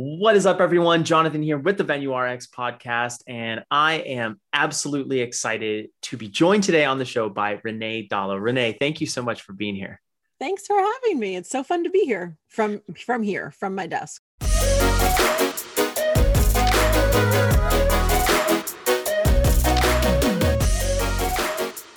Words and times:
What 0.00 0.36
is 0.36 0.46
up, 0.46 0.60
everyone? 0.60 1.02
Jonathan 1.02 1.42
here 1.42 1.58
with 1.58 1.76
the 1.76 1.82
Venue 1.82 2.16
RX 2.16 2.46
podcast, 2.46 3.24
and 3.26 3.64
I 3.68 3.94
am 3.94 4.38
absolutely 4.52 5.18
excited 5.22 5.90
to 6.02 6.16
be 6.16 6.28
joined 6.28 6.62
today 6.62 6.84
on 6.84 6.98
the 6.98 7.04
show 7.04 7.28
by 7.28 7.58
Renee 7.64 8.06
Dalo. 8.08 8.40
Renee, 8.40 8.76
thank 8.78 9.00
you 9.00 9.08
so 9.08 9.22
much 9.22 9.42
for 9.42 9.54
being 9.54 9.74
here. 9.74 10.00
Thanks 10.38 10.68
for 10.68 10.78
having 10.78 11.18
me. 11.18 11.34
It's 11.34 11.50
so 11.50 11.64
fun 11.64 11.82
to 11.82 11.90
be 11.90 12.04
here 12.04 12.36
from 12.46 12.80
from 12.96 13.24
here, 13.24 13.50
from 13.50 13.74
my 13.74 13.88
desk. 13.88 14.22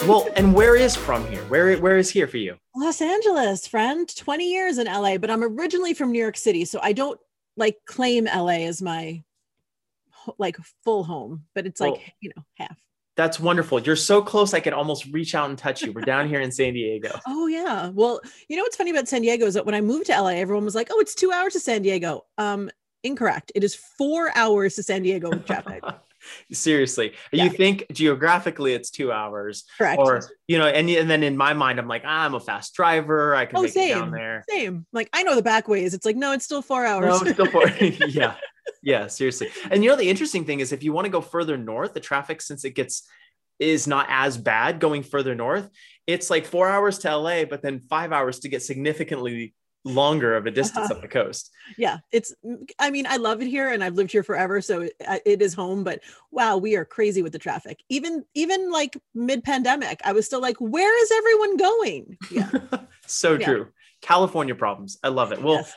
Well, 0.08 0.28
and 0.36 0.56
where 0.56 0.76
is 0.76 0.96
from 0.96 1.28
here? 1.28 1.44
Where 1.44 1.78
where 1.78 2.00
is 2.00 2.10
here 2.10 2.28
for 2.28 2.38
you? 2.38 2.56
Los 2.76 3.00
Angeles, 3.00 3.68
friend. 3.68 4.10
20 4.18 4.52
years 4.52 4.80
in 4.80 4.88
LA, 4.88 5.20
but 5.20 5.30
I'm 5.30 5.44
originally 5.44 5.94
from 5.94 6.12
New 6.12 6.20
York 6.20 6.38
City, 6.38 6.66
so 6.66 6.80
I 6.82 6.94
don't 6.94 7.20
like 7.58 7.78
claim 7.86 8.26
LA 8.26 8.66
as 8.68 8.82
my 8.82 9.24
like 10.38 10.58
full 10.84 11.04
home, 11.04 11.46
but 11.56 11.66
it's 11.66 11.82
like, 11.82 11.94
well, 11.94 12.02
you 12.20 12.32
know, 12.36 12.44
half. 12.58 12.78
That's 13.18 13.40
wonderful. 13.40 13.80
You're 13.82 13.98
so 13.98 14.22
close. 14.22 14.54
I 14.54 14.62
could 14.62 14.74
almost 14.74 15.06
reach 15.12 15.36
out 15.36 15.50
and 15.50 15.58
touch 15.58 15.82
you. 15.82 15.92
We're 15.92 16.02
down 16.02 16.30
here 16.30 16.40
in 16.40 16.52
San 16.52 16.74
Diego. 16.74 17.20
Oh 17.28 17.48
yeah. 17.48 17.90
Well, 17.90 18.22
you 18.48 18.56
know 18.56 18.64
what's 18.64 18.76
funny 18.78 18.92
about 18.92 19.08
San 19.08 19.22
Diego 19.22 19.46
is 19.46 19.54
that 19.56 19.66
when 19.66 19.76
I 19.76 19.82
moved 19.82 20.08
to 20.08 20.14
LA, 20.14 20.30
everyone 20.30 20.64
was 20.64 20.76
like, 20.76 20.90
"Oh, 20.92 21.00
it's 21.00 21.16
two 21.16 21.32
hours 21.32 21.54
to 21.54 21.60
San 21.60 21.82
Diego." 21.82 22.26
Um, 22.38 22.70
incorrect. 23.04 23.52
It 23.56 23.64
is 23.64 23.76
four 23.76 24.32
hours 24.36 24.76
to 24.76 24.84
San 24.84 25.04
Diego 25.04 25.30
with 25.30 25.46
traffic. 25.46 25.84
Seriously, 26.52 27.14
yeah. 27.32 27.46
you 27.46 27.50
think 27.50 27.86
geographically 27.92 28.74
it's 28.74 28.90
two 28.90 29.12
hours, 29.12 29.64
correct? 29.78 30.00
Or 30.00 30.22
you 30.48 30.58
know, 30.58 30.68
and 30.68 30.90
and 30.90 31.10
then 31.10 31.24
in 31.24 31.38
my 31.38 31.54
mind, 31.54 31.80
I'm 31.80 31.88
like, 31.88 32.04
ah, 32.06 32.26
I'm 32.26 32.34
a 32.34 32.40
fast 32.40 32.74
driver. 32.74 33.36
I 33.36 33.46
can 33.46 33.58
oh, 33.58 33.64
make 33.64 33.72
same, 33.72 33.92
it 33.92 34.00
down 34.00 34.12
there. 34.12 34.44
Same. 34.50 34.86
Like 34.92 35.10
I 35.14 35.24
know 35.24 35.36
the 35.36 35.42
back 35.42 35.68
ways. 35.68 35.94
It's 35.94 36.06
like 36.06 36.16
no, 36.16 36.32
it's 36.32 36.46
still 36.46 36.62
four 36.62 36.86
hours. 36.86 37.22
No, 37.22 37.28
it's 37.28 37.34
still 37.34 37.46
four. 37.46 37.68
yeah, 38.08 38.36
yeah. 38.82 39.08
Seriously, 39.08 39.50
and 39.70 39.84
you 39.84 39.90
know 39.90 39.96
the 39.96 40.10
interesting 40.10 40.46
thing 40.46 40.60
is 40.60 40.72
if 40.72 40.84
you 40.84 40.94
want 40.94 41.06
to 41.06 41.12
go 41.12 41.22
further 41.22 41.58
north, 41.58 41.94
the 41.94 42.00
traffic 42.00 42.42
since 42.42 42.66
it 42.66 42.76
gets 42.76 43.04
is 43.60 43.88
not 43.88 44.08
as 44.10 44.38
bad 44.38 44.80
going 44.80 45.04
further 45.04 45.36
north. 45.36 45.70
It's 46.08 46.30
like 46.30 46.46
four 46.46 46.68
hours 46.68 46.98
to 47.00 47.16
LA, 47.16 47.46
but 47.46 47.62
then 47.62 47.82
five 47.90 48.12
hours 48.12 48.40
to 48.40 48.50
get 48.50 48.64
significantly 48.64 49.54
longer 49.84 50.36
of 50.36 50.46
a 50.46 50.52
distance 50.62 50.86
uh-huh. 50.86 50.96
up 50.96 51.02
the 51.02 51.08
coast. 51.08 51.52
Yeah, 51.78 52.00
it's 52.12 52.34
I 52.80 52.92
mean, 52.92 53.06
I 53.08 53.18
love 53.18 53.42
it 53.42 53.48
here 53.48 53.70
and 53.70 53.84
I've 53.84 53.96
lived 53.96 54.12
here 54.12 54.24
forever, 54.24 54.62
so 54.62 54.82
it, 54.82 54.94
it 55.26 55.42
is 55.42 55.54
home, 55.54 55.84
but 55.84 56.02
wow, 56.32 56.58
we 56.58 56.76
are 56.76 56.86
crazy 56.86 57.22
with 57.22 57.34
the 57.34 57.40
traffic. 57.40 57.84
Even 57.90 58.26
even 58.34 58.72
like 58.72 58.98
mid-pandemic, 59.14 60.02
I 60.04 60.14
was 60.14 60.26
still 60.26 60.42
like, 60.42 60.58
where 60.58 61.04
is 61.04 61.12
everyone 61.12 61.58
going? 61.58 62.18
Yeah. 62.32 62.80
so 63.08 63.34
yeah. 63.34 63.46
true. 63.46 63.68
California 64.02 64.56
problems. 64.56 64.98
I 65.04 65.10
love 65.10 65.32
it. 65.32 65.42
Well, 65.42 65.56
yes. 65.56 65.74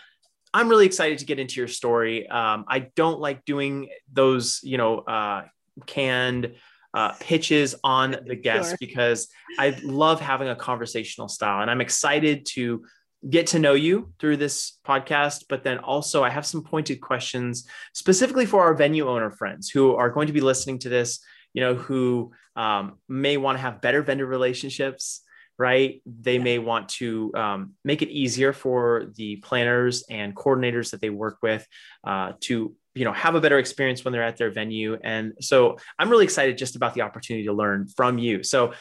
I'm 0.55 0.69
really 0.69 0.87
excited 0.87 1.19
to 1.19 1.25
get 1.25 1.39
into 1.39 1.61
your 1.61 1.69
story. 1.69 2.29
Um, 2.29 2.65
I 2.69 2.91
don't 2.95 3.21
like 3.21 3.45
doing 3.45 3.89
those, 4.11 4.61
you 4.63 4.79
know, 4.79 4.99
uh, 5.01 5.45
canned 5.87 6.55
uh, 6.95 7.13
pitches 7.19 7.75
on 7.83 8.17
the 8.27 8.37
guest 8.37 8.71
sure. 8.71 8.77
because 8.81 9.29
I 9.59 9.77
love 9.83 10.21
having 10.21 10.49
a 10.49 10.57
conversational 10.57 11.29
style, 11.29 11.61
and 11.61 11.71
I'm 11.71 11.81
excited 11.81 12.47
to 12.53 12.85
get 13.29 13.49
to 13.49 13.59
know 13.59 13.75
you 13.75 14.13
through 14.19 14.37
this 14.37 14.79
podcast, 14.87 15.45
but 15.49 15.65
then 15.65 15.79
also 15.79 16.23
I 16.23 16.31
have 16.31 16.47
some 16.47 16.63
pointed 16.63 17.01
questions 17.01 17.67
specifically 17.93 18.47
for 18.47 18.63
our 18.63 18.75
venue 18.75 19.09
owner 19.09 19.31
friends 19.31 19.71
who 19.71 19.95
are 19.95 20.11
going 20.11 20.27
to 20.27 20.33
be 20.33 20.41
listening 20.41 20.79
to 20.81 20.89
this, 20.89 21.21
you 21.53 21.63
know, 21.63 21.75
who 21.75 22.33
um, 22.57 22.99
may 23.09 23.37
want 23.37 23.57
to 23.59 23.63
have 23.63 23.81
better 23.81 24.03
vendor 24.03 24.27
relationships, 24.27 25.23
right? 25.59 26.03
They 26.05 26.39
may 26.39 26.59
want 26.59 26.89
to 26.91 27.33
um, 27.35 27.75
make 27.85 28.03
it 28.03 28.09
easier 28.09 28.53
for 28.53 29.13
the 29.15 29.37
planners 29.37 30.05
and 30.11 30.35
coordinators 30.35 30.91
that 30.91 31.01
they 31.01 31.11
work 31.11 31.39
with 31.43 31.67
uh, 32.05 32.33
to 32.43 32.75
you 32.95 33.05
know 33.05 33.13
have 33.13 33.35
a 33.35 33.41
better 33.41 33.59
experience 33.59 34.05
when 34.05 34.13
they're 34.13 34.23
at 34.23 34.37
their 34.37 34.51
venue. 34.51 34.97
And 35.03 35.33
so 35.41 35.79
i'm 35.99 36.09
really 36.09 36.25
excited 36.25 36.57
just 36.57 36.77
about 36.77 36.95
the 36.95 37.03
opportunity 37.03 37.47
to 37.47 37.53
learn 37.53 37.89
from 37.89 38.19
you. 38.19 38.43
So 38.43 38.73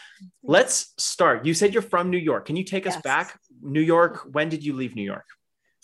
let's 0.44 0.94
start. 0.98 1.46
You 1.46 1.54
said 1.54 1.74
you're 1.74 1.82
from 1.82 2.10
new 2.10 2.18
york. 2.18 2.46
Can 2.46 2.56
you 2.56 2.64
take 2.64 2.86
yes. 2.86 2.96
us 2.96 3.02
back 3.02 3.40
New 3.64 3.82
York, 3.82 4.28
when 4.32 4.50
did 4.50 4.64
you 4.64 4.74
leave 4.74 4.96
New 4.96 5.04
York? 5.04 5.26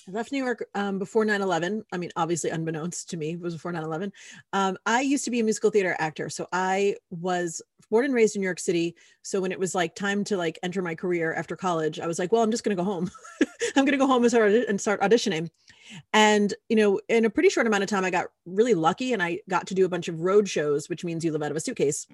I 0.08 0.12
left 0.12 0.32
New 0.32 0.44
York 0.44 0.66
um, 0.74 0.98
before 0.98 1.26
9 1.26 1.42
11. 1.42 1.84
I 1.92 1.98
mean, 1.98 2.12
obviously, 2.16 2.50
unbeknownst 2.50 3.10
to 3.12 3.18
me, 3.18 3.32
it 3.32 3.42
was 3.42 3.54
before 3.54 3.72
9 3.72 3.84
11. 3.84 4.12
Um, 4.54 4.78
I 4.86 5.02
used 5.02 5.26
to 5.26 5.32
be 5.32 5.40
a 5.40 5.44
musical 5.44 5.70
theater 5.70 5.96
actor. 6.00 6.30
So 6.30 6.48
I 6.52 6.96
was 7.12 7.62
born 7.90 8.06
and 8.06 8.14
raised 8.14 8.36
in 8.36 8.42
New 8.42 8.46
York 8.46 8.60
City. 8.60 8.96
So 9.22 9.42
when 9.42 9.52
it 9.52 9.60
was 9.60 9.76
like 9.76 9.96
time 9.96 10.24
to 10.26 10.38
like 10.38 10.60
enter 10.64 10.82
my 10.82 10.96
career 10.96 11.34
after 11.34 11.56
college, 11.56 12.00
I 12.00 12.08
was 12.08 12.20
like, 12.20 12.32
well, 12.32 12.44
I'm 12.44 12.52
just 12.52 12.64
going 12.64 12.76
to 12.76 12.82
go 12.82 12.86
home. 12.86 13.10
I'm 13.76 13.86
going 13.86 13.92
to 13.92 13.98
go 13.98 14.08
home 14.08 14.24
and 14.24 14.32
start, 14.32 14.52
and 14.52 14.80
start 14.80 15.02
auditioning. 15.02 15.50
And, 16.14 16.54
you 16.70 16.76
know, 16.76 17.00
in 17.10 17.26
a 17.26 17.30
pretty 17.30 17.50
short 17.50 17.68
amount 17.68 17.84
of 17.84 17.90
time, 17.90 18.06
I 18.06 18.12
got 18.12 18.28
really 18.46 18.74
lucky 18.74 19.14
and 19.14 19.22
I 19.22 19.40
got 19.50 19.68
to 19.68 19.76
do 19.76 19.86
a 19.86 19.90
bunch 19.90 20.08
of 20.08 20.22
road 20.22 20.48
shows, 20.48 20.88
which 20.88 21.04
means 21.04 21.26
you 21.26 21.32
live 21.32 21.44
out 21.44 21.52
of 21.52 21.58
a 21.58 21.62
suitcase 21.62 22.08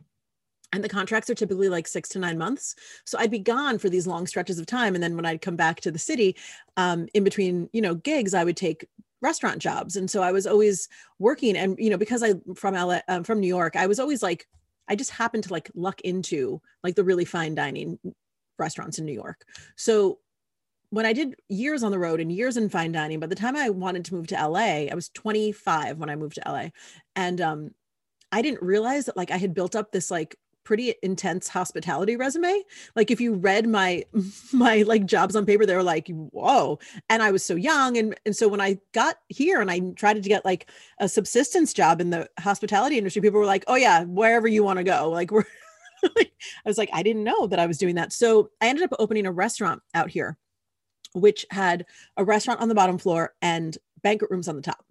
and 0.75 0.83
the 0.83 0.89
contracts 0.89 1.29
are 1.29 1.35
typically 1.35 1.69
like 1.69 1.87
six 1.87 2.09
to 2.09 2.19
nine 2.19 2.37
months. 2.37 2.75
So 3.05 3.17
i'd 3.17 3.31
be 3.31 3.39
gone 3.39 3.79
for 3.79 3.89
these 3.89 4.05
long 4.05 4.27
stretches 4.27 4.59
of 4.59 4.65
time 4.65 4.93
and 4.93 5.03
then 5.03 5.15
when 5.15 5.25
i'd 5.25 5.41
come 5.41 5.55
back 5.55 5.81
to 5.81 5.91
the 5.91 5.99
city 5.99 6.35
um, 6.77 7.07
in 7.13 7.23
between 7.23 7.69
you 7.73 7.81
know 7.81 7.95
gigs 7.95 8.33
i 8.33 8.43
would 8.43 8.57
take 8.57 8.87
restaurant 9.21 9.59
jobs. 9.59 9.95
And 9.95 10.11
so 10.11 10.21
i 10.21 10.31
was 10.31 10.45
always 10.45 10.87
working 11.17 11.57
and 11.57 11.77
you 11.79 11.89
know 11.89 11.97
because 11.97 12.21
i 12.21 12.33
from 12.55 12.75
LA, 12.75 12.99
um, 13.07 13.23
from 13.23 13.39
new 13.39 13.47
york 13.47 13.75
i 13.75 13.87
was 13.87 13.99
always 13.99 14.21
like 14.21 14.45
i 14.89 14.95
just 14.95 15.11
happened 15.11 15.45
to 15.45 15.53
like 15.53 15.71
luck 15.73 16.01
into 16.01 16.61
like 16.83 16.95
the 16.95 17.03
really 17.03 17.25
fine 17.25 17.55
dining 17.55 17.97
restaurants 18.59 18.99
in 18.99 19.05
new 19.05 19.13
york. 19.13 19.45
So 19.77 20.19
when 20.89 21.05
i 21.05 21.13
did 21.13 21.35
years 21.49 21.83
on 21.83 21.91
the 21.91 21.99
road 21.99 22.19
and 22.19 22.31
years 22.31 22.57
in 22.57 22.69
fine 22.69 22.91
dining 22.91 23.19
by 23.19 23.27
the 23.27 23.35
time 23.35 23.55
i 23.55 23.69
wanted 23.69 24.05
to 24.05 24.13
move 24.13 24.27
to 24.27 24.47
la 24.47 24.59
i 24.59 24.91
was 24.93 25.09
25 25.09 25.97
when 25.97 26.09
i 26.09 26.15
moved 26.15 26.35
to 26.35 26.51
la 26.51 26.69
and 27.15 27.41
um 27.41 27.71
I 28.35 28.41
didn't 28.41 28.61
realize 28.61 29.05
that 29.05 29.15
like 29.15 29.31
I 29.31 29.37
had 29.37 29.53
built 29.53 29.77
up 29.77 29.91
this 29.91 30.11
like 30.11 30.35
pretty 30.65 30.95
intense 31.01 31.47
hospitality 31.47 32.17
resume. 32.17 32.63
Like 32.95 33.11
if 33.11 33.21
you 33.21 33.35
read 33.35 33.67
my 33.67 34.03
my 34.53 34.81
like 34.81 35.05
jobs 35.05 35.35
on 35.35 35.45
paper, 35.45 35.65
they 35.65 35.75
were 35.75 35.83
like, 35.83 36.09
whoa. 36.09 36.79
And 37.09 37.23
I 37.23 37.31
was 37.31 37.45
so 37.45 37.55
young. 37.55 37.97
And, 37.97 38.19
and 38.25 38.35
so 38.35 38.49
when 38.49 38.59
I 38.59 38.79
got 38.91 39.17
here 39.29 39.61
and 39.61 39.71
I 39.71 39.79
tried 39.95 40.21
to 40.21 40.29
get 40.29 40.43
like 40.43 40.69
a 40.99 41.07
subsistence 41.07 41.73
job 41.73 42.01
in 42.01 42.09
the 42.09 42.27
hospitality 42.39 42.97
industry, 42.97 43.21
people 43.21 43.39
were 43.39 43.45
like, 43.45 43.63
oh 43.67 43.75
yeah, 43.75 44.03
wherever 44.03 44.47
you 44.47 44.63
want 44.63 44.77
to 44.77 44.83
go. 44.83 45.09
Like 45.09 45.31
we're 45.31 45.45
I 46.03 46.29
was 46.65 46.77
like, 46.77 46.89
I 46.91 47.03
didn't 47.03 47.23
know 47.23 47.47
that 47.47 47.59
I 47.59 47.65
was 47.65 47.77
doing 47.77 47.95
that. 47.95 48.11
So 48.11 48.49
I 48.59 48.67
ended 48.67 48.83
up 48.83 48.93
opening 48.99 49.25
a 49.25 49.31
restaurant 49.31 49.81
out 49.93 50.09
here, 50.09 50.37
which 51.13 51.45
had 51.49 51.85
a 52.17 52.25
restaurant 52.25 52.59
on 52.59 52.67
the 52.67 52.75
bottom 52.75 52.97
floor 52.97 53.33
and 53.41 53.77
banquet 54.03 54.29
rooms 54.29 54.47
on 54.47 54.55
the 54.55 54.61
top. 54.61 54.83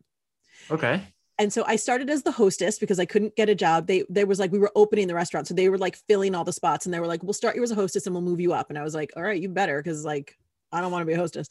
Okay 0.70 1.02
and 1.38 1.52
so 1.52 1.64
I 1.66 1.76
started 1.76 2.10
as 2.10 2.22
the 2.22 2.30
hostess 2.30 2.78
because 2.78 3.00
I 3.00 3.06
couldn't 3.06 3.36
get 3.36 3.48
a 3.48 3.54
job. 3.54 3.86
They 3.86 4.04
there 4.08 4.26
was 4.26 4.38
like 4.38 4.52
we 4.52 4.58
were 4.58 4.70
opening 4.76 5.08
the 5.08 5.14
restaurant, 5.14 5.48
so 5.48 5.54
they 5.54 5.68
were 5.68 5.78
like 5.78 5.96
filling 5.96 6.34
all 6.34 6.44
the 6.44 6.52
spots, 6.52 6.86
and 6.86 6.94
they 6.94 7.00
were 7.00 7.06
like, 7.06 7.22
"We'll 7.22 7.32
start 7.32 7.56
you 7.56 7.62
as 7.62 7.70
a 7.70 7.74
hostess, 7.74 8.06
and 8.06 8.14
we'll 8.14 8.22
move 8.22 8.40
you 8.40 8.52
up." 8.52 8.70
And 8.70 8.78
I 8.78 8.82
was 8.82 8.94
like, 8.94 9.12
"All 9.16 9.22
right, 9.22 9.40
you 9.40 9.48
better," 9.48 9.82
because 9.82 10.04
like 10.04 10.38
I 10.72 10.80
don't 10.80 10.92
want 10.92 11.02
to 11.02 11.06
be 11.06 11.14
a 11.14 11.18
hostess. 11.18 11.48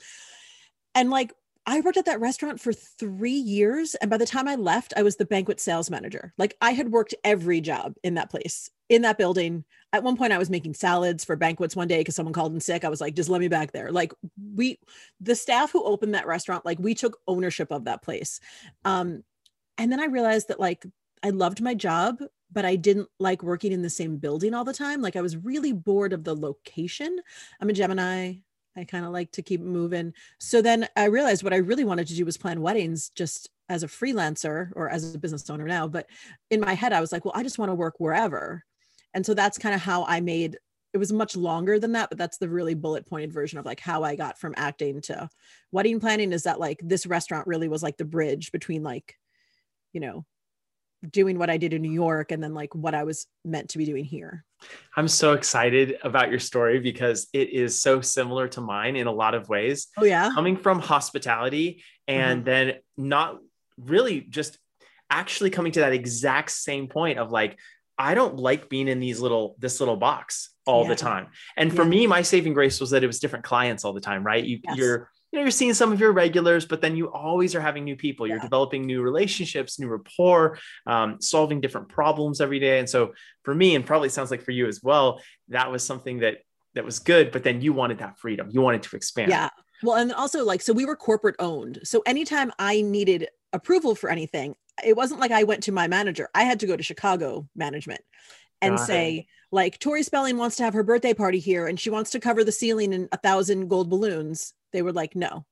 And 0.96 1.10
like 1.10 1.34
I 1.66 1.82
worked 1.82 1.98
at 1.98 2.06
that 2.06 2.22
restaurant 2.22 2.62
for 2.62 2.72
three 2.72 3.32
years, 3.32 3.96
and 3.96 4.10
by 4.10 4.18
the 4.18 4.26
time 4.26 4.48
I 4.48 4.56
left, 4.56 4.94
I 4.96 5.04
was 5.04 5.18
the 5.18 5.26
banquet 5.26 5.60
sales 5.60 5.90
manager. 5.90 6.34
Like 6.38 6.56
I 6.62 6.72
had 6.72 6.92
worked 6.92 7.16
every 7.24 7.60
job 7.60 7.96
in 8.04 8.14
that 8.14 8.30
place, 8.30 8.70
in 8.88 9.02
that 9.02 9.18
building. 9.18 9.66
At 9.92 10.04
one 10.04 10.16
point, 10.16 10.34
I 10.34 10.38
was 10.38 10.50
making 10.50 10.76
salads 10.76 11.26
for 11.26 11.36
banquets 11.36 11.76
one 11.76 11.88
day 11.90 12.00
because 12.00 12.16
someone 12.16 12.34
called 12.34 12.54
in 12.54 12.62
sick. 12.62 12.86
I 12.86 12.90
was 12.90 13.02
like, 13.02 13.16
"Just 13.16 13.30
let 13.30 13.42
me 13.42 13.50
back 13.50 13.74
there." 13.74 13.92
Like 13.92 14.14
we, 14.56 14.80
the 15.20 15.36
staff 15.36 15.72
who 15.72 15.84
opened 15.84 16.16
that 16.16 16.28
restaurant, 16.28 16.66
like 16.66 16.80
we 16.80 16.96
took 16.96 17.20
ownership 17.28 17.70
of 17.72 17.84
that 17.86 18.02
place. 18.02 18.40
Um, 18.86 19.24
and 19.78 19.92
then 19.92 20.00
I 20.00 20.06
realized 20.06 20.48
that 20.50 20.60
like 20.60 20.86
I 21.24 21.30
loved 21.30 21.62
my 21.62 21.74
job, 21.74 22.22
but 22.52 22.66
I 22.66 22.76
didn't 22.76 23.10
like 23.20 23.44
working 23.44 23.72
in 23.72 23.82
the 23.82 23.90
same 23.90 24.18
building 24.18 24.54
all 24.54 24.64
the 24.64 24.74
time. 24.74 25.02
Like 25.02 25.16
I 25.16 25.22
was 25.22 25.38
really 25.38 25.72
bored 25.72 26.14
of 26.14 26.24
the 26.24 26.36
location. 26.36 27.20
I'm 27.62 27.70
a 27.70 27.74
Gemini. 27.74 28.36
I 28.76 28.84
kind 28.86 29.06
of 29.06 29.12
like 29.12 29.32
to 29.34 29.42
keep 29.42 29.62
moving. 29.62 30.14
So 30.40 30.62
then 30.62 30.88
I 30.96 31.06
realized 31.06 31.44
what 31.44 31.54
I 31.54 31.58
really 31.58 31.84
wanted 31.84 32.08
to 32.08 32.16
do 32.16 32.26
was 32.26 32.38
plan 32.38 32.62
weddings 32.62 33.10
just 33.10 33.50
as 33.70 33.84
a 33.84 33.88
freelancer 33.88 34.72
or 34.76 34.90
as 34.90 35.14
a 35.14 35.20
business 35.20 35.50
owner 35.50 35.68
now. 35.68 35.88
But 35.88 36.08
in 36.50 36.60
my 36.60 36.74
head, 36.74 36.92
I 36.92 37.00
was 37.00 37.12
like, 37.12 37.24
well, 37.24 37.34
I 37.36 37.44
just 37.44 37.60
want 37.60 37.70
to 37.70 37.76
work 37.76 37.96
wherever. 38.00 38.64
And 39.14 39.26
so 39.26 39.34
that's 39.34 39.60
kind 39.60 39.76
of 39.76 39.82
how 39.82 40.06
I 40.06 40.22
made 40.22 40.58
it 40.94 41.00
was 41.00 41.12
much 41.12 41.36
longer 41.36 41.80
than 41.80 41.94
that, 41.94 42.10
but 42.10 42.20
that's 42.20 42.38
the 42.38 42.48
really 42.48 42.76
bullet 42.76 43.08
pointed 43.08 43.34
version 43.34 43.58
of 43.58 43.66
like 43.66 43.80
how 43.80 44.04
I 44.04 44.16
got 44.16 44.38
from 44.38 44.54
acting 44.58 45.02
to 45.02 45.28
wedding 45.72 46.00
planning 46.00 46.32
is 46.32 46.44
that 46.44 46.60
like 46.60 46.80
this 46.84 47.08
restaurant 47.08 47.48
really 47.48 47.68
was 47.68 47.82
like 47.82 47.98
the 47.98 48.06
bridge 48.06 48.52
between 48.52 48.84
like 48.84 49.18
you 49.94 50.02
know 50.02 50.26
doing 51.10 51.38
what 51.38 51.50
I 51.50 51.58
did 51.58 51.74
in 51.74 51.82
New 51.82 51.92
York 51.92 52.32
and 52.32 52.42
then 52.42 52.54
like 52.54 52.74
what 52.74 52.96
I 52.96 53.04
was 53.04 53.28
meant 53.44 53.70
to 53.70 53.78
be 53.78 53.86
doing 53.86 54.06
here. 54.06 54.46
I'm 54.96 55.08
so 55.08 55.34
excited 55.34 55.98
about 56.04 56.30
your 56.30 56.40
story 56.40 56.80
because 56.80 57.28
it 57.34 57.50
is 57.50 57.80
so 57.80 58.02
similar 58.02 58.48
to 58.50 58.62
mine 58.62 58.96
in 58.96 59.08
a 59.08 59.12
lot 59.12 59.36
of 59.36 59.50
ways. 59.50 59.88
Oh 59.98 60.06
yeah. 60.06 60.32
Coming 60.34 60.56
from 60.56 60.80
hospitality 60.80 61.84
and 62.08 62.40
mm-hmm. 62.40 62.46
then 62.46 62.74
not 62.96 63.40
really 63.78 64.22
just 64.22 64.58
actually 65.10 65.50
coming 65.50 65.72
to 65.74 65.82
that 65.82 65.94
exact 65.94 66.52
same 66.52 66.88
point 66.88 67.20
of 67.20 67.32
like 67.32 67.60
I 67.98 68.16
don't 68.16 68.38
like 68.38 68.70
being 68.70 68.88
in 68.88 69.00
these 69.00 69.20
little 69.20 69.56
this 69.60 69.80
little 69.80 69.98
box 69.98 70.52
all 70.66 70.84
yeah. 70.84 70.90
the 70.90 70.96
time. 70.96 71.28
And 71.58 71.76
for 71.76 71.84
yeah. 71.84 71.90
me 71.90 72.08
my 72.08 72.22
saving 72.22 72.54
grace 72.54 72.80
was 72.80 72.92
that 72.92 73.04
it 73.04 73.08
was 73.08 73.20
different 73.20 73.46
clients 73.46 73.84
all 73.84 73.94
the 73.94 74.02
time, 74.02 74.26
right? 74.26 74.44
You 74.44 74.60
yes. 74.64 74.78
you're 74.78 75.10
you 75.34 75.40
know 75.40 75.44
you're 75.46 75.52
seeing 75.52 75.74
some 75.74 75.92
of 75.92 76.00
your 76.00 76.12
regulars 76.12 76.64
but 76.64 76.80
then 76.80 76.96
you 76.96 77.12
always 77.12 77.56
are 77.56 77.60
having 77.60 77.84
new 77.84 77.96
people. 77.96 78.28
You're 78.28 78.38
yeah. 78.38 78.44
developing 78.44 78.86
new 78.86 79.02
relationships 79.02 79.80
new 79.80 79.88
rapport 79.88 80.60
um, 80.86 81.20
solving 81.20 81.60
different 81.60 81.90
problems 81.90 82.40
every 82.40 82.60
day. 82.60 82.78
And 82.78 82.88
so 82.88 83.14
for 83.42 83.56
me 83.56 83.74
and 83.74 83.84
probably 83.84 84.10
sounds 84.10 84.30
like 84.30 84.44
for 84.44 84.52
you 84.52 84.68
as 84.68 84.84
well 84.84 85.20
that 85.50 85.72
was 85.72 85.84
something 85.84 86.20
that 86.20 86.38
that 86.76 86.86
was 86.86 87.00
good 87.00 87.32
but 87.32 87.44
then 87.44 87.62
you 87.62 87.74
wanted 87.74 87.98
that 87.98 88.20
freedom. 88.20 88.50
You 88.52 88.62
wanted 88.62 88.84
to 88.84 88.96
expand. 88.96 89.32
Yeah. 89.32 89.50
Well 89.82 89.96
and 89.96 90.14
also 90.14 90.46
like 90.46 90.62
so 90.62 90.72
we 90.72 90.86
were 90.86 90.96
corporate 90.96 91.36
owned. 91.40 91.80
So 91.84 92.04
anytime 92.06 92.52
i 92.60 92.82
needed 92.82 93.28
approval 93.54 93.96
for 93.96 94.12
anything 94.12 94.56
it 94.84 94.96
wasn't 94.96 95.20
like 95.20 95.32
i 95.32 95.44
went 95.44 95.64
to 95.64 95.72
my 95.72 95.88
manager. 95.88 96.30
I 96.36 96.44
had 96.44 96.60
to 96.60 96.68
go 96.68 96.78
to 96.78 96.84
chicago 96.84 97.48
management 97.56 98.02
and 98.62 98.78
Got 98.78 98.86
say 98.86 99.16
it. 99.16 99.26
like 99.52 99.80
tori 99.80 100.04
spelling 100.04 100.38
wants 100.38 100.58
to 100.58 100.64
have 100.64 100.76
her 100.76 100.84
birthday 100.84 101.16
party 101.16 101.40
here 101.40 101.66
and 101.66 101.80
she 101.80 101.90
wants 101.90 102.12
to 102.12 102.20
cover 102.20 102.44
the 102.44 102.52
ceiling 102.52 102.94
in 102.94 103.10
a 103.12 103.18
thousand 103.18 103.68
gold 103.68 103.90
balloons 103.90 104.54
they 104.74 104.82
were 104.82 104.92
like 104.92 105.16
no. 105.16 105.46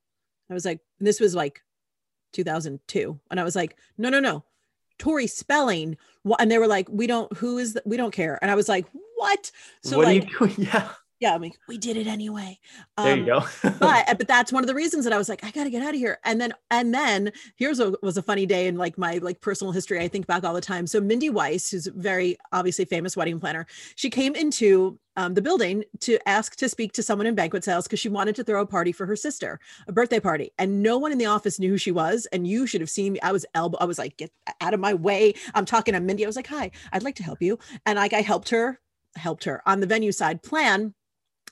I 0.49 0.53
was 0.53 0.65
like 0.65 0.81
this 0.99 1.21
was 1.21 1.33
like 1.33 1.61
2002 2.33 3.19
and 3.29 3.39
i 3.39 3.43
was 3.43 3.55
like 3.55 3.77
no 3.97 4.09
no 4.09 4.19
no. 4.19 4.43
Tori 4.99 5.25
spelling. 5.27 5.97
And 6.39 6.51
they 6.51 6.57
were 6.57 6.67
like 6.67 6.87
we 6.89 7.07
don't 7.07 7.31
who 7.37 7.57
is 7.57 7.73
the, 7.73 7.83
we 7.85 7.97
don't 7.97 8.13
care. 8.13 8.37
And 8.41 8.51
i 8.51 8.55
was 8.55 8.67
like 8.67 8.85
what? 9.15 9.51
So 9.83 9.97
what 9.97 10.07
like, 10.07 10.23
are 10.23 10.25
you 10.25 10.55
doing? 10.55 10.67
Yeah 10.73 10.89
yeah, 11.21 11.35
I 11.35 11.37
mean, 11.37 11.53
we 11.67 11.77
did 11.77 11.97
it 11.97 12.07
anyway. 12.07 12.57
Um, 12.97 13.05
there 13.05 13.17
you 13.17 13.25
go. 13.27 13.43
but 13.61 14.05
but 14.17 14.27
that's 14.27 14.51
one 14.51 14.63
of 14.63 14.67
the 14.67 14.73
reasons 14.73 15.03
that 15.03 15.13
I 15.13 15.19
was 15.19 15.29
like, 15.29 15.43
I 15.43 15.51
got 15.51 15.65
to 15.65 15.69
get 15.69 15.83
out 15.83 15.93
of 15.93 15.99
here. 15.99 16.17
And 16.25 16.41
then 16.41 16.51
and 16.71 16.93
then 16.93 17.31
here's 17.55 17.79
what 17.79 18.01
was 18.01 18.17
a 18.17 18.23
funny 18.23 18.47
day 18.47 18.65
in 18.65 18.75
like 18.75 18.97
my 18.97 19.19
like 19.19 19.39
personal 19.39 19.71
history. 19.71 19.99
I 19.99 20.07
think 20.07 20.25
back 20.25 20.43
all 20.43 20.55
the 20.55 20.61
time. 20.61 20.87
So 20.87 20.99
Mindy 20.99 21.29
Weiss, 21.29 21.69
who's 21.69 21.85
very 21.85 22.37
obviously 22.51 22.85
famous 22.85 23.15
wedding 23.15 23.39
planner, 23.39 23.67
she 23.95 24.09
came 24.09 24.33
into 24.33 24.99
um, 25.15 25.35
the 25.35 25.43
building 25.43 25.83
to 25.99 26.17
ask 26.27 26.55
to 26.55 26.67
speak 26.67 26.91
to 26.93 27.03
someone 27.03 27.27
in 27.27 27.35
banquet 27.35 27.63
sales 27.63 27.85
because 27.85 27.99
she 27.99 28.09
wanted 28.09 28.35
to 28.37 28.43
throw 28.43 28.61
a 28.61 28.65
party 28.65 28.91
for 28.91 29.05
her 29.05 29.15
sister, 29.15 29.59
a 29.87 29.91
birthday 29.91 30.19
party, 30.19 30.51
and 30.57 30.81
no 30.81 30.97
one 30.97 31.11
in 31.11 31.19
the 31.19 31.27
office 31.27 31.59
knew 31.59 31.69
who 31.69 31.77
she 31.77 31.91
was. 31.91 32.25
And 32.31 32.47
you 32.47 32.65
should 32.65 32.81
have 32.81 32.89
seen 32.89 33.13
me. 33.13 33.19
I 33.21 33.31
was 33.31 33.45
elbow. 33.53 33.77
I 33.79 33.85
was 33.85 33.99
like, 33.99 34.17
get 34.17 34.31
out 34.59 34.73
of 34.73 34.79
my 34.79 34.95
way. 34.95 35.35
I'm 35.53 35.65
talking 35.65 35.93
to 35.93 35.99
Mindy. 35.99 36.25
I 36.25 36.27
was 36.27 36.35
like, 36.35 36.47
hi, 36.47 36.71
I'd 36.91 37.03
like 37.03 37.15
to 37.15 37.23
help 37.23 37.43
you. 37.43 37.59
And 37.85 37.97
like 37.97 38.13
I 38.13 38.21
helped 38.21 38.49
her 38.49 38.79
helped 39.17 39.43
her 39.43 39.61
on 39.65 39.81
the 39.81 39.85
venue 39.85 40.11
side 40.11 40.41
plan 40.41 40.93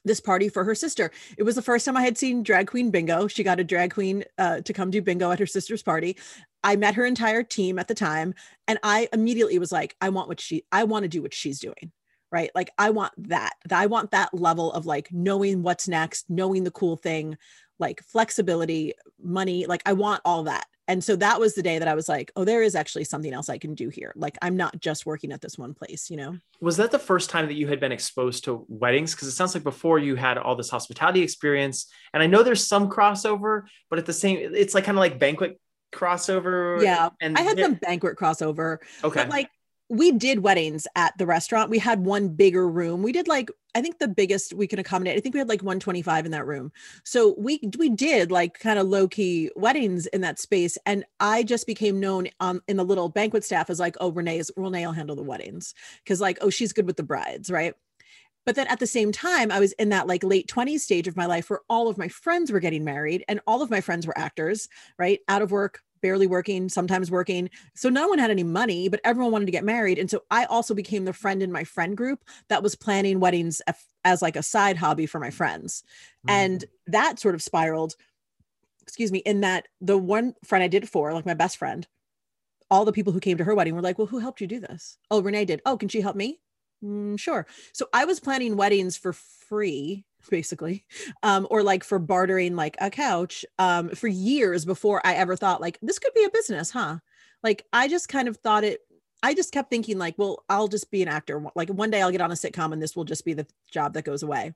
this 0.10 0.20
party 0.20 0.50
for 0.50 0.64
her 0.64 0.76
sister. 0.76 1.12
It 1.38 1.44
was 1.44 1.56
the 1.56 1.62
first 1.62 1.86
time 1.86 1.96
I 1.96 2.02
had 2.02 2.18
seen 2.18 2.42
drag 2.42 2.68
queen 2.68 2.90
bingo. 2.90 3.28
She 3.28 3.44
got 3.44 3.60
a 3.60 3.64
drag 3.64 3.94
queen 3.94 4.26
uh, 4.38 4.62
to 4.62 4.74
come 4.74 4.90
do 4.90 5.02
bingo 5.02 5.32
at 5.32 5.40
her 5.40 5.46
sister's 5.46 5.84
party. 5.84 6.18
I 6.64 6.76
met 6.76 6.96
her 6.96 7.06
entire 7.06 7.44
team 7.44 7.78
at 7.78 7.88
the 7.88 7.94
time, 7.94 8.34
and 8.68 8.80
I 8.84 9.08
immediately 9.14 9.60
was 9.60 9.72
like, 9.72 9.96
I 10.02 10.10
want 10.10 10.28
what 10.28 10.42
she, 10.42 10.66
I 10.72 10.84
want 10.84 11.04
to 11.04 11.10
do 11.10 11.22
what 11.22 11.34
she's 11.34 11.60
doing. 11.60 11.92
Right. 12.32 12.52
Like, 12.54 12.72
I 12.78 12.90
want 12.90 13.14
that. 13.30 13.54
I 13.72 13.86
want 13.86 14.12
that 14.12 14.34
level 14.34 14.72
of 14.74 14.86
like 14.86 15.10
knowing 15.12 15.64
what's 15.64 15.88
next, 15.88 16.30
knowing 16.30 16.64
the 16.64 16.72
cool 16.72 16.98
thing, 16.98 17.38
like 17.80 18.04
flexibility, 18.04 18.94
money. 19.22 19.66
Like, 19.66 19.82
I 19.86 19.94
want 19.94 20.22
all 20.26 20.44
that. 20.44 20.66
And 20.90 21.04
so 21.04 21.16
that 21.18 21.40
was 21.40 21.54
the 21.54 21.62
day 21.62 21.78
that 21.78 21.88
I 21.88 21.94
was 21.94 22.10
like, 22.10 22.32
oh, 22.36 22.44
there 22.44 22.64
is 22.64 22.74
actually 22.74 23.04
something 23.04 23.32
else 23.32 23.48
I 23.48 23.60
can 23.60 23.76
do 23.76 23.90
here. 23.90 24.12
Like 24.16 24.40
I'm 24.42 24.58
not 24.58 24.80
just 24.80 25.06
working 25.06 25.32
at 25.32 25.40
this 25.40 25.56
one 25.56 25.76
place, 25.76 26.10
you 26.10 26.18
know? 26.18 26.36
Was 26.62 26.78
that 26.78 26.90
the 26.90 26.98
first 26.98 27.30
time 27.30 27.46
that 27.46 27.54
you 27.54 27.68
had 27.68 27.80
been 27.80 27.92
exposed 27.92 28.46
to 28.46 28.66
weddings? 28.68 29.14
Because 29.14 29.28
it 29.28 29.34
sounds 29.34 29.54
like 29.54 29.64
before 29.64 30.00
you 30.00 30.16
had 30.16 30.40
all 30.40 30.56
this 30.56 30.72
hospitality 30.72 31.22
experience. 31.22 31.92
And 32.12 32.24
I 32.24 32.26
know 32.26 32.42
there's 32.42 32.66
some 32.66 32.90
crossover, 32.90 33.66
but 33.92 34.00
at 34.00 34.08
the 34.08 34.14
same, 34.14 34.40
it's 34.56 34.74
like 34.74 34.86
kind 34.86 34.98
of 34.98 35.00
like 35.00 35.20
banquet 35.20 35.60
crossover. 35.94 36.82
Yeah. 36.82 37.10
And 37.22 37.38
I 37.38 37.42
had 37.42 37.60
some 37.60 37.76
banquet 37.76 38.18
crossover. 38.18 38.80
Okay. 39.04 39.22
But 39.22 39.30
like 39.30 39.52
we 39.90 40.12
did 40.12 40.40
weddings 40.40 40.88
at 40.96 41.18
the 41.18 41.26
restaurant. 41.26 41.72
We 41.72 41.80
had 41.80 42.06
one 42.06 42.30
bigger 42.30 42.70
room. 42.70 43.02
We 43.02 43.12
did 43.12 43.28
like 43.28 43.50
I 43.76 43.82
think 43.82 44.00
the 44.00 44.08
biggest 44.08 44.54
we 44.54 44.68
can 44.68 44.80
accommodate. 44.80 45.18
I 45.18 45.20
think 45.20 45.34
we 45.34 45.40
had 45.40 45.50
like 45.50 45.62
125 45.62 46.26
in 46.26 46.32
that 46.32 46.46
room. 46.46 46.72
So 47.04 47.36
we 47.38 47.60
we 47.78 47.90
did 47.90 48.32
like 48.32 48.60
kind 48.60 48.80
of 48.80 48.88
low 48.88 49.08
key 49.08 49.50
weddings 49.56 50.06
in 50.08 50.22
that 50.22 50.40
space, 50.40 50.78
and 50.86 51.06
I 51.20 51.44
just 51.44 51.66
became 51.66 52.00
known 52.00 52.28
on 52.40 52.62
in 52.68 52.78
the 52.78 52.86
little 52.86 53.10
banquet 53.10 53.44
staff 53.44 53.70
as 53.70 53.80
like, 53.80 53.96
oh, 54.00 54.12
Renee 54.12 54.40
is 54.40 54.52
Renee 54.56 54.86
will 54.86 54.94
handle 54.94 55.16
the 55.16 55.24
weddings 55.24 55.74
because 56.04 56.22
like 56.22 56.38
oh 56.42 56.50
she's 56.52 56.74
good 56.74 56.86
with 56.86 56.98
the 56.98 57.04
brides, 57.04 57.50
right? 57.50 57.74
But 58.46 58.56
then 58.56 58.68
at 58.68 58.80
the 58.80 58.88
same 58.88 59.12
time, 59.12 59.52
I 59.52 59.60
was 59.60 59.74
in 59.74 59.90
that 59.90 60.08
like 60.08 60.24
late 60.24 60.48
20s 60.48 60.80
stage 60.80 61.08
of 61.08 61.18
my 61.18 61.26
life 61.26 61.50
where 61.50 61.60
all 61.70 61.88
of 61.88 61.98
my 61.98 62.08
friends 62.08 62.52
were 62.52 62.60
getting 62.60 62.84
married 62.84 63.24
and 63.28 63.40
all 63.46 63.62
of 63.62 63.70
my 63.70 63.82
friends 63.82 64.08
were 64.08 64.18
actors, 64.18 64.68
right? 64.98 65.20
Out 65.28 65.42
of 65.42 65.52
work, 65.52 65.82
barely 66.02 66.28
working, 66.28 66.70
sometimes 66.70 67.12
working. 67.12 67.50
So 67.76 67.90
no 67.90 68.08
one 68.08 68.20
had 68.20 68.32
any 68.32 68.44
money, 68.44 68.90
but 68.90 69.02
everyone 69.04 69.32
wanted 69.32 69.46
to 69.46 69.52
get 69.52 69.64
married. 69.64 70.00
And 70.00 70.10
so 70.10 70.24
I 70.32 70.46
also 70.46 70.74
became 70.74 71.06
the 71.06 71.14
friend 71.14 71.44
in 71.44 71.52
my 71.52 71.64
friend 71.64 71.96
group 71.96 72.24
that 72.48 72.64
was 72.64 72.76
planning 72.76 73.20
weddings 73.20 73.62
as 74.04 74.22
like 74.22 74.36
a 74.36 74.44
side 74.44 74.78
hobby 74.78 75.06
for 75.06 75.20
my 75.20 75.30
friends. 75.30 75.84
Mm. 76.28 76.32
And 76.32 76.66
that 76.88 77.20
sort 77.20 77.36
of 77.36 77.42
spiraled, 77.42 77.96
excuse 78.82 79.12
me, 79.12 79.20
in 79.20 79.42
that 79.42 79.68
the 79.82 79.98
one 79.98 80.36
friend 80.44 80.64
I 80.64 80.68
did 80.68 80.84
it 80.84 80.90
for, 80.90 81.14
like 81.14 81.26
my 81.26 81.34
best 81.34 81.58
friend, 81.58 81.88
all 82.72 82.86
the 82.86 82.92
people 82.92 83.14
who 83.14 83.20
came 83.20 83.38
to 83.38 83.44
her 83.44 83.56
wedding 83.56 83.76
were 83.76 83.82
like, 83.82 83.98
well, 83.98 84.08
who 84.08 84.20
helped 84.20 84.42
you 84.42 84.48
do 84.48 84.60
this? 84.60 84.98
Oh, 85.10 85.22
Renee 85.22 85.46
did. 85.46 85.62
Oh, 85.66 85.78
can 85.78 85.90
she 85.90 86.02
help 86.02 86.16
me? 86.16 86.40
Mm, 86.84 87.20
sure. 87.20 87.46
So 87.74 87.88
I 87.94 88.06
was 88.06 88.20
planning 88.20 88.56
weddings 88.56 88.96
for 88.96 89.14
free 89.14 90.06
basically 90.30 90.86
um, 91.24 91.48
or 91.50 91.64
like 91.64 91.84
for 91.84 92.00
bartering 92.00 92.56
like 92.56 92.76
a 92.80 92.90
couch 92.90 93.46
um, 93.58 93.90
for 93.90 94.08
years 94.08 94.66
before 94.66 95.02
i 95.06 95.14
ever 95.14 95.36
thought 95.36 95.62
like 95.62 95.78
this 95.82 96.00
could 96.00 96.14
be 96.14 96.24
a 96.24 96.30
business 96.30 96.72
huh? 96.72 96.98
Like 97.44 97.66
i 97.72 97.88
just 97.88 98.10
kind 98.10 98.28
of 98.28 98.38
thought 98.38 98.64
it 98.64 98.82
i 99.24 99.34
just 99.34 99.54
kept 99.54 99.70
thinking 99.70 99.98
like 99.98 100.16
well 100.18 100.44
i'll 100.50 100.68
just 100.68 100.92
be 100.92 101.02
an 101.02 101.08
actor 101.08 101.44
like 101.56 101.70
one 101.70 101.90
day 101.90 102.02
i'll 102.02 102.12
get 102.12 102.22
on 102.22 102.32
a 102.32 102.36
sitcom 102.36 102.74
and 102.74 102.82
this 102.82 102.96
will 102.96 103.06
just 103.06 103.26
be 103.26 103.34
the 103.34 103.48
job 103.72 103.94
that 103.94 104.04
goes 104.04 104.24
away. 104.24 104.54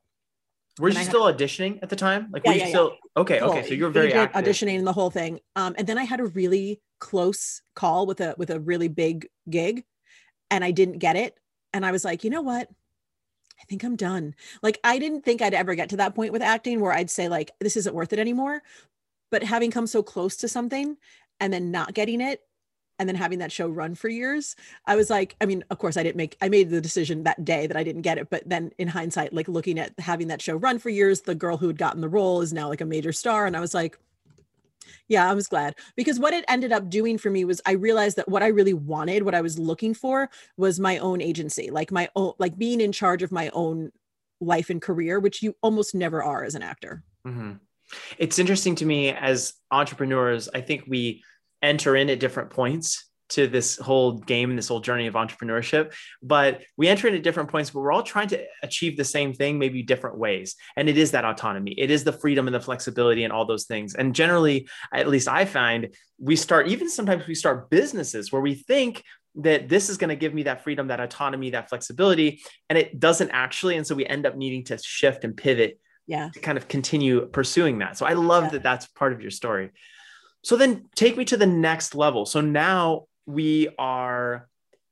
Were 0.79 0.89
you 0.89 1.03
still 1.03 1.27
had, 1.27 1.37
auditioning 1.37 1.77
at 1.83 1.89
the 1.89 1.95
time? 1.95 2.29
Like 2.31 2.43
yeah, 2.43 2.49
were 2.49 2.55
you 2.55 2.61
yeah, 2.61 2.69
still 2.69 2.89
yeah. 2.91 3.21
okay 3.21 3.41
okay 3.41 3.67
so 3.67 3.73
you 3.75 3.83
were 3.83 3.91
very 3.91 4.11
active. 4.11 4.43
auditioning 4.43 4.79
in 4.79 4.85
the 4.85 4.93
whole 4.93 5.11
thing 5.11 5.39
um, 5.55 5.75
and 5.77 5.87
then 5.87 5.97
i 5.97 6.03
had 6.03 6.19
a 6.19 6.25
really 6.25 6.81
close 6.99 7.61
call 7.75 8.05
with 8.05 8.21
a 8.21 8.33
with 8.37 8.49
a 8.49 8.59
really 8.59 8.87
big 8.87 9.27
gig 9.49 9.83
and 10.49 10.63
i 10.63 10.71
didn't 10.71 10.97
get 10.97 11.15
it 11.15 11.37
and 11.73 11.85
i 11.85 11.91
was 11.91 12.03
like 12.03 12.23
you 12.23 12.29
know 12.29 12.41
what 12.41 12.69
I 13.63 13.65
think 13.65 13.83
I'm 13.83 13.95
done. 13.95 14.35
Like 14.61 14.79
I 14.83 14.99
didn't 14.99 15.23
think 15.23 15.41
I'd 15.41 15.53
ever 15.53 15.73
get 15.73 15.89
to 15.89 15.97
that 15.97 16.15
point 16.15 16.33
with 16.33 16.41
acting 16.41 16.81
where 16.81 16.91
I'd 16.91 17.09
say 17.09 17.29
like 17.29 17.51
this 17.59 17.77
isn't 17.77 17.95
worth 17.95 18.11
it 18.11 18.19
anymore. 18.19 18.61
But 19.31 19.43
having 19.43 19.71
come 19.71 19.87
so 19.87 20.03
close 20.03 20.35
to 20.37 20.47
something 20.47 20.97
and 21.39 21.51
then 21.51 21.71
not 21.71 21.93
getting 21.93 22.21
it 22.21 22.41
and 22.99 23.07
then 23.07 23.15
having 23.15 23.39
that 23.39 23.51
show 23.51 23.67
run 23.67 23.95
for 23.95 24.09
years, 24.09 24.55
I 24.85 24.95
was 24.95 25.09
like, 25.09 25.35
I 25.41 25.45
mean, 25.45 25.63
of 25.71 25.79
course 25.79 25.95
I 25.97 26.03
didn't 26.03 26.17
make 26.17 26.35
I 26.41 26.49
made 26.49 26.69
the 26.69 26.81
decision 26.81 27.23
that 27.23 27.45
day 27.45 27.67
that 27.67 27.77
I 27.77 27.83
didn't 27.83 28.01
get 28.01 28.17
it, 28.17 28.29
but 28.29 28.43
then 28.45 28.71
in 28.77 28.89
hindsight 28.89 29.33
like 29.33 29.47
looking 29.47 29.79
at 29.79 29.97
having 29.97 30.27
that 30.27 30.41
show 30.41 30.57
run 30.57 30.77
for 30.77 30.89
years, 30.89 31.21
the 31.21 31.33
girl 31.33 31.57
who 31.57 31.67
had 31.67 31.77
gotten 31.77 32.01
the 32.01 32.09
role 32.09 32.41
is 32.41 32.51
now 32.51 32.67
like 32.67 32.81
a 32.81 32.85
major 32.85 33.13
star 33.13 33.45
and 33.45 33.55
I 33.55 33.61
was 33.61 33.73
like 33.73 33.97
yeah, 35.07 35.29
I 35.29 35.33
was 35.33 35.47
glad 35.47 35.75
because 35.95 36.19
what 36.19 36.33
it 36.33 36.45
ended 36.47 36.71
up 36.71 36.89
doing 36.89 37.17
for 37.17 37.29
me 37.29 37.45
was 37.45 37.61
I 37.65 37.71
realized 37.73 38.17
that 38.17 38.29
what 38.29 38.43
I 38.43 38.47
really 38.47 38.73
wanted, 38.73 39.23
what 39.23 39.35
I 39.35 39.41
was 39.41 39.59
looking 39.59 39.93
for 39.93 40.29
was 40.57 40.79
my 40.79 40.97
own 40.97 41.21
agency, 41.21 41.69
like 41.69 41.91
my 41.91 42.09
own, 42.15 42.33
like 42.39 42.57
being 42.57 42.81
in 42.81 42.91
charge 42.91 43.23
of 43.23 43.31
my 43.31 43.49
own 43.53 43.91
life 44.41 44.69
and 44.69 44.81
career, 44.81 45.19
which 45.19 45.41
you 45.41 45.55
almost 45.61 45.95
never 45.95 46.21
are 46.23 46.43
as 46.43 46.55
an 46.55 46.63
actor. 46.63 47.03
Mm-hmm. 47.27 47.53
It's 48.17 48.39
interesting 48.39 48.75
to 48.75 48.85
me 48.85 49.09
as 49.09 49.53
entrepreneurs, 49.71 50.49
I 50.53 50.61
think 50.61 50.85
we 50.87 51.23
enter 51.61 51.95
in 51.95 52.09
at 52.09 52.19
different 52.19 52.49
points 52.49 53.05
to 53.29 53.47
this 53.47 53.77
whole 53.77 54.19
game 54.19 54.49
and 54.49 54.57
this 54.57 54.67
whole 54.67 54.79
journey 54.79 55.07
of 55.07 55.13
entrepreneurship 55.13 55.93
but 56.21 56.61
we 56.77 56.87
enter 56.87 57.07
in 57.07 57.15
at 57.15 57.23
different 57.23 57.49
points 57.49 57.69
but 57.69 57.79
we're 57.79 57.91
all 57.91 58.03
trying 58.03 58.27
to 58.27 58.43
achieve 58.61 58.97
the 58.97 59.03
same 59.03 59.33
thing 59.33 59.59
maybe 59.59 59.83
different 59.83 60.17
ways. 60.17 60.55
And 60.75 60.89
it 60.89 60.97
is 60.97 61.11
that 61.11 61.25
autonomy. 61.25 61.71
It 61.71 61.91
is 61.91 62.03
the 62.03 62.13
freedom 62.13 62.47
and 62.47 62.55
the 62.55 62.59
flexibility 62.59 63.23
and 63.23 63.31
all 63.31 63.45
those 63.45 63.65
things. 63.65 63.95
And 63.95 64.15
generally 64.15 64.67
at 64.93 65.07
least 65.07 65.27
i 65.27 65.45
find 65.45 65.89
we 66.19 66.35
start 66.35 66.67
even 66.67 66.89
sometimes 66.89 67.27
we 67.27 67.35
start 67.35 67.69
businesses 67.69 68.31
where 68.31 68.41
we 68.41 68.55
think 68.55 69.03
that 69.35 69.67
this 69.67 69.89
is 69.89 69.97
going 69.97 70.09
to 70.09 70.15
give 70.15 70.33
me 70.33 70.43
that 70.43 70.63
freedom 70.63 70.87
that 70.87 70.99
autonomy 70.99 71.49
that 71.49 71.67
flexibility 71.69 72.41
and 72.69 72.77
it 72.77 72.99
doesn't 72.99 73.31
actually. 73.31 73.77
And 73.77 73.85
so 73.85 73.95
we 73.95 74.05
end 74.05 74.25
up 74.25 74.35
needing 74.35 74.63
to 74.65 74.77
shift 74.77 75.23
and 75.23 75.35
pivot 75.35 75.79
yeah. 76.05 76.29
to 76.33 76.39
kind 76.39 76.57
of 76.57 76.67
continue 76.67 77.25
pursuing 77.27 77.79
that. 77.79 77.97
So 77.97 78.05
i 78.05 78.13
love 78.13 78.45
yeah. 78.45 78.49
that 78.51 78.63
that's 78.63 78.87
part 78.87 79.13
of 79.13 79.21
your 79.21 79.31
story. 79.31 79.71
So 80.43 80.57
then 80.57 80.89
take 80.95 81.15
me 81.17 81.25
to 81.25 81.37
the 81.37 81.47
next 81.47 81.95
level. 81.95 82.25
So 82.25 82.41
now 82.41 83.05
we 83.25 83.69
are 83.77 84.47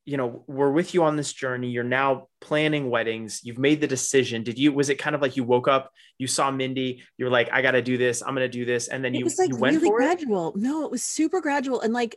you 0.05 0.17
know 0.17 0.43
we're 0.47 0.71
with 0.71 0.93
you 0.93 1.03
on 1.03 1.15
this 1.15 1.31
journey. 1.31 1.69
You're 1.69 1.83
now 1.83 2.27
planning 2.39 2.89
weddings. 2.89 3.41
You've 3.43 3.59
made 3.59 3.81
the 3.81 3.87
decision. 3.87 4.43
Did 4.43 4.57
you 4.57 4.73
was 4.73 4.89
it 4.89 4.95
kind 4.95 5.15
of 5.15 5.21
like 5.21 5.37
you 5.37 5.43
woke 5.43 5.67
up 5.67 5.91
you 6.17 6.27
saw 6.27 6.51
mindy 6.51 7.03
you're 7.17 7.29
like 7.29 7.51
i 7.51 7.61
gotta 7.61 7.81
do 7.81 7.97
this. 7.97 8.21
I'm 8.21 8.33
gonna 8.33 8.47
do 8.47 8.65
this. 8.65 8.87
And 8.87 9.03
then 9.03 9.13
it 9.13 9.19
you, 9.19 9.23
was 9.25 9.37
like 9.37 9.49
you 9.49 9.57
went 9.57 9.77
really 9.77 9.89
gradual 9.89 10.49
it? 10.49 10.57
no 10.57 10.85
it 10.85 10.91
was 10.91 11.03
super 11.03 11.39
gradual. 11.41 11.81
And 11.81 11.93
like 11.93 12.15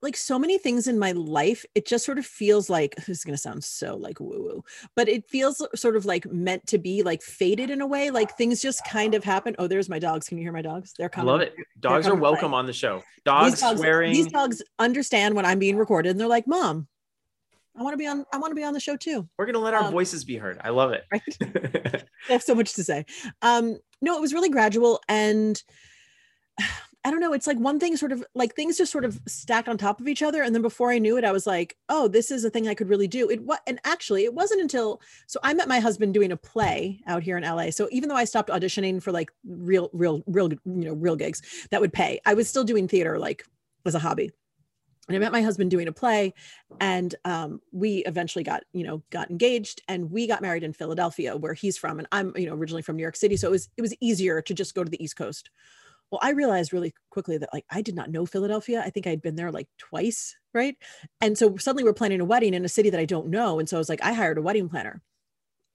like 0.00 0.16
so 0.16 0.38
many 0.38 0.58
things 0.58 0.86
in 0.86 0.98
my 0.98 1.12
life, 1.12 1.64
it 1.74 1.86
just 1.86 2.04
sort 2.04 2.18
of 2.18 2.26
feels 2.26 2.70
like 2.70 2.94
this 3.06 3.08
is 3.08 3.24
going 3.24 3.34
to 3.34 3.40
sound 3.40 3.64
so 3.64 3.96
like 3.96 4.20
woo 4.20 4.42
woo, 4.42 4.64
but 4.94 5.08
it 5.08 5.28
feels 5.28 5.66
sort 5.74 5.96
of 5.96 6.04
like 6.04 6.26
meant 6.30 6.66
to 6.68 6.78
be 6.78 7.02
like 7.02 7.22
faded 7.22 7.70
in 7.70 7.80
a 7.80 7.86
way. 7.86 8.10
Like 8.10 8.36
things 8.36 8.62
just 8.62 8.84
kind 8.84 9.14
of 9.14 9.24
happen. 9.24 9.56
Oh, 9.58 9.66
there's 9.66 9.88
my 9.88 9.98
dogs. 9.98 10.28
Can 10.28 10.38
you 10.38 10.44
hear 10.44 10.52
my 10.52 10.62
dogs? 10.62 10.94
They're 10.96 11.08
coming. 11.08 11.28
I 11.28 11.32
love 11.32 11.40
it. 11.40 11.54
Dogs 11.80 12.06
are 12.06 12.14
welcome 12.14 12.54
on 12.54 12.66
the 12.66 12.72
show. 12.72 13.02
Dogs, 13.24 13.52
these 13.52 13.60
dogs 13.60 13.80
swearing. 13.80 14.12
These 14.12 14.28
dogs 14.28 14.62
understand 14.78 15.34
when 15.34 15.44
I'm 15.44 15.58
being 15.58 15.76
recorded 15.76 16.10
and 16.10 16.20
they're 16.20 16.28
like, 16.28 16.46
Mom, 16.46 16.88
I 17.78 17.82
want 17.82 17.92
to 17.94 17.98
be 17.98 18.06
on. 18.06 18.24
I 18.32 18.38
want 18.38 18.50
to 18.50 18.56
be 18.56 18.64
on 18.64 18.72
the 18.72 18.80
show 18.80 18.96
too. 18.96 19.28
We're 19.38 19.46
gonna 19.46 19.58
let 19.58 19.74
our 19.74 19.84
um, 19.84 19.92
voices 19.92 20.24
be 20.24 20.36
heard. 20.36 20.60
I 20.62 20.70
love 20.70 20.92
it. 20.92 21.04
Right? 21.12 21.22
they 21.40 22.32
have 22.34 22.42
so 22.42 22.54
much 22.54 22.74
to 22.74 22.84
say. 22.84 23.06
Um, 23.40 23.78
no, 24.02 24.16
it 24.16 24.20
was 24.20 24.34
really 24.34 24.48
gradual, 24.48 25.00
and 25.08 25.62
I 27.04 27.10
don't 27.10 27.20
know. 27.20 27.32
It's 27.32 27.46
like 27.46 27.58
one 27.58 27.78
thing 27.78 27.96
sort 27.96 28.12
of 28.12 28.24
like 28.34 28.54
things 28.54 28.76
just 28.76 28.90
sort 28.90 29.04
of 29.04 29.20
stacked 29.26 29.68
on 29.68 29.78
top 29.78 30.00
of 30.00 30.08
each 30.08 30.22
other. 30.22 30.42
And 30.42 30.54
then 30.54 30.62
before 30.62 30.90
I 30.90 30.98
knew 30.98 31.16
it, 31.16 31.24
I 31.24 31.32
was 31.32 31.46
like, 31.46 31.76
oh, 31.88 32.08
this 32.08 32.30
is 32.30 32.44
a 32.44 32.50
thing 32.50 32.66
I 32.66 32.74
could 32.74 32.88
really 32.88 33.06
do. 33.06 33.30
It 33.30 33.42
what 33.42 33.60
and 33.66 33.80
actually 33.84 34.24
it 34.24 34.34
wasn't 34.34 34.60
until 34.60 35.00
so 35.26 35.38
I 35.42 35.54
met 35.54 35.68
my 35.68 35.78
husband 35.78 36.12
doing 36.12 36.32
a 36.32 36.36
play 36.36 37.00
out 37.06 37.22
here 37.22 37.36
in 37.36 37.44
LA. 37.44 37.70
So 37.70 37.88
even 37.92 38.08
though 38.08 38.16
I 38.16 38.24
stopped 38.24 38.50
auditioning 38.50 39.00
for 39.00 39.12
like 39.12 39.30
real, 39.46 39.90
real, 39.92 40.22
real, 40.26 40.50
you 40.52 40.60
know, 40.64 40.92
real 40.92 41.16
gigs 41.16 41.40
that 41.70 41.80
would 41.80 41.92
pay, 41.92 42.20
I 42.26 42.34
was 42.34 42.48
still 42.48 42.64
doing 42.64 42.88
theater 42.88 43.18
like 43.18 43.44
as 43.86 43.94
a 43.94 44.00
hobby. 44.00 44.32
And 45.08 45.16
I 45.16 45.20
met 45.20 45.32
my 45.32 45.40
husband 45.40 45.70
doing 45.70 45.88
a 45.88 45.92
play, 45.92 46.34
and 46.80 47.14
um, 47.24 47.62
we 47.72 48.04
eventually 48.04 48.44
got, 48.44 48.64
you 48.74 48.84
know, 48.84 49.02
got 49.08 49.30
engaged, 49.30 49.80
and 49.88 50.10
we 50.10 50.26
got 50.26 50.42
married 50.42 50.64
in 50.64 50.74
Philadelphia, 50.74 51.34
where 51.34 51.54
he's 51.54 51.78
from, 51.78 51.98
and 51.98 52.06
I'm, 52.12 52.34
you 52.36 52.44
know, 52.44 52.54
originally 52.54 52.82
from 52.82 52.96
New 52.96 53.02
York 53.02 53.16
City, 53.16 53.38
so 53.38 53.48
it 53.48 53.52
was 53.52 53.70
it 53.78 53.80
was 53.80 53.94
easier 54.02 54.42
to 54.42 54.52
just 54.52 54.74
go 54.74 54.84
to 54.84 54.90
the 54.90 55.02
East 55.02 55.16
Coast 55.16 55.48
well, 56.10 56.20
I 56.22 56.30
realized 56.30 56.72
really 56.72 56.94
quickly 57.10 57.38
that 57.38 57.50
like 57.52 57.64
I 57.70 57.82
did 57.82 57.94
not 57.94 58.10
know 58.10 58.24
Philadelphia. 58.26 58.82
I 58.84 58.90
think 58.90 59.06
I'd 59.06 59.22
been 59.22 59.36
there 59.36 59.52
like 59.52 59.68
twice, 59.78 60.36
right? 60.54 60.76
And 61.20 61.36
so 61.36 61.56
suddenly 61.56 61.84
we're 61.84 61.92
planning 61.92 62.20
a 62.20 62.24
wedding 62.24 62.54
in 62.54 62.64
a 62.64 62.68
city 62.68 62.90
that 62.90 63.00
I 63.00 63.04
don't 63.04 63.28
know. 63.28 63.58
And 63.58 63.68
so 63.68 63.76
I 63.76 63.78
was 63.78 63.88
like, 63.88 64.02
I 64.02 64.12
hired 64.12 64.38
a 64.38 64.42
wedding 64.42 64.68
planner. 64.68 65.02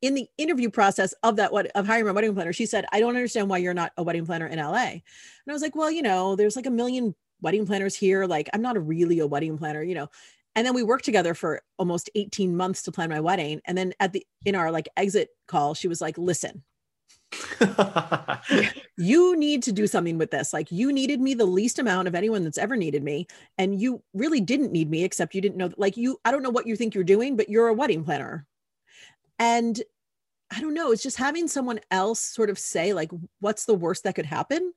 In 0.01 0.15
the 0.15 0.27
interview 0.37 0.69
process 0.69 1.13
of 1.23 1.37
that 1.37 1.53
what 1.53 1.67
of 1.75 1.87
hiring 1.87 2.05
my 2.05 2.11
wedding 2.11 2.33
planner, 2.33 2.51
she 2.51 2.65
said, 2.65 2.85
I 2.91 2.99
don't 2.99 3.15
understand 3.15 3.49
why 3.49 3.59
you're 3.59 3.73
not 3.73 3.93
a 3.97 4.03
wedding 4.03 4.25
planner 4.25 4.47
in 4.47 4.59
LA. 4.59 4.75
And 4.75 5.01
I 5.49 5.53
was 5.53 5.61
like, 5.61 5.75
well, 5.75 5.91
you 5.91 6.01
know, 6.01 6.35
there's 6.35 6.55
like 6.55 6.65
a 6.65 6.71
million 6.71 7.15
wedding 7.41 7.65
planners 7.65 7.95
here. 7.95 8.25
Like 8.25 8.49
I'm 8.53 8.61
not 8.61 8.75
a 8.75 8.81
really 8.81 9.19
a 9.19 9.27
wedding 9.27 9.57
planner, 9.57 9.83
you 9.83 9.95
know. 9.95 10.09
And 10.55 10.67
then 10.67 10.73
we 10.73 10.83
worked 10.83 11.05
together 11.05 11.33
for 11.33 11.61
almost 11.79 12.09
18 12.15 12.55
months 12.55 12.83
to 12.83 12.91
plan 12.91 13.09
my 13.09 13.19
wedding. 13.19 13.61
And 13.65 13.77
then 13.77 13.93
at 13.99 14.13
the 14.13 14.25
in 14.45 14.55
our 14.55 14.71
like 14.71 14.89
exit 14.97 15.29
call, 15.47 15.73
she 15.73 15.87
was 15.87 16.01
like, 16.01 16.17
listen, 16.17 16.63
you 18.97 19.35
need 19.37 19.63
to 19.63 19.71
do 19.71 19.87
something 19.87 20.17
with 20.17 20.31
this. 20.31 20.53
Like 20.53 20.71
you 20.71 20.91
needed 20.91 21.21
me 21.21 21.33
the 21.33 21.45
least 21.45 21.79
amount 21.79 22.07
of 22.07 22.15
anyone 22.15 22.43
that's 22.43 22.57
ever 22.57 22.75
needed 22.75 23.03
me. 23.03 23.27
And 23.57 23.79
you 23.79 24.03
really 24.13 24.41
didn't 24.41 24.71
need 24.71 24.89
me, 24.89 25.03
except 25.03 25.35
you 25.35 25.41
didn't 25.41 25.57
know 25.57 25.71
like 25.77 25.97
you, 25.97 26.19
I 26.25 26.31
don't 26.31 26.43
know 26.43 26.49
what 26.49 26.67
you 26.67 26.75
think 26.75 26.95
you're 26.95 27.03
doing, 27.03 27.35
but 27.35 27.49
you're 27.49 27.67
a 27.67 27.73
wedding 27.73 28.03
planner. 28.03 28.45
And 29.39 29.81
I 30.55 30.61
don't 30.61 30.73
know, 30.73 30.91
it's 30.91 31.03
just 31.03 31.17
having 31.17 31.47
someone 31.47 31.79
else 31.89 32.19
sort 32.19 32.49
of 32.49 32.59
say, 32.59 32.93
like, 32.93 33.09
what's 33.39 33.65
the 33.65 33.73
worst 33.73 34.03
that 34.03 34.15
could 34.15 34.25
happen? 34.25 34.73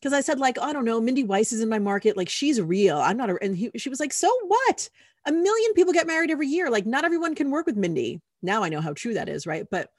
Because 0.00 0.12
I 0.12 0.20
said, 0.20 0.40
like, 0.40 0.58
I 0.60 0.72
don't 0.72 0.84
know, 0.84 1.00
Mindy 1.00 1.22
Weiss 1.22 1.52
is 1.52 1.60
in 1.60 1.68
my 1.68 1.78
market. 1.78 2.16
Like, 2.16 2.28
she's 2.28 2.60
real. 2.60 2.98
I'm 2.98 3.16
not 3.16 3.30
a, 3.30 3.38
and 3.40 3.56
he, 3.56 3.70
she 3.76 3.88
was 3.88 4.00
like, 4.00 4.12
so 4.12 4.28
what? 4.48 4.90
A 5.26 5.30
million 5.30 5.74
people 5.74 5.92
get 5.92 6.08
married 6.08 6.32
every 6.32 6.48
year. 6.48 6.68
Like, 6.68 6.84
not 6.84 7.04
everyone 7.04 7.36
can 7.36 7.52
work 7.52 7.66
with 7.66 7.76
Mindy. 7.76 8.20
Now 8.42 8.64
I 8.64 8.70
know 8.70 8.80
how 8.80 8.92
true 8.92 9.14
that 9.14 9.28
is, 9.28 9.46
right? 9.46 9.66
But 9.70 9.90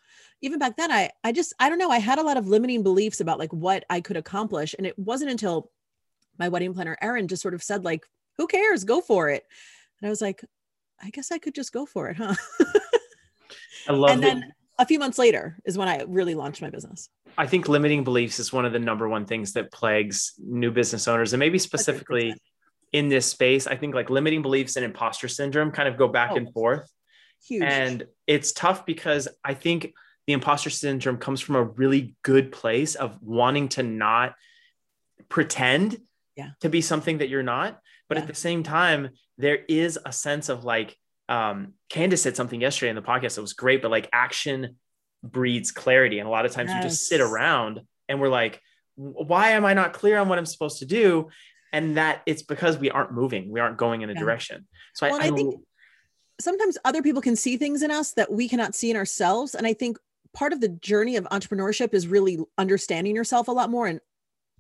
even 0.44 0.60
back 0.60 0.78
then 0.78 0.92
i 0.92 1.10
i 1.24 1.32
just 1.32 1.54
i 1.60 1.70
don't 1.70 1.80
know 1.80 1.90
i 1.90 1.98
had 1.98 2.20
a 2.20 2.24
lot 2.24 2.38
of 2.38 2.48
limiting 2.48 2.84
beliefs 2.84 3.20
about 3.20 3.40
like 3.40 3.52
what 3.52 3.84
i 3.90 4.00
could 4.00 4.18
accomplish 4.18 4.76
and 4.78 4.86
it 4.86 4.98
wasn't 5.00 5.32
until 5.32 5.72
my 6.38 6.50
wedding 6.50 6.74
planner 6.74 6.98
erin 7.02 7.28
just 7.28 7.42
sort 7.42 7.54
of 7.54 7.64
said 7.64 7.84
like 7.84 8.06
who 8.38 8.48
cares? 8.48 8.84
Go 8.84 9.02
for 9.02 9.30
it. 9.30 9.46
And 10.00 10.08
i 10.08 10.10
was 10.10 10.22
like 10.22 10.44
i 11.02 11.10
guess 11.10 11.32
i 11.32 11.38
could 11.38 11.56
just 11.56 11.74
go 11.74 11.86
for 11.86 12.10
it 12.10 12.18
huh? 12.18 12.36
I 13.88 13.94
love 13.94 14.12
and 14.12 14.24
then 14.24 14.54
a 14.80 14.86
few 14.86 15.00
months 15.00 15.18
later 15.18 15.58
is 15.66 15.78
when 15.78 15.88
i 15.88 16.04
really 16.08 16.36
launched 16.36 16.62
my 16.62 16.70
business. 16.70 17.10
I 17.36 17.48
think 17.48 17.68
limiting 17.68 18.04
beliefs 18.04 18.40
is 18.40 18.54
one 18.54 18.66
of 18.66 18.74
the 18.74 18.80
number 18.80 19.10
one 19.10 19.26
things 19.26 19.54
that 19.54 19.72
plagues 19.72 20.34
new 20.38 20.70
business 20.72 21.08
owners 21.08 21.34
and 21.34 21.40
maybe 21.40 21.58
specifically 21.58 22.32
100%. 22.32 22.36
in 22.94 23.10
this 23.10 23.26
space 23.26 23.68
i 23.68 23.76
think 23.76 23.96
like 23.96 24.10
limiting 24.10 24.42
beliefs 24.42 24.76
and 24.76 24.86
imposter 24.86 25.28
syndrome 25.28 25.72
kind 25.72 25.88
of 25.88 25.98
go 25.98 26.08
back 26.08 26.32
oh, 26.34 26.38
and 26.38 26.52
forth. 26.54 26.90
Huge. 27.48 27.64
and 27.64 28.06
it's 28.26 28.52
tough 28.54 28.86
because 28.86 29.28
i 29.44 29.54
think 29.54 29.94
the 30.28 30.34
imposter 30.34 30.70
syndrome 30.70 31.18
comes 31.18 31.42
from 31.42 31.56
a 31.56 31.64
really 31.64 32.16
good 32.24 32.52
place 32.52 32.96
of 32.96 33.22
wanting 33.22 33.70
to 33.70 33.84
not 33.84 34.36
pretend 35.30 35.98
yeah. 36.36 36.52
to 36.62 36.70
be 36.70 36.82
something 36.82 37.18
that 37.18 37.30
you're 37.30 37.44
not. 37.44 37.80
But 38.08 38.18
yeah. 38.18 38.22
at 38.24 38.28
the 38.28 38.36
same 38.36 38.64
time, 38.64 39.10
there 39.38 39.60
is 39.68 40.00
a 40.06 40.12
sense 40.12 40.50
of 40.50 40.64
like, 40.64 40.96
um, 41.30 41.74
Candace 41.90 42.22
said 42.22 42.36
something 42.36 42.62
yesterday 42.62 42.90
in 42.90 42.96
the 42.96 43.02
podcast 43.02 43.36
that 43.36 43.42
was 43.42 43.54
great, 43.54 43.82
but 43.82 43.92
like 43.92 44.10
action 44.12 44.78
breeds 45.24 45.72
clarity. 45.72 46.20
And 46.20 46.28
a 46.28 46.32
lot 46.32 46.46
of 46.46 46.52
times 46.52 46.70
yes. 46.70 46.84
we 46.84 46.90
just 46.90 47.08
sit 47.08 47.22
around 47.22 47.82
and 48.08 48.20
we're 48.20 48.30
like, 48.30 48.62
why 48.96 49.52
am 49.52 49.66
I 49.66 49.74
not 49.74 49.94
clear 49.94 50.20
on 50.20 50.30
what 50.30 50.38
I'm 50.38 50.46
supposed 50.46 50.80
to 50.80 50.86
do? 50.86 51.30
And 51.72 51.98
that 51.98 52.22
it's 52.26 52.44
because 52.44 52.78
we 52.78 52.92
aren't 52.92 53.14
moving, 53.14 53.52
we 53.52 53.60
aren't 53.60 53.78
going 53.78 54.02
in 54.02 54.10
a 54.10 54.14
yeah. 54.14 54.20
direction. 54.20 54.68
So 54.94 55.08
well, 55.08 55.20
I, 55.20 55.26
I, 55.26 55.28
I 55.30 55.32
think 55.32 55.56
sometimes 56.40 56.78
other 56.86 57.02
people 57.02 57.22
can 57.22 57.36
see 57.36 57.58
things 57.58 57.82
in 57.82 57.90
us 57.90 58.12
that 58.14 58.32
we 58.32 58.48
cannot 58.48 58.76
see 58.76 58.92
in 58.92 58.98
ourselves. 58.98 59.56
And 59.56 59.66
I 59.66 59.74
think 59.74 59.98
part 60.34 60.54
of 60.54 60.62
the 60.62 60.70
journey 60.70 61.16
of 61.16 61.26
entrepreneurship 61.26 61.94
is 61.94 62.08
really 62.08 62.40
understanding 62.58 63.16
yourself 63.16 63.48
a 63.48 63.52
lot 63.52 63.70
more 63.70 63.88
and 63.88 64.00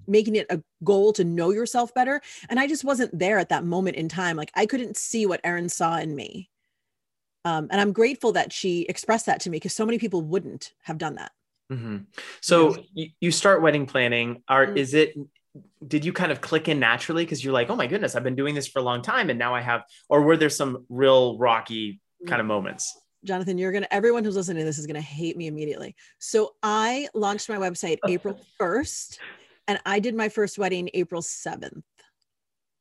making 0.07 0.35
it 0.35 0.47
a 0.49 0.61
goal 0.83 1.13
to 1.13 1.23
know 1.23 1.51
yourself 1.51 1.93
better. 1.93 2.21
And 2.49 2.59
I 2.59 2.67
just 2.67 2.83
wasn't 2.83 3.17
there 3.17 3.39
at 3.39 3.49
that 3.49 3.63
moment 3.63 3.95
in 3.95 4.09
time. 4.09 4.37
Like 4.37 4.51
I 4.55 4.65
couldn't 4.65 4.97
see 4.97 5.25
what 5.25 5.41
Erin 5.43 5.69
saw 5.69 5.97
in 5.97 6.15
me. 6.15 6.49
Um, 7.45 7.67
and 7.71 7.79
I'm 7.81 7.91
grateful 7.91 8.33
that 8.33 8.53
she 8.53 8.83
expressed 8.83 9.25
that 9.25 9.41
to 9.41 9.49
me 9.49 9.57
because 9.57 9.73
so 9.73 9.85
many 9.85 9.97
people 9.97 10.21
wouldn't 10.21 10.73
have 10.83 10.97
done 10.97 11.15
that. 11.15 11.31
Mm-hmm. 11.71 11.97
So 12.41 12.77
you, 12.93 13.09
you 13.19 13.31
start 13.31 13.61
wedding 13.61 13.85
planning. 13.85 14.43
Are 14.47 14.65
mm-hmm. 14.65 14.77
is 14.77 14.93
it? 14.93 15.15
Did 15.85 16.03
you 16.03 16.13
kind 16.13 16.31
of 16.31 16.41
click 16.41 16.67
in 16.67 16.79
naturally 16.79 17.25
because 17.25 17.43
you're 17.43 17.53
like, 17.53 17.69
oh 17.69 17.75
my 17.75 17.87
goodness, 17.87 18.15
I've 18.15 18.23
been 18.23 18.35
doing 18.35 18.55
this 18.55 18.67
for 18.67 18.79
a 18.79 18.81
long 18.81 19.01
time, 19.01 19.29
and 19.29 19.37
now 19.37 19.53
I 19.53 19.61
have, 19.61 19.83
or 20.09 20.23
were 20.23 20.35
there 20.35 20.49
some 20.49 20.85
real 20.89 21.37
rocky 21.37 22.01
kind 22.27 22.39
of 22.39 22.47
moments? 22.47 22.97
Jonathan, 23.23 23.57
you're 23.57 23.71
going 23.71 23.83
to, 23.83 23.93
everyone 23.93 24.23
who's 24.23 24.35
listening 24.35 24.61
to 24.61 24.65
this 24.65 24.77
is 24.77 24.85
going 24.85 24.95
to 24.95 25.01
hate 25.01 25.37
me 25.37 25.47
immediately. 25.47 25.95
So 26.19 26.55
I 26.61 27.07
launched 27.13 27.49
my 27.49 27.57
website 27.57 27.97
April 28.07 28.39
1st 28.59 29.19
and 29.67 29.79
I 29.85 29.99
did 29.99 30.15
my 30.15 30.29
first 30.29 30.57
wedding 30.57 30.89
April 30.93 31.21
7th. 31.21 31.83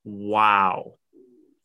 Wow. 0.05 0.95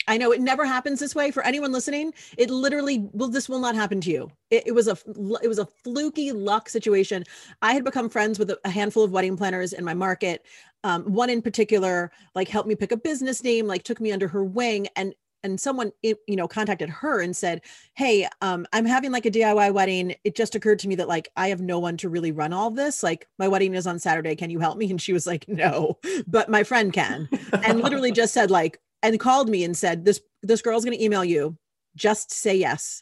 I 0.10 0.18
know 0.18 0.32
it 0.32 0.40
never 0.40 0.66
happens 0.66 1.00
this 1.00 1.14
way 1.14 1.32
for 1.32 1.44
anyone 1.44 1.74
listening. 1.74 2.14
It 2.38 2.50
literally 2.50 3.10
will, 3.12 3.28
this 3.28 3.50
will 3.50 3.60
not 3.60 3.76
happen 3.76 4.00
to 4.02 4.10
you. 4.10 4.32
It, 4.50 4.68
it, 4.68 4.72
was 4.72 4.88
a, 4.88 4.98
it 5.44 5.48
was 5.48 5.60
a 5.60 5.66
fluky 5.66 6.32
luck 6.32 6.70
situation. 6.70 7.26
I 7.62 7.74
had 7.74 7.84
become 7.84 8.10
friends 8.10 8.40
with 8.40 8.54
a 8.64 8.70
handful 8.70 9.04
of 9.04 9.12
wedding 9.12 9.36
planners 9.36 9.74
in 9.74 9.84
my 9.84 9.94
market. 9.94 10.46
Um, 10.86 11.04
one 11.12 11.30
in 11.30 11.42
particular, 11.42 12.12
like 12.36 12.48
helped 12.48 12.70
me 12.70 12.76
pick 12.76 12.94
a 12.94 12.98
business 12.98 13.44
name, 13.44 13.68
like 13.68 13.84
took 13.84 14.00
me 14.00 14.14
under 14.14 14.30
her 14.30 14.46
wing. 14.46 14.88
And 14.96 15.14
and 15.48 15.60
someone 15.60 15.92
you 16.04 16.18
know 16.28 16.48
contacted 16.48 16.90
her 16.90 17.22
and 17.22 17.36
said 17.36 17.62
hey 17.96 18.28
um, 18.42 18.68
i'm 18.74 18.86
having 18.86 19.12
like 19.12 19.26
a 19.26 19.32
diy 19.32 19.74
wedding. 19.74 20.16
It 20.24 20.36
just 20.36 20.56
occurred 20.56 20.80
to 20.80 20.88
me 20.88 20.96
that 20.96 21.08
like 21.08 21.30
i 21.36 21.48
have 21.48 21.62
no 21.62 21.80
one 21.80 21.98
to 21.98 22.10
really 22.10 22.32
run 22.32 22.54
all 22.54 22.70
this. 22.70 23.02
Like 23.02 23.28
my 23.40 23.48
wedding 23.48 23.74
is 23.74 23.88
on 23.88 23.98
saturday. 23.98 24.36
Can 24.36 24.50
you 24.50 24.60
help 24.60 24.78
me? 24.78 24.90
And 24.92 25.02
she 25.02 25.14
was 25.14 25.26
like 25.26 25.48
no 25.48 25.98
but 26.28 26.50
my 26.50 26.64
friend 26.64 26.94
can. 26.94 27.30
And 27.64 27.82
literally 27.82 28.12
just 28.12 28.34
said 28.34 28.52
like 28.52 28.80
and 29.02 29.20
called 29.20 29.50
me 29.50 29.64
and 29.64 29.76
said 29.76 30.06
this 30.06 30.22
this 30.44 30.62
girl's 30.62 30.86
going 30.86 30.98
to 30.98 31.04
email 31.04 31.24
you. 31.24 31.58
Just 31.96 32.32
say 32.32 32.56
yes. 32.56 33.02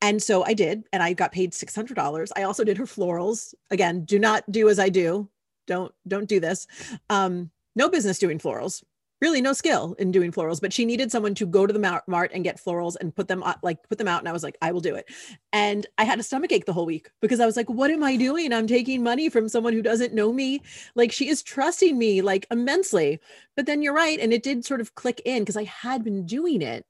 And 0.00 0.22
so 0.22 0.44
i 0.44 0.54
did 0.54 0.84
and 0.92 1.02
i 1.02 1.12
got 1.12 1.32
paid 1.32 1.52
$600 1.52 2.30
i 2.36 2.42
also 2.42 2.64
did 2.64 2.78
her 2.78 2.86
florals. 2.86 3.54
Again 3.70 4.04
do 4.04 4.18
not 4.18 4.50
do 4.50 4.68
as 4.68 4.78
i 4.78 4.88
do. 4.88 5.28
Don't 5.66 5.92
don't 6.08 6.28
do 6.28 6.40
this. 6.40 6.66
Um 7.10 7.50
no 7.76 7.88
business 7.88 8.18
doing 8.18 8.38
florals 8.38 8.82
really 9.22 9.40
no 9.40 9.52
skill 9.52 9.94
in 10.00 10.10
doing 10.10 10.32
florals, 10.32 10.60
but 10.60 10.72
she 10.72 10.84
needed 10.84 11.12
someone 11.12 11.32
to 11.36 11.46
go 11.46 11.64
to 11.64 11.72
the 11.72 12.02
mart 12.08 12.30
and 12.34 12.42
get 12.42 12.62
florals 12.62 12.96
and 13.00 13.14
put 13.14 13.28
them 13.28 13.40
out, 13.44 13.62
like 13.62 13.78
put 13.88 13.96
them 13.96 14.08
out. 14.08 14.18
And 14.18 14.28
I 14.28 14.32
was 14.32 14.42
like, 14.42 14.58
I 14.60 14.72
will 14.72 14.80
do 14.80 14.96
it. 14.96 15.08
And 15.52 15.86
I 15.96 16.02
had 16.02 16.18
a 16.18 16.24
stomach 16.24 16.50
ache 16.50 16.66
the 16.66 16.72
whole 16.72 16.86
week 16.86 17.08
because 17.20 17.38
I 17.38 17.46
was 17.46 17.56
like, 17.56 17.70
what 17.70 17.92
am 17.92 18.02
I 18.02 18.16
doing? 18.16 18.52
I'm 18.52 18.66
taking 18.66 19.00
money 19.00 19.28
from 19.28 19.48
someone 19.48 19.74
who 19.74 19.80
doesn't 19.80 20.12
know 20.12 20.32
me. 20.32 20.60
Like 20.96 21.12
she 21.12 21.28
is 21.28 21.40
trusting 21.40 21.96
me 21.96 22.20
like 22.20 22.48
immensely. 22.50 23.20
But 23.54 23.66
then 23.66 23.80
you're 23.80 23.94
right. 23.94 24.18
And 24.18 24.32
it 24.32 24.42
did 24.42 24.64
sort 24.64 24.80
of 24.80 24.96
click 24.96 25.22
in 25.24 25.42
because 25.42 25.56
I 25.56 25.64
had 25.64 26.02
been 26.02 26.26
doing 26.26 26.60
it. 26.60 26.84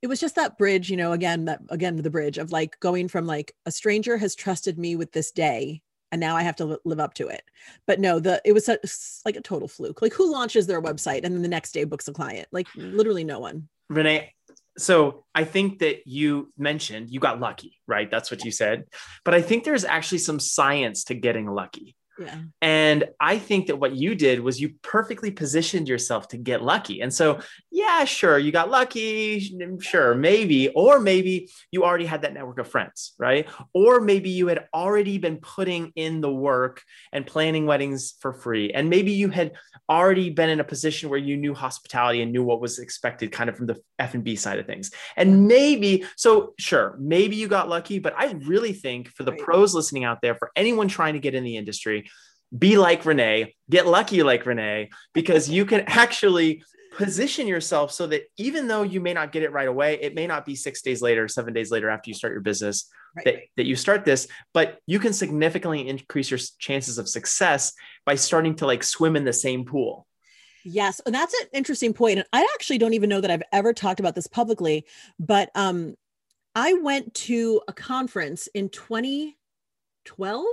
It 0.00 0.06
was 0.06 0.20
just 0.20 0.36
that 0.36 0.56
bridge, 0.56 0.88
you 0.88 0.96
know, 0.96 1.12
again, 1.12 1.44
that 1.44 1.60
again, 1.68 1.96
the 1.96 2.08
bridge 2.08 2.38
of 2.38 2.50
like 2.50 2.80
going 2.80 3.08
from 3.08 3.26
like 3.26 3.54
a 3.66 3.70
stranger 3.70 4.16
has 4.16 4.34
trusted 4.34 4.78
me 4.78 4.96
with 4.96 5.12
this 5.12 5.30
day 5.30 5.82
and 6.12 6.20
now 6.20 6.36
I 6.36 6.42
have 6.42 6.56
to 6.56 6.80
live 6.84 7.00
up 7.00 7.14
to 7.14 7.28
it. 7.28 7.42
But 7.86 8.00
no, 8.00 8.18
the 8.18 8.40
it 8.44 8.52
was 8.52 8.68
a, 8.68 8.78
like 9.24 9.36
a 9.36 9.40
total 9.40 9.68
fluke. 9.68 10.02
Like 10.02 10.12
who 10.12 10.30
launches 10.30 10.66
their 10.66 10.82
website 10.82 11.24
and 11.24 11.34
then 11.34 11.42
the 11.42 11.48
next 11.48 11.72
day 11.72 11.84
books 11.84 12.08
a 12.08 12.12
client? 12.12 12.48
Like 12.52 12.68
literally 12.74 13.24
no 13.24 13.38
one. 13.38 13.68
Renee, 13.88 14.34
so 14.78 15.24
I 15.34 15.44
think 15.44 15.80
that 15.80 16.06
you 16.06 16.52
mentioned 16.56 17.10
you 17.10 17.20
got 17.20 17.40
lucky, 17.40 17.80
right? 17.86 18.10
That's 18.10 18.30
what 18.30 18.44
you 18.44 18.50
said. 18.50 18.84
But 19.24 19.34
I 19.34 19.42
think 19.42 19.64
there's 19.64 19.84
actually 19.84 20.18
some 20.18 20.40
science 20.40 21.04
to 21.04 21.14
getting 21.14 21.46
lucky. 21.46 21.96
Yeah. 22.20 22.36
And 22.60 23.08
I 23.18 23.38
think 23.38 23.68
that 23.68 23.76
what 23.76 23.96
you 23.96 24.14
did 24.14 24.40
was 24.40 24.60
you 24.60 24.74
perfectly 24.82 25.30
positioned 25.30 25.88
yourself 25.88 26.28
to 26.28 26.36
get 26.36 26.62
lucky. 26.62 27.00
And 27.00 27.12
so, 27.12 27.40
yeah, 27.70 28.04
sure, 28.04 28.38
you 28.38 28.52
got 28.52 28.68
lucky, 28.68 29.40
sure, 29.80 30.14
maybe, 30.14 30.68
or 30.68 31.00
maybe 31.00 31.48
you 31.70 31.82
already 31.82 32.04
had 32.04 32.20
that 32.22 32.34
network 32.34 32.58
of 32.58 32.68
friends, 32.68 33.14
right? 33.18 33.48
Or 33.72 34.02
maybe 34.02 34.28
you 34.28 34.48
had 34.48 34.66
already 34.74 35.16
been 35.16 35.38
putting 35.38 35.92
in 35.96 36.20
the 36.20 36.30
work 36.30 36.82
and 37.10 37.26
planning 37.26 37.64
weddings 37.64 38.16
for 38.20 38.34
free. 38.34 38.70
And 38.70 38.90
maybe 38.90 39.12
you 39.12 39.30
had 39.30 39.52
already 39.88 40.28
been 40.28 40.50
in 40.50 40.60
a 40.60 40.64
position 40.64 41.08
where 41.08 41.18
you 41.18 41.38
knew 41.38 41.54
hospitality 41.54 42.20
and 42.20 42.32
knew 42.32 42.44
what 42.44 42.60
was 42.60 42.78
expected 42.78 43.32
kind 43.32 43.48
of 43.48 43.56
from 43.56 43.66
the 43.66 43.80
F&B 43.98 44.36
side 44.36 44.58
of 44.58 44.66
things. 44.66 44.90
And 45.16 45.48
maybe, 45.48 46.04
so 46.16 46.52
sure, 46.58 46.96
maybe 47.00 47.36
you 47.36 47.48
got 47.48 47.70
lucky, 47.70 47.98
but 47.98 48.12
I 48.14 48.32
really 48.44 48.74
think 48.74 49.08
for 49.08 49.22
the 49.22 49.32
right. 49.32 49.40
pros 49.40 49.74
listening 49.74 50.04
out 50.04 50.20
there, 50.20 50.34
for 50.34 50.50
anyone 50.54 50.88
trying 50.88 51.14
to 51.14 51.18
get 51.18 51.34
in 51.34 51.44
the 51.44 51.56
industry, 51.56 52.09
be 52.56 52.78
like 52.78 53.04
Renee, 53.04 53.54
get 53.68 53.86
lucky 53.86 54.22
like 54.22 54.46
Renee, 54.46 54.90
because 55.12 55.48
you 55.48 55.64
can 55.64 55.82
actually 55.86 56.62
position 56.96 57.46
yourself 57.46 57.92
so 57.92 58.06
that 58.08 58.22
even 58.36 58.66
though 58.66 58.82
you 58.82 59.00
may 59.00 59.14
not 59.14 59.32
get 59.32 59.42
it 59.42 59.52
right 59.52 59.68
away, 59.68 59.98
it 60.00 60.14
may 60.14 60.26
not 60.26 60.44
be 60.44 60.56
six 60.56 60.82
days 60.82 61.00
later, 61.00 61.28
seven 61.28 61.54
days 61.54 61.70
later 61.70 61.88
after 61.88 62.10
you 62.10 62.14
start 62.14 62.32
your 62.32 62.42
business 62.42 62.90
right. 63.16 63.24
that, 63.24 63.34
that 63.56 63.66
you 63.66 63.76
start 63.76 64.04
this, 64.04 64.26
but 64.52 64.78
you 64.86 64.98
can 64.98 65.12
significantly 65.12 65.88
increase 65.88 66.30
your 66.30 66.40
chances 66.58 66.98
of 66.98 67.08
success 67.08 67.72
by 68.04 68.14
starting 68.16 68.56
to 68.56 68.66
like 68.66 68.82
swim 68.82 69.16
in 69.16 69.24
the 69.24 69.32
same 69.32 69.64
pool. 69.64 70.06
Yes, 70.64 71.00
and 71.06 71.14
that's 71.14 71.32
an 71.40 71.46
interesting 71.54 71.94
point. 71.94 72.18
And 72.18 72.28
I 72.32 72.46
actually 72.54 72.78
don't 72.78 72.92
even 72.92 73.08
know 73.08 73.20
that 73.20 73.30
I've 73.30 73.42
ever 73.52 73.72
talked 73.72 74.00
about 74.00 74.14
this 74.14 74.26
publicly, 74.26 74.84
but 75.18 75.50
um, 75.54 75.94
I 76.54 76.74
went 76.74 77.14
to 77.14 77.62
a 77.66 77.72
conference 77.72 78.46
in 78.48 78.68
2012 80.04 80.46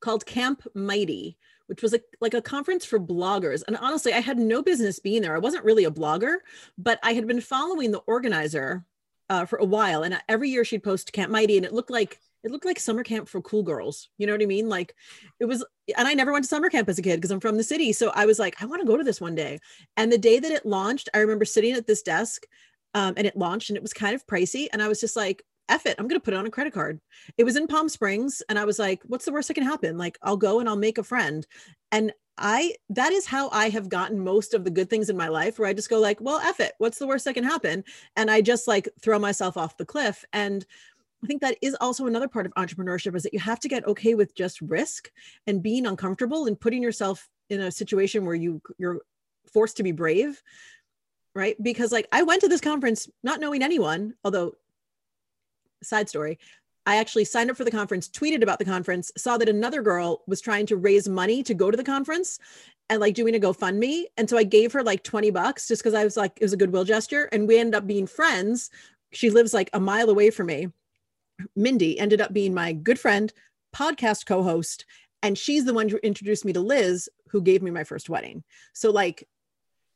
called 0.00 0.26
Camp 0.26 0.62
Mighty, 0.74 1.36
which 1.66 1.82
was 1.82 1.94
a, 1.94 2.00
like 2.20 2.34
a 2.34 2.42
conference 2.42 2.84
for 2.84 2.98
bloggers. 2.98 3.62
And 3.66 3.76
honestly, 3.76 4.12
I 4.12 4.20
had 4.20 4.38
no 4.38 4.62
business 4.62 4.98
being 4.98 5.22
there. 5.22 5.34
I 5.34 5.40
wasn't 5.40 5.64
really 5.64 5.84
a 5.84 5.90
blogger, 5.90 6.36
but 6.76 6.98
I 7.02 7.14
had 7.14 7.26
been 7.26 7.40
following 7.40 7.90
the 7.90 8.00
organizer 8.00 8.84
uh, 9.30 9.46
for 9.46 9.58
a 9.58 9.64
while. 9.64 10.02
And 10.02 10.20
every 10.28 10.50
year 10.50 10.64
she'd 10.64 10.82
post 10.82 11.12
Camp 11.12 11.30
Mighty, 11.30 11.56
and 11.56 11.66
it 11.66 11.72
looked 11.72 11.90
like 11.90 12.20
it 12.44 12.50
looked 12.50 12.64
like 12.64 12.80
summer 12.80 13.04
camp 13.04 13.28
for 13.28 13.40
cool 13.40 13.62
girls. 13.62 14.08
You 14.18 14.26
know 14.26 14.32
what 14.32 14.42
I 14.42 14.46
mean? 14.46 14.68
Like 14.68 14.94
it 15.38 15.44
was, 15.44 15.64
and 15.96 16.08
I 16.08 16.14
never 16.14 16.32
went 16.32 16.44
to 16.44 16.48
summer 16.48 16.68
camp 16.68 16.88
as 16.88 16.98
a 16.98 17.02
kid 17.02 17.16
because 17.16 17.30
I'm 17.30 17.40
from 17.40 17.56
the 17.56 17.62
city. 17.62 17.92
So 17.92 18.10
I 18.14 18.26
was 18.26 18.38
like, 18.38 18.60
I 18.60 18.66
want 18.66 18.82
to 18.82 18.86
go 18.86 18.96
to 18.96 19.04
this 19.04 19.20
one 19.20 19.34
day. 19.34 19.60
And 19.96 20.10
the 20.10 20.18
day 20.18 20.40
that 20.40 20.50
it 20.50 20.66
launched, 20.66 21.08
I 21.14 21.18
remember 21.18 21.44
sitting 21.44 21.72
at 21.72 21.86
this 21.86 22.02
desk 22.02 22.44
um, 22.94 23.14
and 23.16 23.26
it 23.26 23.36
launched 23.36 23.70
and 23.70 23.76
it 23.76 23.82
was 23.82 23.92
kind 23.92 24.14
of 24.14 24.26
pricey. 24.26 24.66
And 24.72 24.82
I 24.82 24.88
was 24.88 25.00
just 25.00 25.16
like, 25.16 25.44
F 25.68 25.86
it, 25.86 25.96
I'm 25.98 26.08
going 26.08 26.20
to 26.20 26.24
put 26.24 26.34
it 26.34 26.36
on 26.36 26.46
a 26.46 26.50
credit 26.50 26.72
card. 26.72 27.00
It 27.38 27.44
was 27.44 27.56
in 27.56 27.66
Palm 27.66 27.88
Springs. 27.88 28.42
And 28.48 28.58
I 28.58 28.64
was 28.64 28.78
like, 28.78 29.02
what's 29.04 29.24
the 29.24 29.32
worst 29.32 29.48
that 29.48 29.54
can 29.54 29.64
happen? 29.64 29.96
Like, 29.96 30.18
I'll 30.22 30.36
go 30.36 30.60
and 30.60 30.68
I'll 30.68 30.76
make 30.76 30.98
a 30.98 31.02
friend. 31.02 31.46
And 31.90 32.12
I, 32.38 32.74
that 32.90 33.12
is 33.12 33.26
how 33.26 33.50
I 33.50 33.68
have 33.68 33.88
gotten 33.88 34.18
most 34.18 34.54
of 34.54 34.64
the 34.64 34.70
good 34.70 34.88
things 34.88 35.10
in 35.10 35.16
my 35.16 35.28
life 35.28 35.58
where 35.58 35.68
I 35.68 35.74
just 35.74 35.90
go 35.90 35.98
like, 35.98 36.20
well, 36.20 36.40
F 36.40 36.60
it, 36.60 36.72
what's 36.78 36.98
the 36.98 37.06
worst 37.06 37.24
that 37.26 37.34
can 37.34 37.44
happen? 37.44 37.84
And 38.16 38.30
I 38.30 38.40
just 38.40 38.66
like 38.66 38.88
throw 39.00 39.18
myself 39.18 39.56
off 39.56 39.76
the 39.76 39.84
cliff. 39.84 40.24
And 40.32 40.64
I 41.22 41.26
think 41.26 41.40
that 41.42 41.56
is 41.62 41.76
also 41.80 42.06
another 42.06 42.28
part 42.28 42.46
of 42.46 42.54
entrepreneurship 42.54 43.14
is 43.14 43.22
that 43.22 43.32
you 43.32 43.38
have 43.38 43.60
to 43.60 43.68
get 43.68 43.86
okay 43.86 44.14
with 44.14 44.34
just 44.34 44.60
risk 44.60 45.10
and 45.46 45.62
being 45.62 45.86
uncomfortable 45.86 46.46
and 46.46 46.58
putting 46.58 46.82
yourself 46.82 47.28
in 47.48 47.60
a 47.60 47.70
situation 47.70 48.24
where 48.24 48.34
you 48.34 48.60
you're 48.78 49.02
forced 49.52 49.76
to 49.76 49.82
be 49.82 49.92
brave 49.92 50.42
right 51.34 51.62
because 51.62 51.92
like 51.92 52.08
i 52.12 52.22
went 52.22 52.40
to 52.40 52.48
this 52.48 52.60
conference 52.60 53.08
not 53.22 53.40
knowing 53.40 53.62
anyone 53.62 54.14
although 54.24 54.54
side 55.82 56.08
story. 56.08 56.38
I 56.84 56.96
actually 56.96 57.24
signed 57.24 57.50
up 57.50 57.56
for 57.56 57.64
the 57.64 57.70
conference 57.70 58.08
tweeted 58.08 58.42
about 58.42 58.58
the 58.58 58.64
conference 58.64 59.12
saw 59.16 59.36
that 59.36 59.48
another 59.48 59.82
girl 59.82 60.22
was 60.26 60.40
trying 60.40 60.66
to 60.66 60.76
raise 60.76 61.08
money 61.08 61.42
to 61.44 61.54
go 61.54 61.70
to 61.70 61.76
the 61.76 61.84
conference 61.84 62.38
and 62.88 63.00
like 63.00 63.14
doing 63.14 63.36
a 63.36 63.40
gofundme. 63.40 64.04
And 64.16 64.28
so 64.28 64.36
i 64.36 64.42
gave 64.42 64.72
her 64.72 64.82
like 64.82 65.04
20 65.04 65.30
bucks 65.30 65.68
just 65.68 65.82
because 65.82 65.94
i 65.94 66.02
was 66.02 66.16
like 66.16 66.32
it 66.36 66.44
was 66.44 66.52
a 66.52 66.56
goodwill 66.56 66.84
gesture. 66.84 67.28
And 67.32 67.46
we 67.46 67.58
ended 67.58 67.76
up 67.76 67.86
being 67.86 68.06
friends. 68.06 68.70
She 69.12 69.30
lives 69.30 69.54
like 69.54 69.70
a 69.72 69.80
mile 69.80 70.10
away 70.10 70.30
from 70.30 70.46
me. 70.46 70.68
Mindy 71.54 71.98
ended 71.98 72.20
up 72.20 72.32
being 72.32 72.54
my 72.54 72.72
good 72.72 72.98
friend, 72.98 73.32
podcast 73.74 74.26
co 74.26 74.42
host, 74.42 74.84
and 75.22 75.38
she's 75.38 75.64
the 75.64 75.74
one 75.74 75.88
who 75.88 75.98
introduced 75.98 76.44
me 76.44 76.52
to 76.52 76.60
Liz, 76.60 77.08
who 77.28 77.40
gave 77.40 77.62
me 77.62 77.70
my 77.70 77.84
first 77.84 78.10
wedding. 78.10 78.42
So, 78.72 78.90
like, 78.90 79.28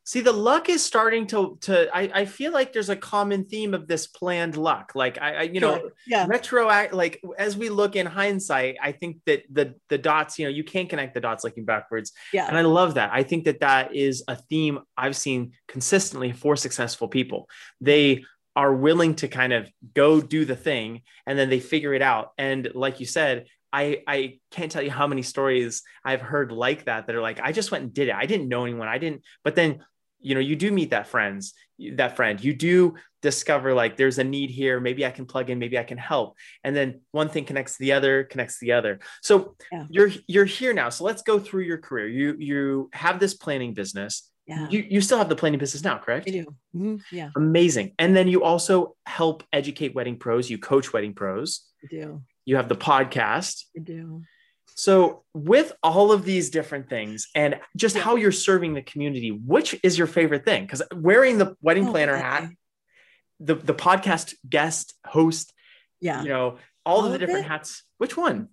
see 0.06 0.20
the 0.20 0.32
luck 0.32 0.68
is 0.68 0.82
starting 0.82 1.26
to 1.26 1.58
to 1.60 1.94
I, 1.94 2.10
I 2.14 2.25
feel 2.25 2.52
like 2.52 2.72
there's 2.72 2.88
a 2.88 2.96
common 2.96 3.44
theme 3.44 3.75
of 3.75 3.86
this 3.88 4.06
planned 4.06 4.56
luck 4.56 4.92
like 4.94 5.20
i, 5.20 5.34
I 5.34 5.42
you 5.42 5.60
sure. 5.60 5.76
know 5.76 5.90
yeah 6.06 6.26
retro 6.28 6.66
like 6.92 7.20
as 7.38 7.56
we 7.56 7.68
look 7.68 7.96
in 7.96 8.06
hindsight 8.06 8.76
i 8.80 8.92
think 8.92 9.18
that 9.26 9.42
the 9.50 9.75
the 9.88 9.98
dots 9.98 10.38
you 10.38 10.46
know 10.46 10.50
you 10.50 10.64
can't 10.64 10.88
connect 10.88 11.12
the 11.12 11.20
dots 11.20 11.44
looking 11.44 11.64
backwards 11.64 12.12
yeah 12.32 12.46
and 12.46 12.56
i 12.56 12.62
love 12.62 12.94
that 12.94 13.10
i 13.12 13.22
think 13.22 13.44
that 13.44 13.60
that 13.60 13.94
is 13.94 14.25
a 14.28 14.36
theme 14.36 14.78
i've 14.96 15.16
seen 15.16 15.52
consistently 15.68 16.32
for 16.32 16.56
successful 16.56 17.08
people 17.08 17.48
they 17.80 18.25
are 18.54 18.75
willing 18.75 19.14
to 19.14 19.28
kind 19.28 19.52
of 19.52 19.68
go 19.94 20.20
do 20.20 20.46
the 20.46 20.57
thing 20.57 21.02
and 21.26 21.38
then 21.38 21.50
they 21.50 21.61
figure 21.61 21.92
it 21.92 22.00
out. 22.00 22.33
And 22.38 22.70
like 22.74 23.00
you 23.00 23.07
said, 23.07 23.44
I, 23.70 24.02
I 24.07 24.38
can't 24.50 24.72
tell 24.72 24.81
you 24.81 24.90
how 24.90 25.07
many 25.07 25.20
stories 25.20 25.83
I've 26.02 26.22
heard 26.22 26.50
like 26.50 26.87
that 26.87 27.07
that 27.07 27.14
are 27.14 27.20
like, 27.20 27.38
I 27.38 27.52
just 27.52 27.70
went 27.70 27.85
and 27.85 27.92
did 27.92 28.09
it. 28.09 28.14
I 28.14 28.24
didn't 28.24 28.48
know 28.48 28.64
anyone. 28.64 28.88
I 28.88 28.96
didn't, 28.96 29.22
but 29.44 29.54
then, 29.54 29.85
you 30.20 30.35
know, 30.35 30.40
you 30.40 30.57
do 30.57 30.70
meet 30.70 30.90
that 30.90 31.07
friends, 31.07 31.55
that 31.92 32.16
friend, 32.16 32.42
you 32.42 32.55
do 32.55 32.94
discover 33.22 33.74
like 33.74 33.96
there's 33.96 34.18
a 34.18 34.24
need 34.24 34.50
here. 34.50 34.81
Maybe 34.81 35.05
I 35.05 35.11
can 35.11 35.26
plug 35.26 35.50
in, 35.50 35.59
maybe 35.59 35.79
I 35.79 35.85
can 35.85 35.98
help. 35.98 36.37
And 36.64 36.74
then 36.74 37.00
one 37.11 37.29
thing 37.29 37.44
connects 37.44 37.76
to 37.76 37.81
the 37.81 37.92
other, 37.92 38.24
connects 38.24 38.59
to 38.59 38.66
the 38.66 38.72
other. 38.72 39.00
So 39.22 39.57
yeah. 39.72 39.87
you're, 39.90 40.11
you're 40.26 40.44
here 40.44 40.72
now. 40.72 40.88
So 40.88 41.05
let's 41.05 41.22
go 41.22 41.38
through 41.38 41.62
your 41.62 41.79
career. 41.79 42.09
You, 42.09 42.37
you 42.38 42.90
have 42.92 43.20
this 43.20 43.35
planning 43.35 43.74
business 43.74 44.31
yeah. 44.46 44.68
You, 44.70 44.87
you 44.88 45.00
still 45.00 45.18
have 45.18 45.29
the 45.29 45.37
planning 45.37 45.59
business 45.59 45.83
now, 45.83 45.98
correct? 45.98 46.29
I 46.29 46.31
do. 46.31 46.44
Mm-hmm. 46.74 46.96
Yeah. 47.11 47.31
Amazing. 47.35 47.94
And 47.98 48.14
then 48.14 48.29
you 48.29 48.44
also 48.44 48.94
help 49.05 49.42
educate 49.52 49.94
wedding 49.94 50.18
pros. 50.18 50.48
You 50.48 50.59
coach 50.59 50.92
wedding 50.92 51.14
pros. 51.14 51.62
I 51.83 51.88
do. 51.88 52.22
You 52.44 52.57
have 52.57 52.68
the 52.68 52.76
podcast. 52.76 53.64
I 53.76 53.81
do. 53.81 54.22
So, 54.78 55.24
with 55.32 55.72
all 55.82 56.12
of 56.12 56.26
these 56.26 56.50
different 56.50 56.90
things 56.90 57.28
and 57.34 57.58
just 57.76 57.96
how 57.96 58.16
you're 58.16 58.30
serving 58.30 58.74
the 58.74 58.82
community, 58.82 59.30
which 59.30 59.74
is 59.82 59.96
your 59.96 60.06
favorite 60.06 60.44
thing? 60.44 60.64
Because 60.64 60.82
wearing 60.94 61.38
the 61.38 61.56
wedding 61.62 61.86
planner 61.86 62.12
okay. 62.12 62.22
hat, 62.22 62.50
the, 63.40 63.54
the 63.54 63.74
podcast 63.74 64.34
guest, 64.46 64.92
host, 65.06 65.54
yeah, 66.00 66.22
you 66.22 66.28
know, 66.28 66.58
all, 66.84 66.98
all 66.98 67.06
of 67.06 67.12
the 67.12 67.18
different 67.18 67.46
it? 67.46 67.48
hats, 67.48 67.84
which 67.96 68.18
one? 68.18 68.50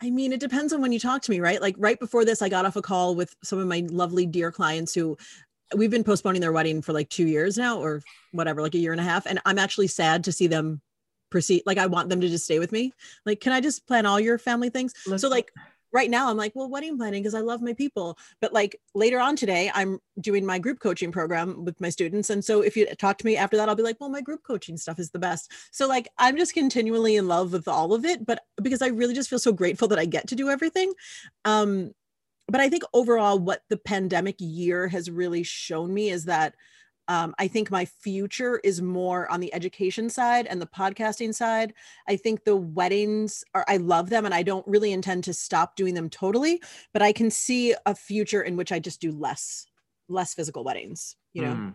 I 0.00 0.10
mean, 0.10 0.32
it 0.32 0.38
depends 0.38 0.72
on 0.72 0.80
when 0.80 0.92
you 0.92 1.00
talk 1.00 1.22
to 1.22 1.30
me, 1.32 1.40
right? 1.40 1.60
Like 1.60 1.74
right 1.76 1.98
before 1.98 2.24
this, 2.24 2.40
I 2.40 2.48
got 2.48 2.64
off 2.64 2.76
a 2.76 2.82
call 2.82 3.16
with 3.16 3.34
some 3.42 3.58
of 3.58 3.66
my 3.66 3.84
lovely 3.90 4.26
dear 4.26 4.52
clients 4.52 4.94
who 4.94 5.18
we've 5.74 5.90
been 5.90 6.04
postponing 6.04 6.40
their 6.40 6.52
wedding 6.52 6.82
for 6.82 6.92
like 6.92 7.08
two 7.08 7.26
years 7.26 7.58
now 7.58 7.80
or 7.80 8.00
whatever, 8.30 8.62
like 8.62 8.74
a 8.74 8.78
year 8.78 8.92
and 8.92 9.00
a 9.00 9.04
half. 9.04 9.26
And 9.26 9.40
I'm 9.44 9.58
actually 9.58 9.88
sad 9.88 10.22
to 10.24 10.32
see 10.32 10.46
them 10.46 10.80
proceed. 11.30 11.62
Like 11.66 11.78
I 11.78 11.86
want 11.86 12.08
them 12.08 12.20
to 12.20 12.28
just 12.28 12.44
stay 12.44 12.58
with 12.58 12.72
me. 12.72 12.92
Like, 13.26 13.40
can 13.40 13.52
I 13.52 13.60
just 13.60 13.86
plan 13.86 14.06
all 14.06 14.20
your 14.20 14.38
family 14.38 14.70
things? 14.70 14.94
Let's, 15.06 15.22
so 15.22 15.28
like 15.28 15.52
right 15.92 16.10
now 16.10 16.28
I'm 16.28 16.36
like, 16.36 16.52
well, 16.54 16.68
wedding 16.68 16.96
planning 16.96 17.22
because 17.22 17.34
I 17.34 17.40
love 17.40 17.62
my 17.62 17.72
people. 17.72 18.18
But 18.40 18.52
like 18.52 18.80
later 18.94 19.18
on 19.20 19.36
today, 19.36 19.70
I'm 19.74 19.98
doing 20.20 20.44
my 20.44 20.58
group 20.58 20.80
coaching 20.80 21.12
program 21.12 21.64
with 21.64 21.80
my 21.80 21.88
students. 21.88 22.30
And 22.30 22.44
so 22.44 22.60
if 22.60 22.76
you 22.76 22.86
talk 22.96 23.18
to 23.18 23.26
me 23.26 23.36
after 23.36 23.56
that, 23.56 23.68
I'll 23.68 23.74
be 23.74 23.82
like, 23.82 23.96
well, 24.00 24.10
my 24.10 24.20
group 24.20 24.42
coaching 24.42 24.76
stuff 24.76 24.98
is 24.98 25.10
the 25.10 25.18
best. 25.18 25.50
So 25.70 25.88
like 25.88 26.08
I'm 26.18 26.36
just 26.36 26.54
continually 26.54 27.16
in 27.16 27.26
love 27.26 27.52
with 27.52 27.68
all 27.68 27.94
of 27.94 28.04
it, 28.04 28.26
but 28.26 28.42
because 28.62 28.82
I 28.82 28.88
really 28.88 29.14
just 29.14 29.30
feel 29.30 29.38
so 29.38 29.52
grateful 29.52 29.88
that 29.88 29.98
I 29.98 30.04
get 30.04 30.28
to 30.28 30.36
do 30.36 30.50
everything. 30.50 30.92
Um, 31.44 31.92
but 32.50 32.60
I 32.62 32.70
think 32.70 32.82
overall, 32.94 33.38
what 33.38 33.62
the 33.68 33.76
pandemic 33.76 34.36
year 34.38 34.88
has 34.88 35.10
really 35.10 35.42
shown 35.42 35.92
me 35.92 36.08
is 36.08 36.24
that 36.24 36.54
um, 37.08 37.34
I 37.38 37.48
think 37.48 37.70
my 37.70 37.86
future 37.86 38.60
is 38.62 38.82
more 38.82 39.30
on 39.30 39.40
the 39.40 39.52
education 39.54 40.10
side 40.10 40.46
and 40.46 40.60
the 40.60 40.66
podcasting 40.66 41.34
side. 41.34 41.72
I 42.06 42.16
think 42.16 42.44
the 42.44 42.56
weddings 42.56 43.44
are, 43.54 43.64
I 43.66 43.78
love 43.78 44.10
them 44.10 44.26
and 44.26 44.34
I 44.34 44.42
don't 44.42 44.66
really 44.68 44.92
intend 44.92 45.24
to 45.24 45.32
stop 45.32 45.74
doing 45.74 45.94
them 45.94 46.10
totally, 46.10 46.62
but 46.92 47.00
I 47.00 47.12
can 47.12 47.30
see 47.30 47.74
a 47.86 47.94
future 47.94 48.42
in 48.42 48.56
which 48.56 48.72
I 48.72 48.78
just 48.78 49.00
do 49.00 49.10
less, 49.10 49.66
less 50.08 50.34
physical 50.34 50.64
weddings, 50.64 51.16
you 51.32 51.42
know? 51.42 51.54
Mm. 51.54 51.74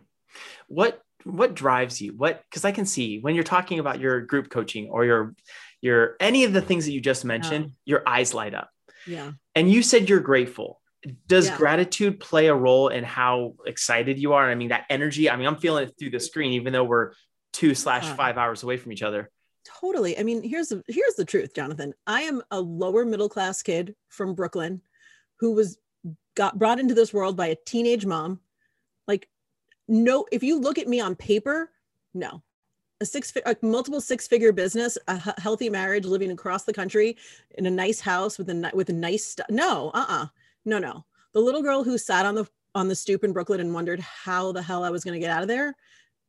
What, 0.68 1.02
what 1.24 1.56
drives 1.56 2.00
you? 2.00 2.14
What, 2.16 2.44
cause 2.52 2.64
I 2.64 2.72
can 2.72 2.86
see 2.86 3.20
when 3.20 3.34
you're 3.34 3.44
talking 3.44 3.80
about 3.80 4.00
your 4.00 4.22
group 4.22 4.50
coaching 4.50 4.90
or 4.90 5.04
your, 5.04 5.36
your, 5.82 6.16
any 6.20 6.44
of 6.44 6.54
the 6.54 6.62
things 6.62 6.86
that 6.86 6.92
you 6.92 7.02
just 7.02 7.26
mentioned, 7.26 7.66
yeah. 7.66 7.72
your 7.86 8.04
eyes 8.08 8.36
light 8.36 8.54
up. 8.54 8.70
Yeah. 9.08 9.32
And 9.56 9.72
you 9.72 9.82
said 9.82 10.10
you're 10.10 10.20
grateful 10.20 10.80
does 11.28 11.48
yeah. 11.48 11.58
gratitude 11.58 12.20
play 12.20 12.48
a 12.48 12.56
role 12.56 12.90
in 12.90 13.04
how 13.04 13.56
excited 13.66 14.18
you 14.18 14.34
are? 14.34 14.50
I 14.50 14.56
mean, 14.56 14.70
that 14.70 14.86
energy, 14.90 15.30
I 15.30 15.36
mean, 15.36 15.48
I'm 15.48 15.58
feeling 15.58 15.88
it 15.88 15.96
through 16.00 16.12
the 16.12 16.20
screen, 16.20 16.54
even 16.54 16.74
though 16.74 16.84
we're 16.84 17.14
two 17.52 17.76
slash 17.76 18.06
uh-huh. 18.06 18.16
five 18.16 18.38
hours 18.38 18.64
away 18.64 18.78
from 18.78 18.92
each 18.92 19.04
other. 19.04 19.30
Totally. 19.66 20.18
I 20.18 20.24
mean, 20.24 20.44
here's 20.44 20.70
the, 20.70 20.84
here's 20.88 21.16
the 21.16 21.26
truth, 21.26 21.54
Jonathan. 21.54 21.94
I 22.08 22.22
am 22.22 22.42
a 22.52 22.60
lower 22.60 23.06
middle 23.06 23.30
class 23.30 23.62
kid 23.62 23.96
from 24.10 24.36
Brooklyn 24.36 24.82
who 25.40 25.54
was 25.54 25.78
got 26.36 26.58
brought 26.58 26.80
into 26.80 26.94
this 26.94 27.14
world 27.14 27.38
by 27.38 27.48
a 27.48 27.58
teenage 27.66 28.06
mom. 28.06 28.40
Like, 29.08 29.28
no, 29.88 30.26
if 30.32 30.44
you 30.44 30.60
look 30.60 30.78
at 30.78 30.88
me 30.88 31.00
on 31.00 31.16
paper, 31.16 31.70
no, 32.14 32.44
a 33.02 33.06
six 33.06 33.34
a 33.46 33.56
multiple 33.62 34.02
six 34.02 34.28
figure 34.28 34.52
business 34.52 34.98
a 35.08 35.34
healthy 35.40 35.70
marriage 35.70 36.06
living 36.06 36.32
across 36.32 36.64
the 36.64 36.74
country 36.74 37.18
in 37.58 37.66
a 37.66 37.72
nice 37.72 38.00
house 38.00 38.38
with 38.38 38.50
a 38.50 38.72
with 38.74 38.90
a 38.90 38.94
nice 38.94 39.26
st- 39.26 39.50
no 39.50 39.92
uh-uh 39.94 40.28
no, 40.66 40.80
no. 40.80 41.06
The 41.34 41.40
little 41.40 41.62
girl 41.62 41.84
who 41.84 41.98
sat 41.98 42.26
on 42.26 42.36
the 42.36 42.48
on 42.76 42.88
the 42.88 42.96
stoop 42.96 43.24
in 43.24 43.34
Brooklyn 43.34 43.60
and 43.60 43.74
wondered 43.74 44.00
how 44.00 44.52
the 44.52 44.62
hell 44.62 44.84
I 44.84 44.90
was 44.90 45.04
going 45.04 45.14
to 45.14 45.20
get 45.20 45.30
out 45.30 45.44
of 45.44 45.48
there. 45.48 45.76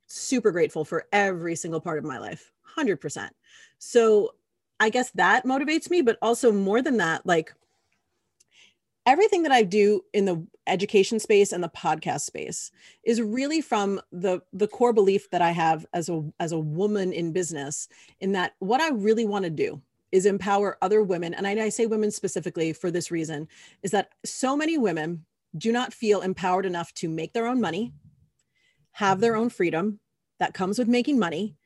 Super 0.07 0.51
grateful 0.51 0.85
for 0.85 1.07
every 1.13 1.57
single 1.57 1.81
part 1.81 1.99
of 1.99 2.05
my 2.05 2.19
life. 2.19 2.53
100%. 2.77 3.31
So, 3.79 4.35
I 4.79 4.91
guess 4.91 5.11
that 5.13 5.45
motivates 5.45 5.89
me, 5.89 6.03
but 6.03 6.19
also 6.21 6.53
more 6.53 6.83
than 6.83 6.99
that, 6.99 7.25
like 7.25 7.55
everything 9.07 9.43
that 9.43 9.53
I 9.53 9.63
do 9.63 10.03
in 10.13 10.25
the 10.25 10.47
education 10.67 11.19
space 11.19 11.53
and 11.53 11.63
the 11.63 11.69
podcast 11.69 12.23
space 12.23 12.71
is 13.05 13.21
really 13.21 13.61
from 13.61 14.01
the 14.13 14.41
the 14.53 14.67
core 14.67 14.93
belief 14.93 15.31
that 15.31 15.43
I 15.43 15.51
have 15.51 15.87
as 15.93 16.09
a 16.09 16.25
as 16.41 16.53
a 16.53 16.59
woman 16.59 17.13
in 17.13 17.33
business 17.33 17.89
in 18.21 18.33
that 18.33 18.55
what 18.59 18.81
I 18.81 18.91
really 18.91 19.27
want 19.27 19.45
to 19.45 19.51
do 19.51 19.81
is 20.15 20.27
empower 20.27 20.79
other 20.81 21.03
women. 21.03 21.35
And 21.35 21.45
I, 21.45 21.65
I 21.65 21.69
say 21.71 21.87
women 21.87 22.13
specifically 22.13 22.73
for 22.73 22.89
this 22.89 23.11
reason 23.11 23.49
is 23.83 23.91
that 23.91 24.11
so 24.25 24.57
many 24.57 24.79
women 24.79 25.25
do 25.59 25.73
not 25.73 25.93
feel 25.93 26.21
empowered 26.21 26.65
enough 26.65 26.95
to 26.95 27.09
make 27.09 27.33
their 27.33 27.49
own 27.49 27.61
money, 27.61 27.93
have 28.93 29.19
their 29.19 29.35
own 29.35 29.51
freedom 29.51 29.99
that 30.39 30.55
comes 30.55 30.79
with 30.79 30.87
making 30.87 31.19
money, 31.19 31.57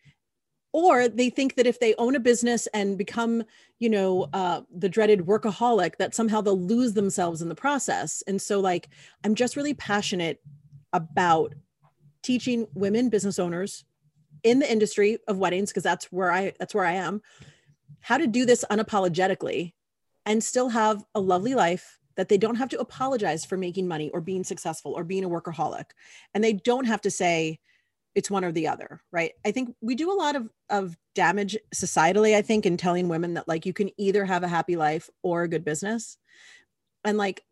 or 0.73 1.09
they 1.09 1.29
think 1.29 1.57
that 1.57 1.67
if 1.67 1.79
they 1.79 1.95
own 1.97 2.17
a 2.17 2.21
business 2.21 2.67
and 2.69 2.97
become 2.97 3.45
you 3.81 3.91
know 3.91 4.29
uh, 4.33 4.63
the 4.75 4.89
dreaded 4.89 5.27
workaholic 5.27 5.97
that 5.99 6.15
somehow 6.15 6.41
they'll 6.41 6.59
lose 6.59 6.95
themselves 6.95 7.43
in 7.43 7.49
the 7.49 7.55
process 7.55 8.23
and 8.27 8.41
so 8.43 8.61
like 8.61 8.89
i'm 9.25 9.35
just 9.35 9.57
really 9.57 9.73
passionate 9.75 10.43
about 10.93 11.55
teaching 12.23 12.67
women 12.75 13.09
business 13.09 13.39
owners 13.39 13.85
in 14.43 14.59
the 14.59 14.71
industry 14.71 15.19
of 15.27 15.39
weddings 15.39 15.71
because 15.71 15.83
that's 15.83 16.13
where 16.13 16.31
i 16.31 16.53
that's 16.59 16.75
where 16.75 16.85
i 16.85 16.93
am 16.93 17.23
how 18.01 18.19
to 18.19 18.27
do 18.27 18.47
this 18.47 18.65
unapologetically 18.71 19.73
and 20.27 20.43
still 20.43 20.69
have 20.69 21.05
a 21.15 21.21
lovely 21.21 21.55
life 21.55 21.99
that 22.17 22.29
they 22.29 22.39
don't 22.39 22.57
have 22.57 22.69
to 22.69 22.81
apologize 22.81 23.45
for 23.45 23.57
making 23.57 23.87
money 23.87 24.11
or 24.11 24.21
being 24.21 24.45
successful 24.45 24.93
or 24.93 25.05
being 25.05 25.25
a 25.25 25.29
workaholic. 25.29 25.85
And 26.35 26.43
they 26.43 26.53
don't 26.53 26.87
have 26.87 27.01
to 27.03 27.11
say 27.11 27.61
it's 28.15 28.31
one 28.31 28.45
or 28.45 28.51
the 28.51 28.67
other 28.67 29.01
right? 29.13 29.33
I 29.45 29.53
think 29.53 29.75
we 29.81 29.95
do 29.95 30.13
a 30.13 30.19
lot 30.21 30.35
of 30.35 30.49
of 30.69 30.97
damage 31.15 31.57
societally 31.75 32.37
i 32.37 32.43
think 32.43 32.65
in 32.65 32.77
telling 32.77 33.09
women 33.09 33.35
that 33.35 33.49
like 33.49 33.67
you 33.67 33.73
can 33.73 33.91
either 33.97 34.25
have 34.25 34.45
a 34.45 34.49
happy 34.49 34.77
life 34.77 35.11
or 35.23 35.43
a 35.43 35.49
good 35.49 35.65
business. 35.65 36.19
And 37.05 37.17
like 37.17 37.43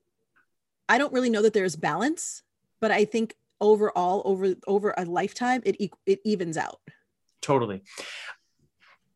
i 0.89 0.99
don't 0.99 1.13
really 1.13 1.31
know 1.31 1.43
that 1.43 1.53
there's 1.53 1.77
balance 1.77 2.43
but 2.81 2.91
i 2.91 3.05
think 3.05 3.35
overall 3.61 4.23
over 4.25 4.55
over 4.67 4.95
a 4.97 5.05
lifetime 5.05 5.63
it 5.65 5.91
it 6.07 6.21
evens 6.25 6.57
out. 6.57 6.81
Totally 7.41 7.83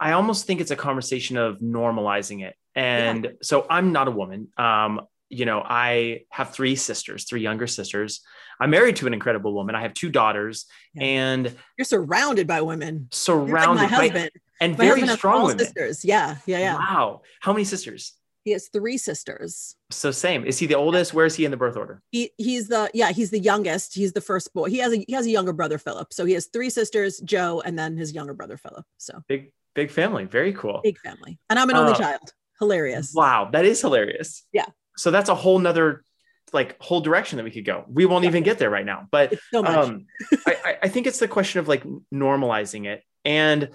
i 0.01 0.13
almost 0.13 0.47
think 0.47 0.61
it's 0.61 0.71
a 0.71 0.77
conversation 0.77 1.37
of 1.37 1.59
normalizing 1.59 2.45
it 2.45 2.55
and 2.75 3.25
yeah. 3.25 3.31
so 3.43 3.67
i'm 3.71 3.93
not 3.93 4.09
a 4.09 4.11
woman 4.11 4.49
um 4.57 5.01
you 5.29 5.45
know 5.45 5.63
i 5.65 6.23
have 6.31 6.51
three 6.51 6.77
sisters 6.77 7.25
three 7.25 7.41
younger 7.41 7.67
sisters 7.67 8.21
i'm 8.61 8.71
married 8.71 8.97
to 8.97 9.07
an 9.07 9.15
incredible 9.15 9.53
woman 9.55 9.75
i 9.75 9.83
have 9.83 9.95
two 9.95 10.11
daughters 10.11 10.67
yeah. 10.95 11.05
and 11.05 11.57
you're 11.79 11.85
surrounded 11.85 12.47
by 12.47 12.61
women 12.61 13.09
surrounded 13.13 13.83
like 13.83 13.91
my 13.91 13.97
husband 13.97 14.31
by, 14.35 14.65
and 14.65 14.79
my 14.79 14.85
very 14.85 15.07
strong 15.09 15.43
women 15.43 15.59
sisters 15.59 16.05
yeah 16.05 16.37
yeah 16.47 16.59
yeah 16.59 16.75
wow 16.75 17.21
how 17.41 17.53
many 17.53 17.65
sisters 17.65 18.15
he 18.45 18.53
has 18.53 18.69
three 18.69 18.97
sisters. 18.97 19.77
So 19.91 20.11
same. 20.11 20.45
Is 20.45 20.59
he 20.59 20.67
the 20.67 20.75
oldest? 20.75 21.13
Where 21.13 21.27
is 21.27 21.35
he 21.35 21.45
in 21.45 21.51
the 21.51 21.57
birth 21.57 21.77
order? 21.77 22.03
He 22.11 22.31
he's 22.39 22.69
the 22.69 22.91
yeah, 22.95 23.13
he's 23.13 23.31
the 23.31 23.39
youngest. 23.39 23.95
He's 23.95 24.13
the 24.13 24.21
first 24.21 24.55
boy. 24.55 24.71
He 24.71 24.79
has 24.79 24.93
a 24.93 25.05
he 25.07 25.13
has 25.13 25.27
a 25.27 25.31
younger 25.31 25.53
brother, 25.53 25.79
Philip. 25.79 26.13
So 26.13 26.25
he 26.25 26.33
has 26.35 26.47
three 26.47 26.71
sisters, 26.71 27.19
Joe, 27.19 27.63
and 27.65 27.79
then 27.79 27.97
his 27.97 28.13
younger 28.13 28.33
brother, 28.33 28.57
Philip. 28.57 28.87
So 28.97 29.23
big, 29.29 29.53
big 29.75 29.91
family. 29.91 30.25
Very 30.25 30.53
cool. 30.53 30.81
Big 30.83 30.99
family. 30.99 31.39
And 31.49 31.59
I'm 31.59 31.71
an 31.71 31.77
only 31.77 31.93
uh, 31.93 31.99
child. 31.99 32.33
Hilarious. 32.59 33.13
Wow, 33.15 33.49
that 33.53 33.65
is 33.65 33.81
hilarious. 33.81 34.45
Yeah. 34.53 34.67
So 34.97 35.11
that's 35.11 35.29
a 35.29 35.35
whole 35.35 35.59
nother 35.59 36.05
like 36.53 36.81
whole 36.83 37.01
direction 37.01 37.37
that 37.37 37.45
we 37.45 37.51
could 37.51 37.65
go. 37.65 37.85
We 37.89 38.07
won't 38.07 38.25
yeah. 38.25 38.31
even 38.31 38.43
get 38.43 38.59
there 38.59 38.71
right 38.71 38.85
now. 38.85 39.07
But 39.11 39.35
so 39.53 39.65
um 39.65 40.07
I, 40.47 40.79
I 40.83 40.89
think 40.89 41.07
it's 41.07 41.19
the 41.19 41.29
question 41.29 41.61
of 41.61 41.69
like 41.69 41.85
normalizing 42.13 42.87
it. 42.87 43.03
And 43.25 43.71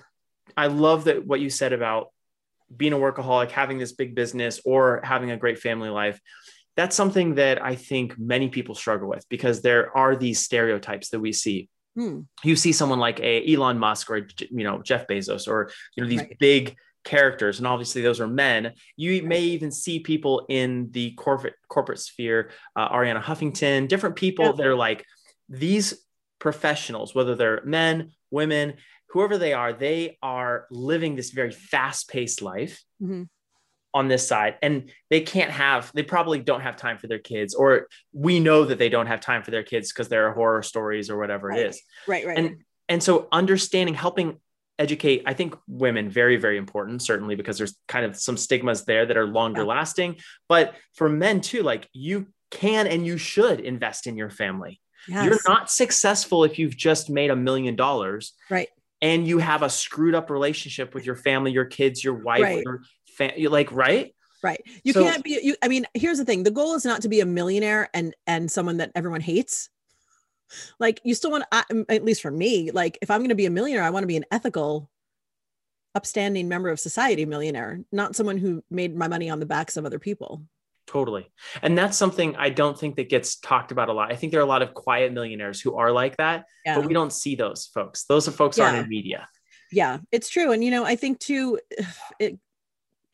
I 0.55 0.67
love 0.67 1.05
that 1.05 1.25
what 1.25 1.39
you 1.39 1.49
said 1.49 1.73
about 1.73 2.09
being 2.75 2.93
a 2.93 2.97
workaholic, 2.97 3.51
having 3.51 3.77
this 3.77 3.93
big 3.93 4.15
business, 4.15 4.59
or 4.65 5.01
having 5.03 5.31
a 5.31 5.37
great 5.37 5.59
family 5.59 5.89
life, 5.89 6.19
that's 6.75 6.95
something 6.95 7.35
that 7.35 7.63
I 7.63 7.75
think 7.75 8.17
many 8.17 8.49
people 8.49 8.75
struggle 8.75 9.07
with 9.07 9.27
because 9.29 9.61
there 9.61 9.95
are 9.95 10.15
these 10.15 10.39
stereotypes 10.39 11.09
that 11.09 11.19
we 11.19 11.31
see. 11.31 11.69
Hmm. 11.95 12.21
You 12.43 12.55
see 12.55 12.73
someone 12.73 12.99
like 12.99 13.19
a 13.19 13.53
Elon 13.53 13.79
Musk 13.79 14.09
or 14.09 14.27
you 14.39 14.63
know 14.63 14.81
Jeff 14.81 15.07
Bezos 15.07 15.47
or 15.47 15.71
you 15.95 16.03
know 16.03 16.09
these 16.09 16.19
right. 16.19 16.37
big 16.39 16.75
characters, 17.03 17.59
and 17.59 17.67
obviously 17.67 18.01
those 18.01 18.19
are 18.19 18.27
men. 18.27 18.73
You 18.97 19.23
may 19.23 19.41
even 19.41 19.71
see 19.71 19.99
people 19.99 20.45
in 20.49 20.89
the 20.91 21.11
corporate 21.11 21.55
corporate 21.69 21.99
sphere, 21.99 22.51
uh, 22.75 22.89
Arianna 22.89 23.23
Huffington, 23.23 23.87
different 23.87 24.15
people 24.15 24.45
yeah. 24.45 24.51
that 24.57 24.65
are 24.65 24.75
like 24.75 25.05
these 25.47 25.93
professionals, 26.39 27.15
whether 27.15 27.35
they're 27.35 27.61
men, 27.63 28.11
women, 28.29 28.75
whoever 29.09 29.37
they 29.37 29.53
are, 29.53 29.71
they 29.71 30.17
are 30.21 30.67
living 30.69 31.15
this 31.15 31.29
very 31.29 31.51
fast 31.51 32.09
paced 32.09 32.41
life 32.41 32.83
mm-hmm. 33.01 33.23
On 33.95 34.09
this 34.09 34.27
side. 34.27 34.57
And 34.61 34.91
they 35.09 35.21
can't 35.21 35.49
have, 35.49 35.89
they 35.95 36.03
probably 36.03 36.39
don't 36.39 36.59
have 36.59 36.75
time 36.75 36.97
for 36.97 37.07
their 37.07 37.17
kids, 37.17 37.55
or 37.55 37.87
we 38.11 38.41
know 38.41 38.65
that 38.65 38.77
they 38.77 38.89
don't 38.89 39.07
have 39.07 39.21
time 39.21 39.41
for 39.41 39.51
their 39.51 39.63
kids 39.63 39.91
because 39.91 40.09
there 40.09 40.27
are 40.27 40.33
horror 40.33 40.61
stories 40.61 41.09
or 41.09 41.17
whatever 41.17 41.47
right. 41.47 41.59
it 41.59 41.67
is. 41.67 41.81
Right, 42.05 42.27
right. 42.27 42.37
And, 42.37 42.57
and 42.89 43.01
so 43.01 43.29
understanding, 43.31 43.95
helping 43.95 44.41
educate, 44.77 45.23
I 45.25 45.33
think 45.33 45.55
women 45.65 46.09
very, 46.09 46.35
very 46.35 46.57
important, 46.57 47.01
certainly 47.01 47.35
because 47.35 47.57
there's 47.57 47.77
kind 47.87 48.05
of 48.05 48.17
some 48.17 48.35
stigmas 48.35 48.83
there 48.83 49.05
that 49.05 49.15
are 49.15 49.25
longer 49.25 49.61
yeah. 49.61 49.67
lasting. 49.67 50.17
But 50.49 50.75
for 50.93 51.07
men 51.07 51.39
too, 51.39 51.63
like 51.63 51.87
you 51.93 52.27
can 52.51 52.87
and 52.87 53.07
you 53.07 53.17
should 53.17 53.61
invest 53.61 54.07
in 54.07 54.17
your 54.17 54.29
family. 54.29 54.81
Yes. 55.07 55.23
You're 55.23 55.39
not 55.47 55.71
successful 55.71 56.43
if 56.43 56.59
you've 56.59 56.75
just 56.75 57.09
made 57.09 57.31
a 57.31 57.35
million 57.35 57.77
dollars. 57.77 58.33
Right 58.49 58.67
and 59.01 59.27
you 59.27 59.37
have 59.37 59.61
a 59.61 59.69
screwed 59.69 60.15
up 60.15 60.29
relationship 60.29 60.95
with 60.95 61.05
your 61.05 61.15
family, 61.15 61.51
your 61.51 61.65
kids, 61.65 62.03
your 62.03 62.13
wife, 62.13 62.41
right. 62.41 62.63
your 62.65 62.81
fa- 63.17 63.33
like, 63.49 63.71
right? 63.71 64.13
Right. 64.43 64.61
You 64.83 64.93
so, 64.93 65.03
can't 65.03 65.23
be, 65.23 65.39
you, 65.41 65.55
I 65.63 65.67
mean, 65.67 65.85
here's 65.93 66.17
the 66.17 66.25
thing. 66.25 66.43
The 66.43 66.51
goal 66.51 66.75
is 66.75 66.85
not 66.85 67.01
to 67.01 67.09
be 67.09 67.19
a 67.19 67.25
millionaire 67.25 67.89
and, 67.93 68.15
and 68.27 68.49
someone 68.49 68.77
that 68.77 68.91
everyone 68.95 69.21
hates. 69.21 69.69
Like 70.79 71.01
you 71.03 71.15
still 71.15 71.31
want 71.31 71.45
to, 71.51 71.85
at 71.89 72.05
least 72.05 72.21
for 72.21 72.29
me, 72.29 72.69
like 72.71 72.99
if 73.01 73.09
I'm 73.09 73.21
going 73.21 73.29
to 73.29 73.35
be 73.35 73.47
a 73.47 73.49
millionaire, 73.49 73.83
I 73.83 73.89
want 73.89 74.03
to 74.03 74.07
be 74.07 74.17
an 74.17 74.25
ethical, 74.31 74.89
upstanding 75.95 76.47
member 76.47 76.69
of 76.69 76.79
society 76.79 77.25
millionaire, 77.25 77.79
not 77.91 78.15
someone 78.15 78.37
who 78.37 78.63
made 78.69 78.95
my 78.95 79.07
money 79.07 79.29
on 79.29 79.39
the 79.39 79.45
backs 79.45 79.77
of 79.77 79.85
other 79.85 79.97
people. 79.97 80.43
Totally. 80.87 81.31
And 81.63 81.77
that's 81.77 81.97
something 81.97 82.35
I 82.35 82.49
don't 82.49 82.77
think 82.77 82.97
that 82.97 83.09
gets 83.09 83.37
talked 83.37 83.71
about 83.71 83.89
a 83.89 83.93
lot. 83.93 84.11
I 84.11 84.15
think 84.15 84.31
there 84.31 84.39
are 84.39 84.43
a 84.43 84.47
lot 84.47 84.61
of 84.61 84.73
quiet 84.73 85.11
millionaires 85.13 85.59
who 85.59 85.75
are 85.75 85.91
like 85.91 86.17
that, 86.17 86.45
yeah. 86.65 86.75
but 86.75 86.85
we 86.85 86.93
don't 86.93 87.11
see 87.11 87.35
those 87.35 87.65
folks. 87.73 88.03
Those 88.05 88.27
are 88.27 88.31
folks 88.31 88.57
yeah. 88.57 88.65
aren't 88.65 88.77
in 88.77 88.89
media. 88.89 89.27
Yeah, 89.71 89.97
it's 90.11 90.29
true. 90.29 90.51
And, 90.51 90.63
you 90.63 90.69
know, 90.69 90.85
I 90.85 90.95
think 90.95 91.19
too, 91.19 91.59
it, 92.19 92.37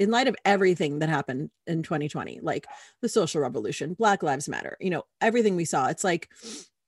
in 0.02 0.10
light 0.10 0.28
of 0.28 0.36
everything 0.46 0.98
that 0.98 1.10
happened 1.10 1.52
in 1.68 1.84
2020, 1.84 2.40
like 2.42 2.66
the 3.04 3.08
social 3.08 3.40
revolution, 3.40 3.94
Black 3.94 4.24
Lives 4.24 4.50
Matter, 4.50 4.76
you 4.80 4.90
know, 4.90 5.04
everything 5.22 5.56
we 5.56 5.64
saw, 5.64 5.90
it's 5.90 6.04
like, 6.04 6.28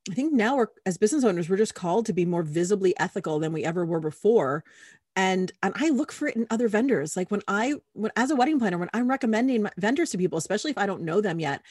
I 0.10 0.16
think 0.16 0.34
now 0.34 0.58
we're 0.58 0.68
as 0.88 0.98
business 0.98 1.24
owners, 1.24 1.48
we're 1.48 1.58
just 1.58 1.76
called 1.76 2.08
to 2.08 2.14
be 2.14 2.26
more 2.26 2.42
visibly 2.42 2.98
ethical 2.98 3.38
than 3.38 3.54
we 3.54 3.64
ever 3.64 3.86
were 3.86 4.00
before. 4.00 4.64
And 5.16 5.52
and 5.62 5.76
i 5.78 5.90
look 5.90 6.12
for 6.12 6.28
it 6.28 6.36
in 6.36 6.48
other 6.50 6.68
vendors. 6.68 7.16
Like 7.16 7.30
when 7.30 7.42
i 7.48 7.76
when 7.94 8.12
as 8.16 8.32
a 8.32 8.36
wedding 8.36 8.58
planner 8.58 8.80
when 8.80 8.90
i'm 8.96 9.08
recommending 9.08 9.68
vendors 9.78 10.10
to 10.10 10.18
people 10.18 10.40
especially 10.40 10.72
if 10.72 10.78
i 10.80 10.88
don't 10.88 11.04
know 11.04 11.22
them 11.22 11.40
yet 11.40 11.62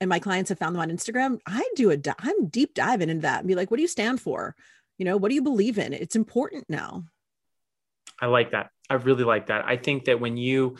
and 0.00 0.08
my 0.08 0.18
clients 0.18 0.48
have 0.48 0.58
found 0.58 0.74
them 0.74 0.80
on 0.80 0.90
instagram 0.90 1.38
i 1.46 1.62
do 1.76 1.90
a 1.90 1.98
i'm 2.20 2.46
deep 2.46 2.72
diving 2.72 3.10
into 3.10 3.22
that 3.22 3.40
and 3.40 3.48
be 3.48 3.54
like 3.54 3.70
what 3.70 3.76
do 3.76 3.82
you 3.82 3.88
stand 3.88 4.18
for? 4.18 4.56
You 4.96 5.04
know 5.04 5.18
what 5.18 5.28
do 5.28 5.34
you 5.34 5.42
believe 5.42 5.76
in? 5.76 5.92
It's 5.92 6.16
important 6.16 6.64
now. 6.70 7.04
I 8.18 8.26
like 8.26 8.52
that 8.52 8.70
i 8.90 8.94
really 8.94 9.24
like 9.24 9.46
that 9.46 9.64
i 9.66 9.76
think 9.76 10.04
that 10.04 10.20
when 10.20 10.36
you 10.36 10.76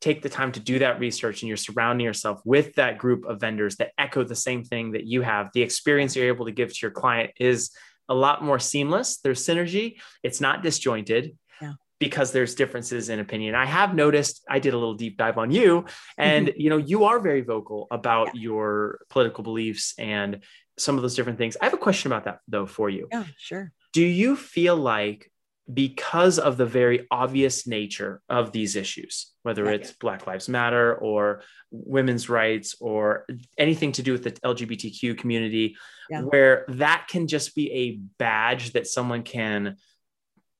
take 0.00 0.22
the 0.22 0.28
time 0.28 0.52
to 0.52 0.60
do 0.60 0.78
that 0.78 1.00
research 1.00 1.42
and 1.42 1.48
you're 1.48 1.56
surrounding 1.56 2.04
yourself 2.04 2.40
with 2.44 2.74
that 2.74 2.98
group 2.98 3.24
of 3.24 3.40
vendors 3.40 3.76
that 3.76 3.92
echo 3.96 4.22
the 4.22 4.36
same 4.36 4.62
thing 4.62 4.92
that 4.92 5.06
you 5.06 5.22
have 5.22 5.50
the 5.54 5.62
experience 5.62 6.14
you're 6.14 6.26
able 6.26 6.46
to 6.46 6.52
give 6.52 6.72
to 6.72 6.78
your 6.82 6.90
client 6.90 7.30
is 7.40 7.70
a 8.08 8.14
lot 8.14 8.42
more 8.42 8.58
seamless 8.58 9.18
there's 9.18 9.44
synergy 9.44 9.96
it's 10.22 10.40
not 10.40 10.62
disjointed 10.62 11.36
because 11.98 12.32
there's 12.32 12.54
differences 12.54 13.08
in 13.08 13.20
opinion. 13.20 13.54
I 13.54 13.64
have 13.64 13.94
noticed 13.94 14.44
I 14.48 14.58
did 14.58 14.74
a 14.74 14.78
little 14.78 14.94
deep 14.94 15.16
dive 15.16 15.38
on 15.38 15.50
you 15.50 15.86
and 16.18 16.52
you 16.56 16.70
know 16.70 16.76
you 16.76 17.04
are 17.04 17.20
very 17.20 17.42
vocal 17.42 17.86
about 17.90 18.34
yeah. 18.34 18.42
your 18.42 19.00
political 19.08 19.42
beliefs 19.44 19.94
and 19.98 20.42
some 20.78 20.96
of 20.96 21.02
those 21.02 21.14
different 21.14 21.38
things. 21.38 21.56
I 21.60 21.64
have 21.64 21.74
a 21.74 21.78
question 21.78 22.12
about 22.12 22.24
that 22.24 22.40
though 22.48 22.66
for 22.66 22.90
you. 22.90 23.08
Yeah, 23.10 23.24
sure. 23.38 23.72
Do 23.92 24.02
you 24.02 24.36
feel 24.36 24.76
like 24.76 25.30
because 25.72 26.38
of 26.38 26.56
the 26.56 26.66
very 26.66 27.06
obvious 27.10 27.66
nature 27.66 28.22
of 28.28 28.52
these 28.52 28.76
issues, 28.76 29.32
whether 29.42 29.66
it's 29.66 29.92
Black 29.92 30.26
Lives 30.26 30.48
Matter 30.48 30.94
or 30.94 31.42
women's 31.70 32.28
rights 32.28 32.76
or 32.80 33.26
anything 33.58 33.92
to 33.92 34.02
do 34.02 34.12
with 34.12 34.22
the 34.22 34.32
LGBTQ 34.32 35.18
community, 35.18 35.76
yeah. 36.08 36.22
where 36.22 36.64
that 36.68 37.06
can 37.08 37.26
just 37.26 37.54
be 37.56 37.72
a 37.72 38.00
badge 38.18 38.72
that 38.72 38.86
someone 38.86 39.22
can 39.22 39.76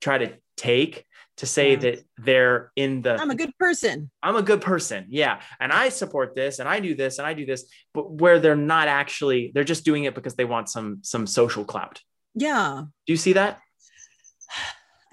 try 0.00 0.18
to 0.18 0.32
take 0.56 1.06
to 1.36 1.46
say 1.46 1.72
yeah. 1.72 1.76
that 1.76 2.04
they're 2.18 2.72
in 2.76 3.02
the 3.02 3.14
I'm 3.20 3.30
a 3.30 3.34
good 3.34 3.56
person. 3.58 4.10
I'm 4.22 4.36
a 4.36 4.42
good 4.42 4.60
person. 4.60 5.06
Yeah. 5.08 5.40
And 5.60 5.70
I 5.70 5.90
support 5.90 6.34
this 6.34 6.58
and 6.58 6.68
I 6.68 6.80
do 6.80 6.94
this 6.94 7.18
and 7.18 7.26
I 7.26 7.34
do 7.34 7.44
this, 7.44 7.66
but 7.92 8.10
where 8.10 8.40
they're 8.40 8.56
not 8.56 8.88
actually 8.88 9.52
they're 9.54 9.64
just 9.64 9.84
doing 9.84 10.04
it 10.04 10.14
because 10.14 10.34
they 10.34 10.44
want 10.44 10.68
some 10.68 11.00
some 11.02 11.26
social 11.26 11.64
clout. 11.64 12.00
Yeah. 12.34 12.82
Do 13.06 13.12
you 13.12 13.18
see 13.18 13.34
that? 13.34 13.60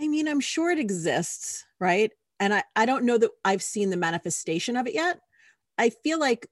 I 0.04 0.08
mean, 0.10 0.28
I'm 0.28 0.42
sure 0.42 0.70
it 0.70 0.80
exists, 0.80 1.66
right? 1.80 2.12
And 2.40 2.54
I 2.54 2.64
I 2.76 2.86
don't 2.86 3.06
know 3.06 3.18
that 3.18 3.32
I've 3.46 3.64
seen 3.64 3.90
the 3.90 3.98
manifestation 3.98 4.76
of 4.76 4.86
it 4.86 4.94
yet. 4.94 5.20
I 5.78 5.90
feel 5.90 6.20
like 6.20 6.48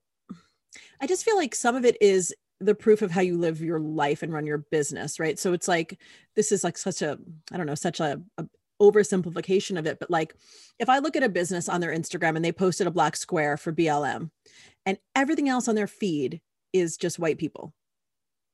I 1.02 1.08
just 1.08 1.26
feel 1.26 1.36
like 1.36 1.54
some 1.54 1.76
of 1.76 1.84
it 1.84 1.98
is 2.00 2.34
the 2.62 2.76
proof 2.76 3.02
of 3.02 3.12
how 3.12 3.22
you 3.22 3.38
live 3.38 3.60
your 3.60 3.80
life 3.80 4.24
and 4.24 4.32
run 4.32 4.46
your 4.46 4.60
business, 4.60 5.20
right? 5.20 5.38
So 5.38 5.52
it's 5.52 5.68
like 5.68 6.00
this 6.36 6.52
is 6.52 6.64
like 6.64 6.78
such 6.78 7.02
a 7.02 7.20
I 7.52 7.58
don't 7.58 7.66
know, 7.66 7.76
such 7.76 8.00
a, 8.00 8.22
a 8.38 8.46
oversimplification 8.82 9.78
of 9.78 9.86
it, 9.86 10.00
but 10.00 10.10
like 10.10 10.34
if 10.80 10.88
I 10.88 11.00
look 11.00 11.18
at 11.18 11.24
a 11.24 11.30
business 11.30 11.68
on 11.68 11.82
their 11.82 11.94
Instagram 11.94 12.38
and 12.38 12.46
they 12.46 12.54
posted 12.54 12.88
a 12.88 12.92
black 12.92 13.18
square 13.18 13.58
for 13.58 13.74
BLM 13.74 14.32
and 14.86 14.98
everything 15.14 15.50
else 15.50 15.68
on 15.68 15.76
their 15.76 15.88
feed 15.88 16.40
is 16.72 16.96
just 16.96 17.20
white 17.20 17.38
people, 17.38 17.74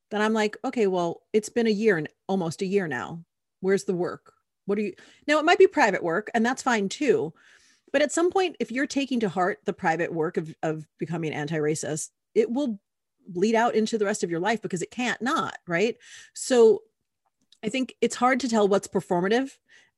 then 0.09 0.21
I'm 0.21 0.33
like, 0.33 0.57
okay, 0.65 0.87
well, 0.87 1.21
it's 1.33 1.49
been 1.49 1.67
a 1.67 1.71
year 1.71 1.97
and 1.97 2.09
almost 2.27 2.63
a 2.63 2.65
year 2.65 2.87
now. 2.87 3.23
Where's 3.59 3.83
the 3.83 3.93
work? 3.93 4.33
What 4.67 4.77
do 4.77 4.83
you 4.83 4.93
now? 5.25 5.39
It 5.39 5.45
might 5.45 5.57
be 5.57 5.65
private 5.65 6.03
work, 6.03 6.29
and 6.35 6.45
that's 6.45 6.61
fine 6.61 6.89
too. 6.89 7.33
But 7.91 8.01
at 8.01 8.11
some 8.11 8.29
point, 8.29 8.57
if 8.59 8.71
you're 8.71 8.85
taking 8.85 9.21
to 9.21 9.29
heart 9.29 9.59
the 9.65 9.73
private 9.73 10.13
work 10.13 10.37
of, 10.37 10.53
of 10.61 10.85
becoming 10.99 11.33
anti 11.33 11.55
racist, 11.55 12.09
it 12.35 12.51
will 12.51 12.79
bleed 13.27 13.55
out 13.55 13.75
into 13.75 13.97
the 13.97 14.05
rest 14.05 14.23
of 14.23 14.29
your 14.29 14.39
life 14.39 14.61
because 14.61 14.81
it 14.81 14.91
can't 14.91 15.21
not, 15.21 15.57
right? 15.67 15.97
So 16.33 16.83
I 17.63 17.69
think 17.69 17.95
it's 18.01 18.15
hard 18.15 18.41
to 18.41 18.49
tell 18.49 18.67
what's 18.67 18.87
performative 18.87 19.51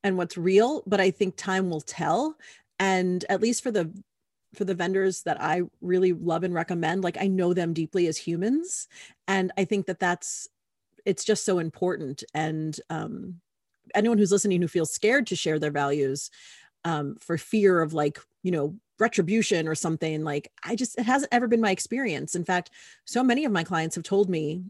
and 0.04 0.18
what's 0.18 0.38
real, 0.38 0.84
but 0.88 1.02
I 1.02 1.12
think 1.12 1.36
time 1.36 1.70
will 1.70 1.82
tell. 1.82 2.36
And 2.80 3.26
at 3.28 3.42
least 3.42 3.64
for 3.64 3.72
the 3.72 3.92
for 4.56 4.66
the 4.66 4.74
vendors 4.74 5.24
that 5.24 5.40
I 5.40 5.62
really 5.82 6.14
love 6.14 6.44
and 6.44 6.54
recommend, 6.54 7.04
like 7.04 7.18
I 7.20 7.28
know 7.28 7.54
them 7.54 7.74
deeply 7.74 8.08
as 8.08 8.18
humans, 8.18 8.88
and 9.28 9.52
I 9.58 9.66
think 9.66 9.88
that 9.88 10.00
that's 10.00 10.48
it's 11.06 11.24
just 11.24 11.46
so 11.46 11.60
important. 11.60 12.24
And 12.34 12.80
um, 12.90 13.42
anyone 13.96 14.18
who's 14.18 14.32
listening 14.32 14.62
who 14.62 14.68
feels 14.68 14.92
scared 14.92 15.28
to 15.28 15.36
share 15.36 15.60
their 15.60 15.72
values 15.72 16.30
um, 16.86 17.16
for 17.20 17.38
fear 17.38 17.82
of 17.82 17.94
like 17.94 18.20
you 18.44 18.52
know 18.52 18.76
retribution 19.00 19.68
or 19.68 19.76
something 19.76 20.24
like 20.26 20.52
i 20.64 20.76
just 20.76 20.98
it 21.00 21.06
hasn't 21.06 21.34
ever 21.34 21.48
been 21.48 21.62
my 21.62 21.72
experience. 21.72 22.36
In 22.36 22.44
fact 22.44 22.72
so 23.06 23.24
many 23.24 23.46
of 23.46 23.52
my 23.52 23.64
clients 23.64 23.96
have 23.96 24.04
told 24.04 24.30
me 24.30 24.64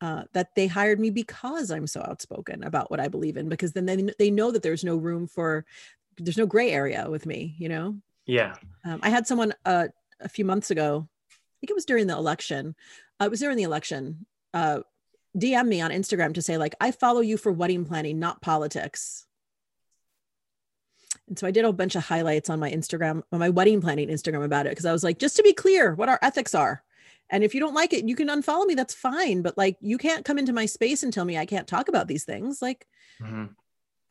uh, 0.00 0.24
that 0.34 0.54
they 0.54 0.66
hired 0.66 1.00
me 1.00 1.08
because 1.10 1.70
i'm 1.70 1.86
so 1.86 2.00
outspoken 2.00 2.64
about 2.64 2.90
what 2.90 3.00
i 3.00 3.08
believe 3.08 3.36
in 3.36 3.48
because 3.48 3.72
then 3.72 3.86
they, 3.86 3.96
they 4.18 4.30
know 4.30 4.50
that 4.50 4.62
there's 4.62 4.84
no 4.84 4.96
room 4.96 5.26
for 5.26 5.64
there's 6.18 6.36
no 6.36 6.46
gray 6.46 6.70
area 6.70 7.06
with 7.08 7.24
me 7.26 7.54
you 7.58 7.68
know? 7.68 7.96
Yeah. 8.26 8.54
Um, 8.84 9.00
i 9.02 9.08
had 9.08 9.26
someone 9.26 9.54
uh, 9.64 9.88
a 10.20 10.28
few 10.28 10.44
months 10.44 10.70
ago 10.70 11.08
i 11.30 11.56
think 11.60 11.70
it 11.70 11.74
was 11.74 11.86
during 11.86 12.06
the 12.06 12.14
election 12.14 12.74
uh, 13.20 13.24
it 13.24 13.30
was 13.30 13.40
during 13.40 13.56
the 13.56 13.62
election 13.62 14.26
uh, 14.52 14.80
dm 15.36 15.66
me 15.66 15.80
on 15.80 15.90
instagram 15.90 16.34
to 16.34 16.42
say 16.42 16.56
like 16.58 16.74
i 16.80 16.90
follow 16.90 17.20
you 17.20 17.36
for 17.36 17.52
wedding 17.52 17.84
planning 17.84 18.18
not 18.18 18.40
politics 18.40 19.26
and 21.28 21.38
so 21.38 21.46
I 21.46 21.50
did 21.50 21.64
a 21.64 21.72
bunch 21.72 21.96
of 21.96 22.04
highlights 22.04 22.50
on 22.50 22.60
my 22.60 22.70
Instagram, 22.70 23.22
on 23.32 23.40
my 23.40 23.50
wedding 23.50 23.80
planning 23.80 24.08
Instagram 24.08 24.44
about 24.44 24.66
it, 24.66 24.70
because 24.70 24.86
I 24.86 24.92
was 24.92 25.02
like, 25.02 25.18
just 25.18 25.36
to 25.36 25.42
be 25.42 25.52
clear 25.52 25.94
what 25.94 26.08
our 26.08 26.18
ethics 26.22 26.54
are. 26.54 26.82
And 27.30 27.42
if 27.42 27.54
you 27.54 27.60
don't 27.60 27.74
like 27.74 27.92
it, 27.92 28.08
you 28.08 28.14
can 28.14 28.28
unfollow 28.28 28.66
me. 28.66 28.74
That's 28.74 28.94
fine. 28.94 29.42
But 29.42 29.58
like, 29.58 29.76
you 29.80 29.98
can't 29.98 30.24
come 30.24 30.38
into 30.38 30.52
my 30.52 30.66
space 30.66 31.02
and 31.02 31.12
tell 31.12 31.24
me 31.24 31.36
I 31.36 31.46
can't 31.46 31.66
talk 31.66 31.88
about 31.88 32.06
these 32.06 32.24
things. 32.24 32.62
Like, 32.62 32.86
mm-hmm. 33.20 33.46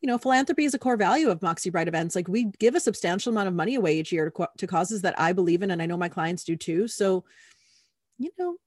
you 0.02 0.08
know, 0.08 0.18
philanthropy 0.18 0.66
is 0.66 0.74
a 0.74 0.80
core 0.80 0.98
value 0.98 1.30
of 1.30 1.42
Moxie 1.42 1.70
Bright 1.70 1.88
events. 1.88 2.16
Like, 2.16 2.28
we 2.28 2.52
give 2.60 2.76
a 2.76 2.82
substantial 2.82 3.32
amount 3.32 3.48
of 3.48 3.54
money 3.54 3.76
away 3.76 4.00
each 4.00 4.12
year 4.12 4.30
to, 4.30 4.50
to 4.58 4.68
causes 4.68 5.04
that 5.04 5.18
I 5.18 5.32
believe 5.32 5.62
in, 5.62 5.72
and 5.72 5.82
I 5.82 5.86
know 5.86 5.96
my 5.96 6.10
clients 6.10 6.44
do 6.44 6.58
too. 6.58 6.90
So, 6.90 7.24
you 8.18 8.32
know, 8.38 8.58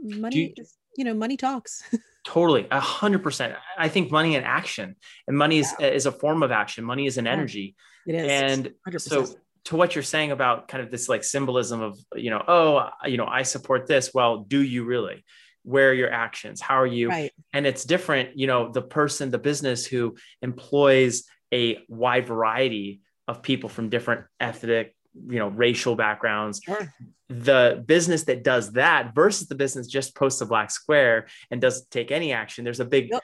money, 0.00 0.54
you, 0.56 0.64
you 0.96 1.04
know, 1.04 1.14
money 1.14 1.36
talks. 1.36 1.82
Totally, 2.24 2.66
a 2.70 2.80
hundred 2.80 3.22
percent. 3.22 3.54
I 3.76 3.88
think 3.88 4.10
money 4.10 4.34
and 4.36 4.44
action, 4.44 4.96
and 5.28 5.36
money 5.36 5.58
is 5.58 5.72
yeah. 5.78 5.88
is 5.88 6.06
a 6.06 6.12
form 6.12 6.42
of 6.42 6.50
action. 6.50 6.84
Money 6.84 7.06
is 7.06 7.18
an 7.18 7.26
energy. 7.26 7.74
It 8.06 8.14
is, 8.14 8.30
and 8.30 8.72
100%. 8.88 9.00
so 9.00 9.26
to 9.64 9.76
what 9.76 9.94
you're 9.94 10.02
saying 10.02 10.30
about 10.30 10.68
kind 10.68 10.82
of 10.82 10.90
this 10.90 11.08
like 11.08 11.24
symbolism 11.24 11.80
of 11.80 11.98
you 12.14 12.30
know, 12.30 12.42
oh, 12.46 12.88
you 13.06 13.16
know, 13.16 13.26
I 13.26 13.42
support 13.42 13.86
this. 13.86 14.12
Well, 14.14 14.38
do 14.38 14.62
you 14.62 14.84
really? 14.84 15.24
Where 15.64 15.90
are 15.90 15.94
your 15.94 16.10
actions? 16.10 16.60
How 16.60 16.76
are 16.76 16.86
you? 16.86 17.08
Right. 17.08 17.32
And 17.52 17.66
it's 17.66 17.84
different. 17.84 18.38
You 18.38 18.46
know, 18.46 18.70
the 18.70 18.82
person, 18.82 19.30
the 19.30 19.38
business 19.38 19.86
who 19.86 20.16
employs 20.42 21.24
a 21.52 21.78
wide 21.88 22.26
variety 22.26 23.00
of 23.26 23.42
people 23.42 23.68
from 23.68 23.88
different 23.88 24.26
ethnic, 24.38 24.94
you 25.14 25.38
know, 25.38 25.48
racial 25.48 25.96
backgrounds. 25.96 26.60
Sure 26.64 26.88
the 27.28 27.82
business 27.86 28.24
that 28.24 28.44
does 28.44 28.72
that 28.72 29.14
versus 29.14 29.48
the 29.48 29.54
business 29.54 29.86
just 29.86 30.14
posts 30.14 30.40
a 30.40 30.46
black 30.46 30.70
square 30.70 31.26
and 31.50 31.60
doesn't 31.60 31.90
take 31.90 32.10
any 32.10 32.32
action 32.32 32.64
there's 32.64 32.80
a 32.80 32.84
big 32.84 33.10
yep. 33.10 33.22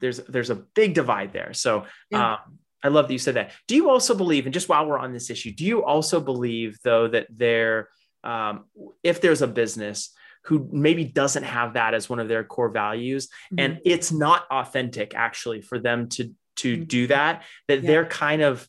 there's 0.00 0.18
there's 0.28 0.50
a 0.50 0.54
big 0.54 0.94
divide 0.94 1.32
there 1.32 1.52
so 1.52 1.84
yeah. 2.10 2.34
um, 2.34 2.58
i 2.82 2.88
love 2.88 3.06
that 3.06 3.12
you 3.12 3.18
said 3.18 3.34
that 3.34 3.52
do 3.68 3.74
you 3.74 3.90
also 3.90 4.14
believe 4.14 4.46
and 4.46 4.54
just 4.54 4.68
while 4.68 4.86
we're 4.86 4.98
on 4.98 5.12
this 5.12 5.28
issue 5.28 5.52
do 5.52 5.64
you 5.64 5.84
also 5.84 6.20
believe 6.20 6.78
though 6.82 7.08
that 7.08 7.26
there 7.30 7.88
um, 8.24 8.64
if 9.02 9.20
there's 9.20 9.42
a 9.42 9.48
business 9.48 10.14
who 10.44 10.68
maybe 10.72 11.04
doesn't 11.04 11.44
have 11.44 11.74
that 11.74 11.92
as 11.92 12.08
one 12.08 12.20
of 12.20 12.28
their 12.28 12.44
core 12.44 12.70
values 12.70 13.26
mm-hmm. 13.26 13.58
and 13.58 13.80
it's 13.84 14.12
not 14.12 14.46
authentic 14.50 15.14
actually 15.14 15.60
for 15.60 15.78
them 15.78 16.08
to 16.08 16.32
to 16.56 16.76
mm-hmm. 16.76 16.84
do 16.84 17.06
that 17.08 17.42
that 17.68 17.82
yeah. 17.82 17.86
they're 17.86 18.06
kind 18.06 18.40
of 18.40 18.66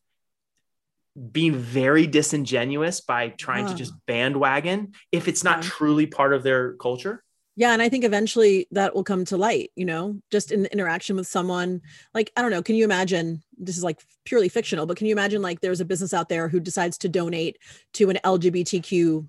being 1.32 1.56
very 1.56 2.08
disingenuous 2.08 3.02
by 3.02 3.30
trying 3.30 3.67
to 3.67 3.76
just 3.76 3.93
bandwagon 4.08 4.93
if 5.12 5.28
it's 5.28 5.43
not 5.43 5.58
yeah. 5.63 5.69
truly 5.69 6.08
part 6.08 6.34
of 6.34 6.43
their 6.43 6.73
culture. 6.73 7.23
Yeah. 7.56 7.71
And 7.71 7.84
I 7.84 7.89
think 7.89 8.04
eventually 8.04 8.67
that 8.71 8.95
will 8.95 9.04
come 9.04 9.26
to 9.26 9.38
light, 9.38 9.69
you 9.76 9.86
know, 9.86 10.19
just 10.32 10.52
in 10.52 10.63
the 10.63 10.73
interaction 10.73 11.15
with 11.15 11.28
someone. 11.28 11.82
Like, 12.13 12.32
I 12.36 12.41
don't 12.41 12.49
know, 12.49 12.63
can 12.63 12.76
you 12.76 12.84
imagine? 12.84 13.43
This 13.60 13.78
is 13.78 13.84
like 13.84 14.02
purely 14.26 14.49
fictional, 14.49 14.88
but 14.88 14.97
can 14.97 15.06
you 15.06 15.13
imagine 15.13 15.43
like 15.43 15.62
there's 15.62 15.82
a 15.82 15.86
business 15.86 16.15
out 16.15 16.30
there 16.30 16.47
who 16.47 16.60
decides 16.60 16.97
to 16.99 17.10
donate 17.10 17.60
to 17.93 18.10
an 18.10 18.17
LGBTQ, 18.23 19.28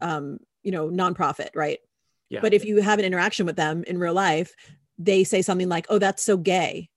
um, 0.00 0.38
you 0.62 0.70
know, 0.70 0.88
nonprofit, 0.88 1.50
right? 1.56 1.80
Yeah. 2.30 2.40
But 2.42 2.54
if 2.54 2.64
you 2.64 2.80
have 2.80 3.00
an 3.00 3.04
interaction 3.04 3.44
with 3.44 3.56
them 3.56 3.82
in 3.84 3.98
real 3.98 4.14
life, 4.14 4.54
they 4.96 5.24
say 5.24 5.42
something 5.42 5.68
like, 5.68 5.86
oh, 5.88 5.98
that's 5.98 6.22
so 6.22 6.36
gay. 6.36 6.90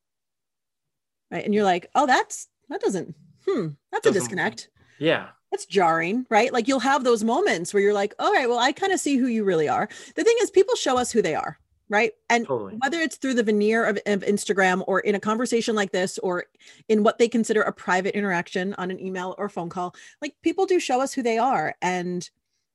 Right. 1.31 1.43
And 1.43 1.55
you're 1.55 1.63
like, 1.63 1.89
oh, 1.95 2.05
that's, 2.05 2.47
that 2.69 2.81
doesn't 2.81 3.15
hmm, 3.51 3.67
that's 3.91 4.07
a 4.07 4.11
disconnect. 4.11 4.69
Yeah. 4.99 5.29
That's 5.51 5.65
jarring, 5.65 6.25
right? 6.29 6.53
Like 6.53 6.67
you'll 6.67 6.79
have 6.79 7.03
those 7.03 7.23
moments 7.23 7.73
where 7.73 7.83
you're 7.83 7.93
like, 7.93 8.13
all 8.19 8.31
right, 8.31 8.47
well, 8.47 8.59
I 8.59 8.71
kind 8.71 8.93
of 8.93 8.99
see 8.99 9.17
who 9.17 9.27
you 9.27 9.43
really 9.43 9.67
are. 9.67 9.89
The 10.15 10.23
thing 10.23 10.35
is, 10.41 10.49
people 10.49 10.75
show 10.75 10.97
us 10.97 11.11
who 11.11 11.21
they 11.21 11.35
are, 11.35 11.59
right? 11.89 12.13
And 12.29 12.47
totally. 12.47 12.75
whether 12.77 12.99
it's 12.99 13.17
through 13.17 13.33
the 13.33 13.43
veneer 13.43 13.83
of, 13.83 13.97
of 14.05 14.21
Instagram 14.21 14.83
or 14.87 15.01
in 15.01 15.15
a 15.15 15.19
conversation 15.19 15.75
like 15.75 15.91
this 15.91 16.17
or 16.19 16.45
in 16.87 17.03
what 17.03 17.17
they 17.17 17.27
consider 17.27 17.61
a 17.63 17.73
private 17.73 18.15
interaction 18.15 18.73
on 18.75 18.91
an 18.91 18.99
email 18.99 19.35
or 19.37 19.49
phone 19.49 19.67
call, 19.69 19.93
like 20.21 20.35
people 20.41 20.65
do 20.65 20.79
show 20.79 21.01
us 21.01 21.13
who 21.13 21.21
they 21.21 21.37
are. 21.37 21.75
And 21.81 22.29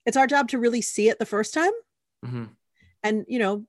it's 0.04 0.16
our 0.18 0.26
job 0.26 0.48
to 0.48 0.58
really 0.58 0.82
see 0.82 1.08
it 1.08 1.18
the 1.18 1.24
first 1.24 1.54
time. 1.54 1.72
Mm-hmm. 2.26 2.44
And, 3.02 3.24
you 3.26 3.38
know, 3.38 3.64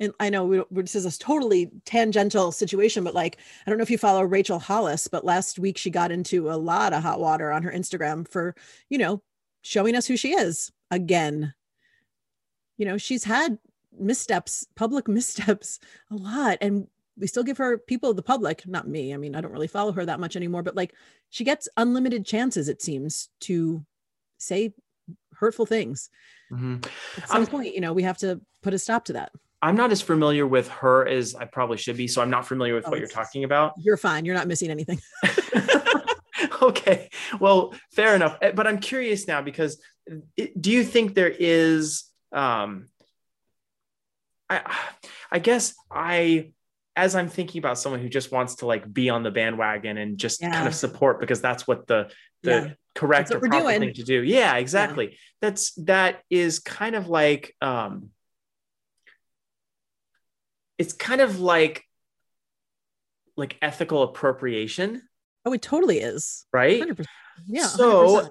and 0.00 0.14
I 0.18 0.30
know 0.30 0.44
we, 0.46 0.62
this 0.70 0.94
is 0.94 1.04
a 1.04 1.18
totally 1.18 1.70
tangential 1.84 2.50
situation, 2.52 3.04
but 3.04 3.14
like, 3.14 3.36
I 3.64 3.70
don't 3.70 3.78
know 3.78 3.82
if 3.82 3.90
you 3.90 3.98
follow 3.98 4.22
Rachel 4.22 4.58
Hollis, 4.58 5.06
but 5.08 5.26
last 5.26 5.58
week 5.58 5.76
she 5.76 5.90
got 5.90 6.10
into 6.10 6.50
a 6.50 6.56
lot 6.56 6.94
of 6.94 7.02
hot 7.02 7.20
water 7.20 7.52
on 7.52 7.62
her 7.62 7.70
Instagram 7.70 8.26
for, 8.26 8.56
you 8.88 8.96
know, 8.96 9.22
showing 9.60 9.94
us 9.94 10.06
who 10.06 10.16
she 10.16 10.32
is 10.32 10.72
again. 10.90 11.52
You 12.78 12.86
know, 12.86 12.96
she's 12.96 13.24
had 13.24 13.58
missteps, 13.96 14.66
public 14.74 15.06
missteps 15.08 15.78
a 16.10 16.16
lot. 16.16 16.56
And 16.62 16.86
we 17.18 17.26
still 17.26 17.44
give 17.44 17.58
her 17.58 17.76
people, 17.76 18.14
the 18.14 18.22
public, 18.22 18.66
not 18.66 18.88
me. 18.88 19.12
I 19.12 19.18
mean, 19.18 19.34
I 19.34 19.42
don't 19.42 19.52
really 19.52 19.66
follow 19.66 19.92
her 19.92 20.06
that 20.06 20.20
much 20.20 20.34
anymore, 20.34 20.62
but 20.62 20.76
like 20.76 20.94
she 21.28 21.44
gets 21.44 21.68
unlimited 21.76 22.24
chances, 22.24 22.70
it 22.70 22.80
seems, 22.80 23.28
to 23.40 23.84
say 24.38 24.72
hurtful 25.34 25.66
things. 25.66 26.08
Mm-hmm. 26.50 26.76
At 27.18 27.28
some 27.28 27.42
I'm, 27.42 27.46
point, 27.46 27.74
you 27.74 27.82
know, 27.82 27.92
we 27.92 28.04
have 28.04 28.16
to 28.18 28.40
put 28.62 28.72
a 28.72 28.78
stop 28.78 29.04
to 29.06 29.12
that. 29.12 29.32
I'm 29.62 29.76
not 29.76 29.92
as 29.92 30.00
familiar 30.00 30.46
with 30.46 30.68
her 30.68 31.06
as 31.06 31.34
I 31.34 31.44
probably 31.44 31.76
should 31.76 31.96
be, 31.96 32.08
so 32.08 32.22
I'm 32.22 32.30
not 32.30 32.46
familiar 32.46 32.74
with 32.74 32.86
oh, 32.86 32.90
what 32.90 32.98
you're 32.98 33.08
talking 33.08 33.44
about. 33.44 33.74
You're 33.78 33.98
fine. 33.98 34.24
You're 34.24 34.34
not 34.34 34.48
missing 34.48 34.70
anything. 34.70 35.00
okay. 36.62 37.10
Well, 37.38 37.74
fair 37.92 38.14
enough. 38.14 38.38
Eh, 38.40 38.52
but 38.52 38.66
I'm 38.66 38.78
curious 38.78 39.28
now 39.28 39.42
because 39.42 39.80
it, 40.36 40.60
do 40.60 40.70
you 40.70 40.84
think 40.84 41.14
there 41.14 41.32
is 41.38 42.04
um 42.32 42.86
I 44.48 44.76
I 45.30 45.38
guess 45.38 45.74
I 45.90 46.52
as 46.96 47.14
I'm 47.14 47.28
thinking 47.28 47.60
about 47.60 47.78
someone 47.78 48.00
who 48.00 48.08
just 48.08 48.32
wants 48.32 48.56
to 48.56 48.66
like 48.66 48.90
be 48.92 49.10
on 49.10 49.22
the 49.22 49.30
bandwagon 49.30 49.96
and 49.96 50.18
just 50.18 50.40
yeah. 50.40 50.52
kind 50.52 50.68
of 50.68 50.74
support 50.74 51.20
because 51.20 51.40
that's 51.40 51.66
what 51.66 51.86
the 51.86 52.10
the 52.42 52.50
yeah. 52.50 52.68
correct 52.94 53.30
or 53.30 53.40
proper 53.40 53.60
doing. 53.60 53.80
thing 53.80 53.94
to 53.94 54.02
do. 54.02 54.22
Yeah, 54.22 54.56
exactly. 54.56 55.10
Yeah. 55.10 55.16
That's 55.40 55.72
that 55.74 56.22
is 56.30 56.58
kind 56.58 56.94
of 56.94 57.08
like 57.08 57.54
um 57.60 58.10
it's 60.80 60.94
kind 60.94 61.20
of 61.20 61.40
like 61.40 61.84
like 63.36 63.58
ethical 63.60 64.02
appropriation. 64.02 65.02
Oh, 65.44 65.52
it 65.52 65.62
totally 65.62 65.98
is. 65.98 66.46
Right? 66.52 66.82
100%. 66.82 67.04
Yeah. 67.46 67.66
So 67.66 68.22
100%. 68.22 68.30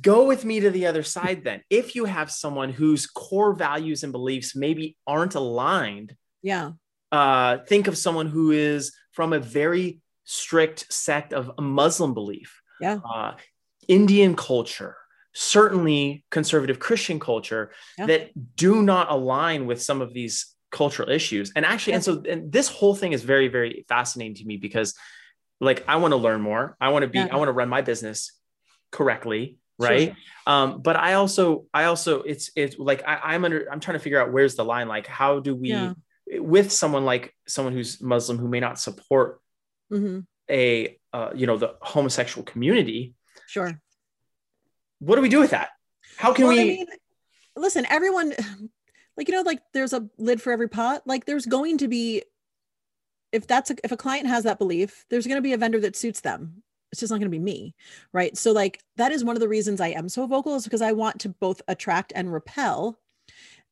go 0.00 0.26
with 0.26 0.44
me 0.44 0.60
to 0.60 0.70
the 0.70 0.86
other 0.86 1.02
side 1.02 1.44
then. 1.44 1.62
If 1.68 1.94
you 1.94 2.06
have 2.06 2.30
someone 2.30 2.70
whose 2.70 3.06
core 3.06 3.52
values 3.54 4.02
and 4.02 4.12
beliefs 4.12 4.56
maybe 4.56 4.96
aren't 5.06 5.34
aligned. 5.34 6.16
Yeah. 6.42 6.72
Uh, 7.12 7.58
think 7.68 7.86
of 7.86 7.98
someone 7.98 8.28
who 8.28 8.50
is 8.50 8.92
from 9.12 9.32
a 9.32 9.38
very 9.38 10.00
strict 10.24 10.92
sect 10.92 11.32
of 11.32 11.50
a 11.58 11.62
Muslim 11.62 12.14
belief. 12.14 12.60
Yeah. 12.80 12.98
Uh, 13.04 13.34
Indian 13.88 14.36
culture, 14.36 14.96
certainly 15.34 16.24
conservative 16.30 16.78
Christian 16.78 17.18
culture 17.20 17.72
yeah. 17.98 18.06
that 18.06 18.56
do 18.56 18.82
not 18.82 19.10
align 19.10 19.66
with 19.66 19.82
some 19.82 20.00
of 20.00 20.14
these 20.14 20.54
cultural 20.70 21.10
issues 21.10 21.52
and 21.56 21.66
actually 21.66 21.94
and 21.94 22.04
so 22.04 22.22
and 22.28 22.52
this 22.52 22.68
whole 22.68 22.94
thing 22.94 23.12
is 23.12 23.22
very 23.24 23.48
very 23.48 23.84
fascinating 23.88 24.34
to 24.36 24.44
me 24.44 24.56
because 24.56 24.94
like 25.60 25.84
I 25.86 25.96
want 25.96 26.12
to 26.12 26.16
learn 26.16 26.40
more. 26.40 26.76
I 26.80 26.88
want 26.88 27.02
to 27.02 27.08
be, 27.08 27.18
Yeah. 27.18 27.28
I 27.30 27.36
want 27.36 27.48
to 27.48 27.52
run 27.52 27.68
my 27.68 27.82
business 27.82 28.32
correctly. 28.90 29.58
Right. 29.78 30.14
Um, 30.46 30.80
but 30.82 30.96
I 30.96 31.14
also, 31.14 31.66
I 31.74 31.84
also, 31.84 32.22
it's, 32.22 32.50
it's 32.56 32.78
like, 32.78 33.06
I, 33.06 33.34
I'm 33.34 33.44
under, 33.44 33.70
I'm 33.70 33.80
trying 33.80 33.98
to 33.98 34.02
figure 34.02 34.20
out 34.20 34.32
where's 34.32 34.54
the 34.54 34.64
line. 34.64 34.88
Like, 34.88 35.06
how 35.06 35.40
do 35.40 35.54
we, 35.54 35.70
Yeah. 35.70 35.92
with 36.38 36.72
someone 36.72 37.04
like 37.04 37.34
someone 37.46 37.74
who's 37.74 38.00
Muslim 38.00 38.38
who 38.38 38.48
may 38.48 38.60
not 38.60 38.78
support 38.80 39.40
hmm 39.90 40.20
a, 40.50 40.98
uh, 41.12 41.30
you 41.34 41.46
know, 41.46 41.58
the 41.58 41.76
homosexual 41.82 42.44
community, 42.44 43.14
Sure. 43.46 43.80
what 44.98 45.16
do 45.16 45.22
we 45.22 45.28
do 45.28 45.40
with 45.40 45.50
that? 45.50 45.70
How 46.16 46.32
can 46.32 46.46
Well, 46.46 46.54
we, 46.54 46.60
I 46.60 46.64
mean, 46.64 46.86
listen, 47.54 47.86
everyone, 47.88 48.32
like 49.20 49.28
you 49.28 49.34
know, 49.34 49.42
like 49.42 49.60
there's 49.74 49.92
a 49.92 50.08
lid 50.16 50.40
for 50.40 50.50
every 50.50 50.68
pot. 50.68 51.02
Like 51.04 51.26
there's 51.26 51.44
going 51.44 51.76
to 51.76 51.88
be, 51.88 52.22
if 53.32 53.46
that's 53.46 53.70
a, 53.70 53.76
if 53.84 53.92
a 53.92 53.96
client 53.98 54.26
has 54.28 54.44
that 54.44 54.58
belief, 54.58 55.04
there's 55.10 55.26
going 55.26 55.36
to 55.36 55.42
be 55.42 55.52
a 55.52 55.58
vendor 55.58 55.78
that 55.80 55.94
suits 55.94 56.20
them. 56.20 56.62
It's 56.90 57.00
just 57.00 57.10
not 57.10 57.18
going 57.18 57.30
to 57.30 57.36
be 57.36 57.38
me, 57.38 57.74
right? 58.14 58.34
So 58.34 58.52
like 58.52 58.82
that 58.96 59.12
is 59.12 59.22
one 59.22 59.36
of 59.36 59.40
the 59.40 59.48
reasons 59.48 59.78
I 59.78 59.88
am 59.88 60.08
so 60.08 60.26
vocal 60.26 60.56
is 60.56 60.64
because 60.64 60.80
I 60.80 60.92
want 60.92 61.20
to 61.20 61.28
both 61.28 61.60
attract 61.68 62.14
and 62.16 62.32
repel. 62.32 62.98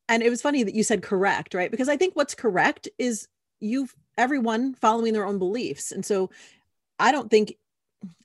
And 0.07 0.23
it 0.23 0.29
was 0.29 0.43
funny 0.43 0.65
that 0.65 0.75
you 0.75 0.83
said 0.83 1.03
correct, 1.03 1.55
right? 1.55 1.71
Because 1.71 1.89
I 1.89 1.97
think 1.97 2.15
what's 2.15 2.35
correct 2.35 2.87
is 2.99 3.27
you 3.59 3.89
everyone 4.19 4.75
following 4.75 5.15
their 5.15 5.25
own 5.25 5.39
beliefs, 5.39 5.93
and 5.93 6.05
so 6.05 6.29
I 6.99 7.11
don't 7.11 7.31
think 7.31 7.55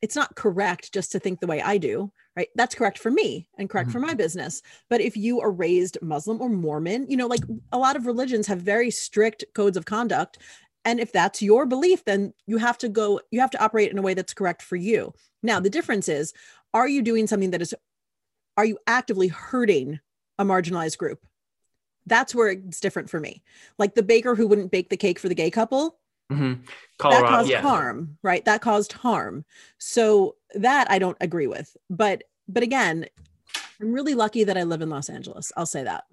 it's 0.02 0.16
not 0.16 0.36
correct 0.36 0.94
just 0.94 1.12
to 1.12 1.20
think 1.20 1.40
the 1.40 1.48
way 1.48 1.62
I 1.62 1.78
do, 1.78 2.12
right? 2.36 2.50
That's 2.56 2.76
correct 2.76 3.00
for 3.00 3.10
me 3.10 3.48
and 3.58 3.70
correct 3.70 3.92
for 3.92 4.00
mm-hmm. 4.00 4.08
my 4.08 4.14
business. 4.14 4.62
But 4.90 5.02
if 5.02 5.18
you 5.18 5.42
are 5.42 5.52
raised 5.52 5.98
Muslim 6.02 6.42
or 6.42 6.50
Mormon, 6.50 7.08
you 7.10 7.18
know, 7.18 7.28
like 7.28 7.44
a 7.72 7.78
lot 7.78 7.96
of 7.96 8.06
religions 8.06 8.48
have 8.48 8.60
very 8.62 8.92
strict 8.92 9.46
codes 9.56 9.78
of 9.78 9.86
conduct. 9.86 10.38
And 10.86 11.00
if 11.00 11.12
that's 11.12 11.42
your 11.42 11.66
belief, 11.66 12.04
then 12.06 12.34
you 12.46 12.58
have 12.58 12.78
to 12.80 12.90
go, 12.90 13.22
you 13.32 13.40
have 13.40 13.52
to 13.52 13.64
operate 13.64 13.92
in 13.92 13.98
a 13.98 14.02
way 14.02 14.14
that's 14.14 14.34
correct 14.34 14.62
for 14.62 14.76
you. 14.76 15.14
Now, 15.42 15.60
the 15.60 15.70
difference 15.70 16.10
is, 16.10 16.34
are 16.74 16.88
you 16.88 17.02
doing 17.02 17.28
something 17.28 17.52
that 17.52 17.62
is, 17.62 17.74
are 18.58 18.66
you 18.66 18.78
actively 18.86 19.30
hurting 19.30 20.00
a 20.38 20.46
marginalized 20.46 20.98
group? 20.98 21.26
That's 22.06 22.36
where 22.36 22.50
it's 22.50 22.82
different 22.82 23.10
for 23.10 23.20
me. 23.20 23.44
Like 23.80 23.96
the 23.96 24.04
baker 24.04 24.36
who 24.36 24.46
wouldn't 24.46 24.72
bake 24.72 24.90
the 24.90 24.98
cake 24.98 25.20
for 25.20 25.30
the 25.30 25.36
gay 25.36 25.50
couple, 25.50 25.98
Mhm. 26.32 26.66
that 27.00 27.22
caused 27.24 27.50
Yeah. 27.50 27.62
harm 27.62 28.18
right? 28.24 28.44
That 28.46 28.62
caused 28.62 28.94
harm. 28.94 29.46
So 29.78 30.36
that 30.56 30.90
i 30.90 30.98
don't 31.00 31.18
agree 31.22 31.48
with. 31.48 31.76
But 31.90 32.24
but 32.48 32.64
again 32.64 33.06
i'm 33.82 33.92
really 33.94 34.14
lucky 34.16 34.44
that 34.46 34.58
i 34.58 34.64
live 34.64 34.82
in 34.82 34.90
los 34.90 35.10
angeles. 35.10 35.52
I'll 35.58 35.66
say 35.66 35.84
that. 35.84 36.06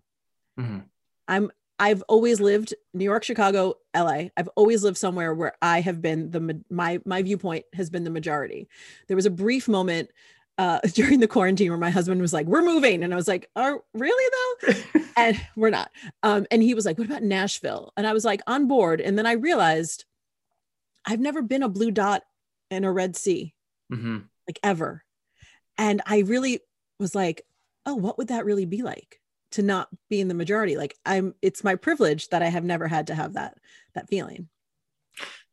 Mhm. 0.58 0.84
i'm 1.28 1.50
i've 1.78 2.02
always 2.08 2.40
lived 2.40 2.74
new 2.92 3.04
york 3.04 3.22
chicago 3.24 3.74
la 3.94 4.24
i've 4.36 4.48
always 4.56 4.82
lived 4.82 4.98
somewhere 4.98 5.32
where 5.32 5.54
i 5.62 5.80
have 5.80 6.02
been 6.02 6.30
the 6.30 6.62
my 6.68 7.00
my 7.06 7.22
viewpoint 7.22 7.64
has 7.74 7.88
been 7.90 8.04
the 8.04 8.10
majority. 8.10 8.68
There 9.06 9.16
was 9.16 9.26
a 9.26 9.30
brief 9.30 9.68
moment 9.68 10.10
uh, 10.60 10.78
during 10.94 11.20
the 11.20 11.26
quarantine 11.26 11.70
where 11.70 11.78
my 11.78 11.90
husband 11.90 12.20
was 12.20 12.32
like 12.32 12.46
we're 12.46 12.60
moving 12.62 13.02
and 13.02 13.12
i 13.14 13.16
was 13.16 13.26
like 13.26 13.48
"Are 13.56 13.80
really 13.94 14.28
though 14.36 15.00
and 15.16 15.40
we're 15.56 15.70
not. 15.70 15.90
Um, 16.22 16.46
and 16.50 16.62
he 16.62 16.74
was 16.74 16.84
like, 16.86 16.98
"What 16.98 17.06
about 17.08 17.22
Nashville?" 17.22 17.92
And 17.96 18.06
I 18.06 18.12
was 18.12 18.24
like, 18.24 18.40
"On 18.46 18.68
board." 18.68 19.00
And 19.00 19.18
then 19.18 19.26
I 19.26 19.32
realized 19.32 20.04
I've 21.04 21.20
never 21.20 21.42
been 21.42 21.62
a 21.62 21.68
blue 21.68 21.90
dot 21.90 22.22
in 22.70 22.84
a 22.84 22.92
red 22.92 23.16
sea, 23.16 23.54
Mhm. 23.92 24.24
like 24.46 24.58
ever. 24.62 25.04
And 25.76 26.02
I 26.06 26.18
really 26.20 26.60
was 26.98 27.14
like, 27.14 27.46
"Oh, 27.86 27.94
what 27.94 28.18
would 28.18 28.28
that 28.28 28.44
really 28.44 28.66
be 28.66 28.82
like 28.82 29.20
to 29.52 29.62
not 29.62 29.88
be 30.08 30.20
in 30.20 30.28
the 30.28 30.34
majority?" 30.34 30.76
Like 30.76 30.96
I'm, 31.04 31.34
it's 31.42 31.64
my 31.64 31.74
privilege 31.74 32.28
that 32.28 32.42
I 32.42 32.48
have 32.48 32.64
never 32.64 32.86
had 32.86 33.08
to 33.08 33.14
have 33.14 33.32
that 33.34 33.58
that 33.94 34.08
feeling. 34.08 34.48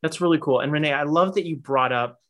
That's 0.02 0.20
really 0.20 0.38
cool. 0.38 0.60
And 0.60 0.70
Renee, 0.72 0.92
I 0.92 1.02
love 1.02 1.34
that 1.34 1.46
you 1.46 1.56
brought 1.56 1.92
up 1.92 2.20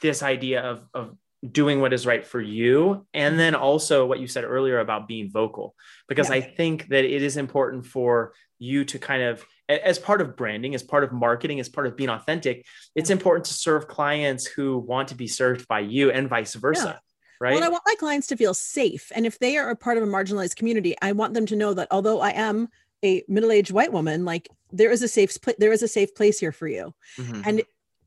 this 0.00 0.22
idea 0.22 0.62
of, 0.62 0.88
of 0.94 1.16
doing 1.50 1.80
what 1.80 1.92
is 1.92 2.06
right 2.06 2.26
for 2.26 2.40
you. 2.40 3.06
And 3.12 3.38
then 3.38 3.54
also 3.54 4.06
what 4.06 4.20
you 4.20 4.26
said 4.26 4.44
earlier 4.44 4.78
about 4.80 5.06
being 5.06 5.30
vocal, 5.30 5.74
because 6.08 6.30
I 6.30 6.40
think 6.40 6.88
that 6.88 7.04
it 7.04 7.22
is 7.22 7.36
important 7.36 7.86
for 7.86 8.32
you 8.58 8.84
to 8.86 8.98
kind 8.98 9.22
of, 9.22 9.44
as 9.68 9.98
part 9.98 10.20
of 10.20 10.36
branding, 10.36 10.74
as 10.74 10.82
part 10.82 11.04
of 11.04 11.12
marketing, 11.12 11.60
as 11.60 11.68
part 11.68 11.86
of 11.86 11.96
being 11.96 12.08
authentic, 12.08 12.64
it's 12.94 13.10
important 13.10 13.44
to 13.46 13.54
serve 13.54 13.88
clients 13.88 14.46
who 14.46 14.78
want 14.78 15.08
to 15.08 15.14
be 15.14 15.26
served 15.26 15.68
by 15.68 15.80
you 15.80 16.10
and 16.10 16.28
vice 16.28 16.54
versa. 16.54 17.00
Right. 17.40 17.54
Well, 17.54 17.64
I 17.64 17.68
want 17.68 17.82
my 17.86 17.96
clients 17.98 18.28
to 18.28 18.36
feel 18.36 18.54
safe. 18.54 19.10
And 19.14 19.26
if 19.26 19.38
they 19.38 19.58
are 19.58 19.68
a 19.68 19.76
part 19.76 19.98
of 19.98 20.02
a 20.02 20.06
marginalized 20.06 20.56
community, 20.56 20.94
I 21.02 21.12
want 21.12 21.34
them 21.34 21.46
to 21.46 21.56
know 21.56 21.74
that 21.74 21.88
although 21.90 22.20
I 22.20 22.30
am 22.30 22.68
a 23.04 23.22
middle-aged 23.28 23.70
white 23.70 23.92
woman, 23.92 24.24
like 24.24 24.48
there 24.72 24.90
is 24.90 25.02
a 25.02 25.08
safe 25.08 25.38
place, 25.42 25.56
there 25.58 25.72
is 25.72 25.82
a 25.82 25.88
safe 25.88 26.14
place 26.14 26.38
here 26.38 26.52
for 26.52 26.68
you. 26.68 26.94
Mhm. 27.18 27.42
And 27.44 27.62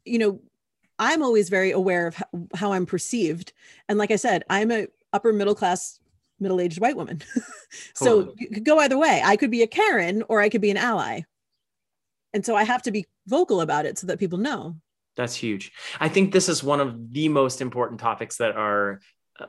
you 0.05 0.17
know, 0.17 0.41
I'm 0.99 1.21
always 1.21 1.49
very 1.49 1.71
aware 1.71 2.07
of 2.07 2.23
how, 2.55 2.71
I'm 2.73 2.85
perceived. 2.85 3.53
And 3.87 3.97
like 3.97 4.11
I 4.11 4.15
said, 4.15 4.43
I'm 4.49 4.71
a 4.71 4.87
upper 5.13 5.31
middle 5.33 5.55
class, 5.55 5.99
middle-aged 6.39 6.79
white 6.79 6.95
woman. 6.97 7.21
so 7.93 8.23
Totally. 8.23 8.35
you 8.39 8.49
could 8.49 8.65
go 8.65 8.79
either 8.79 8.97
way. 8.97 9.21
I 9.23 9.35
could 9.37 9.51
be 9.51 9.61
a 9.63 9.67
Karen 9.67 10.23
or 10.27 10.41
I 10.41 10.49
could 10.49 10.61
be 10.61 10.71
an 10.71 10.77
ally. 10.77 11.21
And 12.33 12.45
so 12.45 12.55
I 12.55 12.63
have 12.63 12.81
to 12.83 12.91
be 12.91 13.05
vocal 13.27 13.61
about 13.61 13.85
it 13.85 13.97
so 13.97 14.07
that 14.07 14.19
people 14.19 14.37
know. 14.37 14.75
That's 15.15 15.35
huge. 15.35 15.71
I 15.99 16.09
think 16.09 16.31
this 16.31 16.49
is 16.49 16.63
one 16.63 16.79
of 16.79 17.13
the 17.13 17.29
most 17.29 17.61
important 17.61 17.99
topics 17.99 18.37
that 18.37 18.55
are 18.55 18.99
uh, 19.39 19.45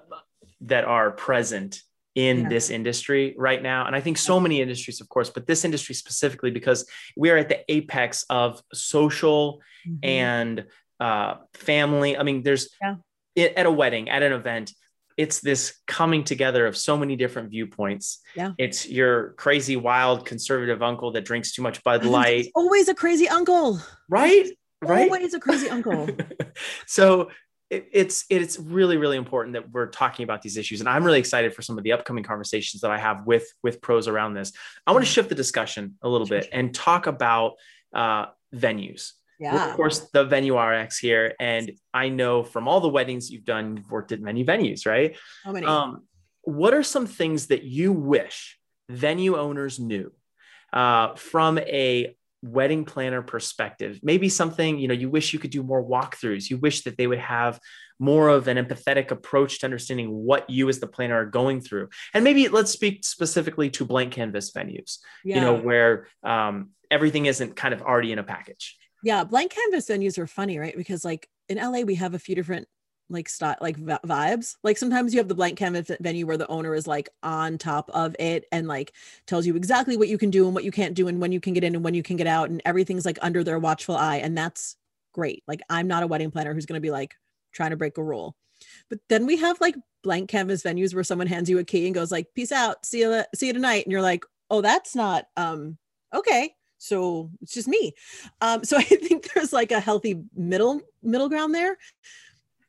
that 0.62 0.84
are 0.84 1.10
present 1.10 1.82
in 2.14 2.40
Yeah. 2.42 2.48
this 2.48 2.70
industry 2.70 3.34
right 3.38 3.62
now. 3.62 3.86
And 3.86 3.94
I 3.94 4.00
think 4.00 4.16
so 4.18 4.40
many 4.40 4.60
industries, 4.60 5.00
of 5.00 5.08
course, 5.08 5.30
but 5.30 5.46
this 5.46 5.64
industry 5.64 5.94
specifically 5.94 6.50
because 6.50 6.88
we 7.16 7.30
are 7.30 7.36
at 7.36 7.48
the 7.48 7.60
apex 7.72 8.24
of 8.30 8.62
social 8.72 9.60
Mm-hmm. 9.86 9.98
and 10.02 10.64
uh, 11.00 11.36
family. 11.54 12.16
I 12.16 12.22
mean, 12.22 12.42
there's 12.42 12.68
Yeah. 12.82 12.96
it, 13.34 13.54
at 13.54 13.66
a 13.66 13.70
wedding, 13.70 14.08
at 14.08 14.22
an 14.22 14.32
event, 14.32 14.72
it's 15.16 15.40
this 15.40 15.76
coming 15.86 16.22
together 16.22 16.66
of 16.66 16.76
so 16.76 16.96
many 16.96 17.16
different 17.16 17.50
viewpoints. 17.50 18.20
Yeah. 18.36 18.52
It's 18.56 18.88
your 18.88 19.32
crazy, 19.32 19.74
wild, 19.76 20.24
conservative 20.24 20.80
uncle 20.82 21.10
that 21.12 21.24
drinks 21.24 21.52
too 21.52 21.62
much 21.62 21.82
Bud 21.82 22.04
Light, 22.04 22.50
always 22.54 22.88
a 22.88 22.94
crazy 22.94 23.28
uncle. 23.28 23.80
right? 24.08 24.48
Right. 24.80 25.10
Always 25.10 25.34
a 25.34 25.40
crazy 25.40 25.68
uncle. 25.68 26.08
so 26.86 27.30
it, 27.68 27.88
it's 27.92 28.24
it's 28.30 28.58
really 28.58 28.96
really 28.96 29.16
important 29.16 29.54
that 29.54 29.70
we're 29.72 29.88
talking 29.88 30.24
about 30.24 30.40
these 30.40 30.56
issues 30.56 30.80
and 30.80 30.88
i'm 30.88 31.04
really 31.04 31.18
excited 31.18 31.52
for 31.54 31.60
some 31.60 31.76
of 31.76 31.84
the 31.84 31.92
upcoming 31.92 32.24
conversations 32.24 32.80
that 32.80 32.90
i 32.90 32.96
have 32.96 33.26
with 33.26 33.46
with 33.62 33.82
pros 33.82 34.08
around 34.08 34.32
this 34.32 34.52
i 34.86 34.92
want 34.92 35.04
to 35.04 35.10
shift 35.10 35.28
the 35.28 35.34
discussion 35.34 35.94
a 36.02 36.08
little 36.08 36.26
bit 36.26 36.48
and 36.50 36.74
talk 36.74 37.06
about 37.06 37.56
uh, 37.94 38.24
venues 38.54 39.12
We're, 39.54 39.70
of 39.70 39.76
course 39.76 39.98
the 40.12 40.24
venue 40.24 40.56
rx 40.56 40.98
here 40.98 41.34
and 41.38 41.70
i 41.94 42.08
know 42.08 42.42
from 42.42 42.66
all 42.66 42.80
the 42.80 42.88
weddings 42.88 43.30
you've 43.30 43.44
done 43.44 43.76
you've 43.76 43.90
worked 43.90 44.12
at 44.12 44.20
many 44.20 44.44
venues 44.44 44.86
right 44.86 45.16
How 45.44 45.52
many? 45.52 45.66
um, 45.66 46.08
what 46.42 46.72
are 46.72 46.82
some 46.82 47.06
things 47.06 47.48
that 47.48 47.62
you 47.62 47.92
wish 47.92 48.58
venue 48.88 49.36
owners 49.36 49.78
knew 49.78 50.10
uh, 50.72 51.14
from 51.14 51.58
a 51.58 52.16
wedding 52.42 52.84
planner 52.84 53.20
perspective? 53.20 54.00
Maybe 54.02 54.30
something 54.30 54.78
you 54.78 54.88
know 54.88 54.94
you 54.94 55.10
wish 55.10 55.32
you 55.34 55.38
could 55.38 55.50
do 55.50 55.62
more 55.62 55.84
walkthroughs. 55.84 56.48
You 56.48 56.56
wish 56.56 56.84
that 56.84 56.96
they 56.96 57.06
would 57.06 57.18
have 57.18 57.60
more 57.98 58.28
of 58.28 58.48
an 58.48 58.56
empathetic 58.56 59.10
approach 59.10 59.58
to 59.58 59.66
understanding 59.66 60.08
what 60.10 60.48
you 60.48 60.68
as 60.68 60.78
the 60.78 60.86
planner 60.86 61.16
are 61.16 61.26
going 61.26 61.60
through. 61.60 61.88
And 62.14 62.24
maybe 62.24 62.48
let's 62.48 62.70
speak 62.70 63.04
specifically 63.04 63.70
to 63.70 63.84
blank 63.84 64.12
canvas 64.12 64.52
venues. 64.52 64.98
yeah. 65.24 65.34
You 65.36 65.40
know 65.42 65.54
where 65.54 66.08
um, 66.22 66.70
everything 66.90 67.26
isn't 67.26 67.56
kind 67.56 67.74
of 67.74 67.82
already 67.82 68.12
in 68.12 68.18
a 68.18 68.24
package. 68.24 68.77
Yeah, 69.02 69.24
blank 69.24 69.52
canvas 69.52 69.88
venues 69.88 70.18
are 70.18 70.26
funny, 70.26 70.58
right? 70.58 70.76
Because 70.76 71.04
like 71.04 71.28
in 71.48 71.58
LA, 71.58 71.82
we 71.82 71.94
have 71.96 72.14
a 72.14 72.18
few 72.18 72.34
different 72.34 72.66
like 73.10 73.28
style, 73.28 73.56
like 73.60 73.76
vi- 73.76 73.98
vibes. 74.06 74.56
Like 74.62 74.76
sometimes 74.76 75.14
you 75.14 75.20
have 75.20 75.28
the 75.28 75.34
blank 75.34 75.56
canvas 75.58 75.90
venue 76.00 76.26
where 76.26 76.36
the 76.36 76.48
owner 76.48 76.74
is 76.74 76.86
like 76.86 77.08
on 77.22 77.56
top 77.58 77.90
of 77.94 78.14
it 78.18 78.44
and 78.52 78.66
like 78.68 78.92
tells 79.26 79.46
you 79.46 79.56
exactly 79.56 79.96
what 79.96 80.08
you 80.08 80.18
can 80.18 80.30
do 80.30 80.44
and 80.46 80.54
what 80.54 80.64
you 80.64 80.70
can't 80.70 80.94
do 80.94 81.08
and 81.08 81.20
when 81.20 81.32
you 81.32 81.40
can 81.40 81.54
get 81.54 81.64
in 81.64 81.74
and 81.74 81.84
when 81.84 81.94
you 81.94 82.02
can 82.02 82.16
get 82.16 82.26
out 82.26 82.50
and 82.50 82.60
everything's 82.64 83.06
like 83.06 83.18
under 83.22 83.42
their 83.44 83.58
watchful 83.58 83.96
eye 83.96 84.16
and 84.16 84.36
that's 84.36 84.76
great. 85.14 85.42
Like 85.48 85.60
I'm 85.70 85.88
not 85.88 86.02
a 86.02 86.06
wedding 86.06 86.30
planner 86.30 86.52
who's 86.52 86.66
going 86.66 86.78
to 86.80 86.82
be 86.84 86.90
like 86.90 87.14
trying 87.52 87.70
to 87.70 87.76
break 87.76 87.96
a 87.98 88.02
rule. 88.02 88.36
But 88.90 89.00
then 89.08 89.26
we 89.26 89.36
have 89.38 89.60
like 89.60 89.76
blank 90.04 90.28
canvas 90.30 90.62
venues 90.62 90.94
where 90.94 91.04
someone 91.04 91.28
hands 91.28 91.48
you 91.50 91.58
a 91.58 91.64
key 91.64 91.86
and 91.86 91.94
goes 91.94 92.12
like, 92.12 92.28
"Peace 92.34 92.52
out, 92.52 92.84
see 92.86 93.00
you, 93.00 93.22
see 93.34 93.48
you 93.48 93.52
tonight," 93.54 93.84
and 93.86 93.92
you're 93.92 94.02
like, 94.02 94.24
"Oh, 94.50 94.60
that's 94.62 94.96
not 94.96 95.26
um 95.36 95.78
okay." 96.14 96.54
So 96.78 97.30
it's 97.42 97.52
just 97.52 97.68
me. 97.68 97.94
Um, 98.40 98.64
so 98.64 98.76
I 98.78 98.82
think 98.82 99.32
there's 99.32 99.52
like 99.52 99.72
a 99.72 99.80
healthy 99.80 100.22
middle 100.34 100.80
middle 101.02 101.28
ground 101.28 101.54
there. 101.54 101.76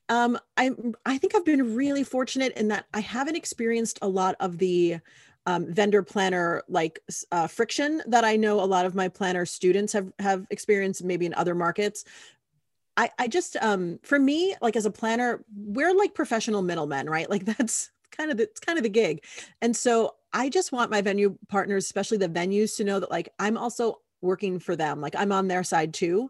Um, 0.10 0.40
I 0.58 0.72
I 1.06 1.18
think 1.18 1.36
I've 1.36 1.46
been 1.46 1.76
really 1.76 2.04
fortunate 2.04 2.54
in 2.54 2.70
that 2.70 2.86
I 2.94 3.00
haven't 3.00 3.36
experienced 3.36 4.00
a 4.02 4.08
lot 4.08 4.36
of 4.40 4.58
the 4.58 4.98
um, 5.46 5.72
vendor 5.74 6.04
planner 6.04 6.64
like 6.68 7.00
uh, 7.32 7.48
friction 7.48 8.02
that 8.08 8.24
I 8.24 8.36
know 8.36 8.62
a 8.62 8.66
lot 8.66 8.86
of 8.86 8.96
my 8.96 9.08
planner 9.08 9.46
students 9.46 9.94
have 9.94 10.12
have 10.20 10.46
experienced 10.50 11.04
maybe 11.04 11.26
in 11.26 11.34
other 11.36 11.56
markets. 11.56 12.06
I 12.98 13.10
I 13.20 13.28
just 13.28 13.56
um 13.62 14.00
for 14.04 14.20
me 14.20 14.56
like 14.62 14.76
as 14.76 14.86
a 14.86 14.92
planner 14.92 15.44
we're 15.56 15.96
like 15.96 16.14
professional 16.14 16.62
middlemen 16.62 17.10
right 17.10 17.30
like 17.30 17.46
that's 17.58 17.92
kind 18.12 18.32
of 18.32 18.38
the, 18.38 18.44
it's 18.44 18.60
kind 18.60 18.78
of 18.78 18.84
the 18.84 18.90
gig 18.90 19.24
and 19.62 19.76
so 19.76 20.16
I 20.34 20.50
just 20.50 20.72
want 20.72 20.92
my 20.92 21.02
venue 21.02 21.38
partners 21.48 21.86
especially 21.86 22.18
the 22.18 22.30
venues 22.30 22.78
to 22.78 22.84
know 22.84 23.00
that 23.00 23.12
like 23.12 23.30
I'm 23.40 23.58
also 23.58 24.02
working 24.22 24.60
for 24.60 24.76
them 24.76 25.02
like 25.02 25.16
I'm 25.16 25.32
on 25.32 25.48
their 25.48 25.64
side 25.64 25.94
too 25.94 26.30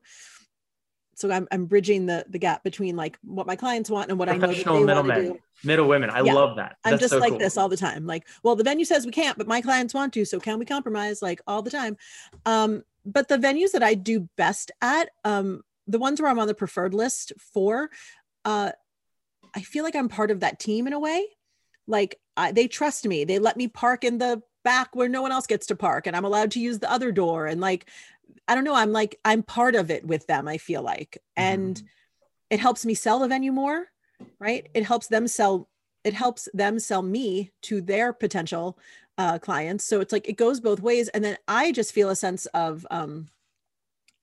so 1.19 1.29
I'm, 1.29 1.47
I'm 1.51 1.65
bridging 1.65 2.05
the 2.05 2.25
the 2.29 2.39
gap 2.39 2.63
between 2.63 2.95
like 2.95 3.19
what 3.23 3.45
my 3.45 3.57
clients 3.57 3.89
want 3.89 4.09
and 4.09 4.17
what 4.17 4.29
I 4.29 4.37
know 4.37 4.47
that 4.47 4.55
they 4.55 4.63
want 4.85 5.07
to 5.07 5.21
do. 5.21 5.39
middle 5.65 5.87
women. 5.87 6.09
I 6.09 6.21
Yeah. 6.21 6.33
love 6.33 6.55
that. 6.55 6.77
I'm 6.85 6.97
just 6.97 7.13
so 7.13 7.19
like 7.19 7.31
cool. 7.31 7.39
this 7.39 7.57
all 7.57 7.67
the 7.67 7.75
time. 7.75 8.07
Like, 8.07 8.25
well, 8.41 8.55
the 8.55 8.63
venue 8.63 8.85
says 8.85 9.05
we 9.05 9.11
can't, 9.11 9.37
but 9.37 9.45
my 9.45 9.59
clients 9.59 9.93
want 9.93 10.13
to, 10.13 10.23
so 10.23 10.39
can 10.39 10.59
we 10.59 10.65
compromise? 10.65 11.21
Like 11.21 11.41
all 11.45 11.61
the 11.61 11.71
time. 11.71 11.97
Um, 12.45 12.83
but 13.05 13.27
the 13.27 13.37
venues 13.37 13.71
that 13.71 13.83
I 13.83 13.95
do 13.95 14.29
best 14.37 14.71
at, 14.81 15.09
um, 15.25 15.61
the 15.87 15.99
ones 15.99 16.21
where 16.21 16.31
I'm 16.31 16.39
on 16.39 16.47
the 16.47 16.53
preferred 16.53 16.93
list 16.93 17.33
for, 17.37 17.89
uh, 18.45 18.71
I 19.53 19.61
feel 19.61 19.83
like 19.83 19.95
I'm 19.97 20.07
part 20.07 20.31
of 20.31 20.39
that 20.39 20.57
team 20.59 20.87
in 20.87 20.93
a 20.93 20.99
way. 20.99 21.25
Like 21.85 22.17
I, 22.39 22.51
they 22.51 22.67
trust 22.67 23.05
me. 23.07 23.23
They 23.25 23.39
let 23.39 23.57
me 23.57 23.67
park 23.67 24.03
in 24.03 24.17
the 24.17 24.41
back 24.63 24.95
where 24.95 25.09
no 25.09 25.21
one 25.21 25.31
else 25.31 25.47
gets 25.47 25.67
to 25.67 25.75
park, 25.75 26.07
and 26.07 26.15
I'm 26.15 26.25
allowed 26.25 26.51
to 26.51 26.59
use 26.59 26.79
the 26.79 26.91
other 26.91 27.11
door. 27.11 27.45
And 27.47 27.61
like, 27.61 27.87
I 28.47 28.55
don't 28.55 28.63
know. 28.63 28.75
I'm 28.75 28.91
like 28.91 29.19
I'm 29.25 29.43
part 29.43 29.75
of 29.75 29.91
it 29.91 30.05
with 30.05 30.25
them. 30.27 30.47
I 30.47 30.57
feel 30.57 30.81
like, 30.81 31.17
and 31.37 31.75
Mhm. 31.77 31.83
it 32.49 32.59
helps 32.59 32.85
me 32.85 32.93
sell 32.93 33.19
the 33.19 33.27
venue 33.27 33.51
more 33.51 33.87
right 34.39 34.69
it 34.73 34.83
helps 34.85 35.07
them 35.07 35.27
sell 35.27 35.69
it 36.03 36.13
helps 36.13 36.47
them 36.53 36.79
sell 36.79 37.01
me 37.01 37.51
to 37.61 37.81
their 37.81 38.13
potential 38.13 38.77
uh, 39.17 39.37
clients 39.37 39.83
so 39.85 39.99
it's 39.99 40.13
like 40.13 40.27
it 40.29 40.37
goes 40.37 40.59
both 40.61 40.79
ways 40.79 41.09
and 41.09 41.23
then 41.23 41.37
i 41.47 41.71
just 41.71 41.93
feel 41.93 42.09
a 42.09 42.15
sense 42.15 42.45
of 42.47 42.87
um 42.89 43.27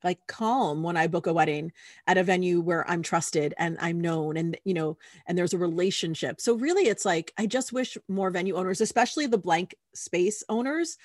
like 0.07 0.27
calm 0.27 0.83
when 0.83 0.97
i 0.97 1.07
book 1.07 1.27
a 1.27 1.33
wedding 1.33 1.73
at 2.07 2.17
a 2.17 2.23
venue 2.23 2.61
where 2.61 2.89
i'm 2.89 3.03
trusted 3.03 3.53
and 3.59 3.77
i'm 3.81 4.01
known 4.01 4.37
and 4.37 4.57
you 4.65 4.73
know 4.73 4.97
and 5.27 5.37
there's 5.37 5.53
a 5.53 5.59
relationship 5.59 6.41
so 6.41 6.55
really 6.55 6.89
it's 6.89 7.05
like 7.05 7.33
i 7.39 7.45
just 7.45 7.73
wish 7.73 7.99
more 8.09 8.31
venue 8.31 8.55
owners 8.55 8.81
especially 8.81 9.27
the 9.27 9.37
blank 9.37 9.75
space 9.95 10.43
owners 10.49 10.97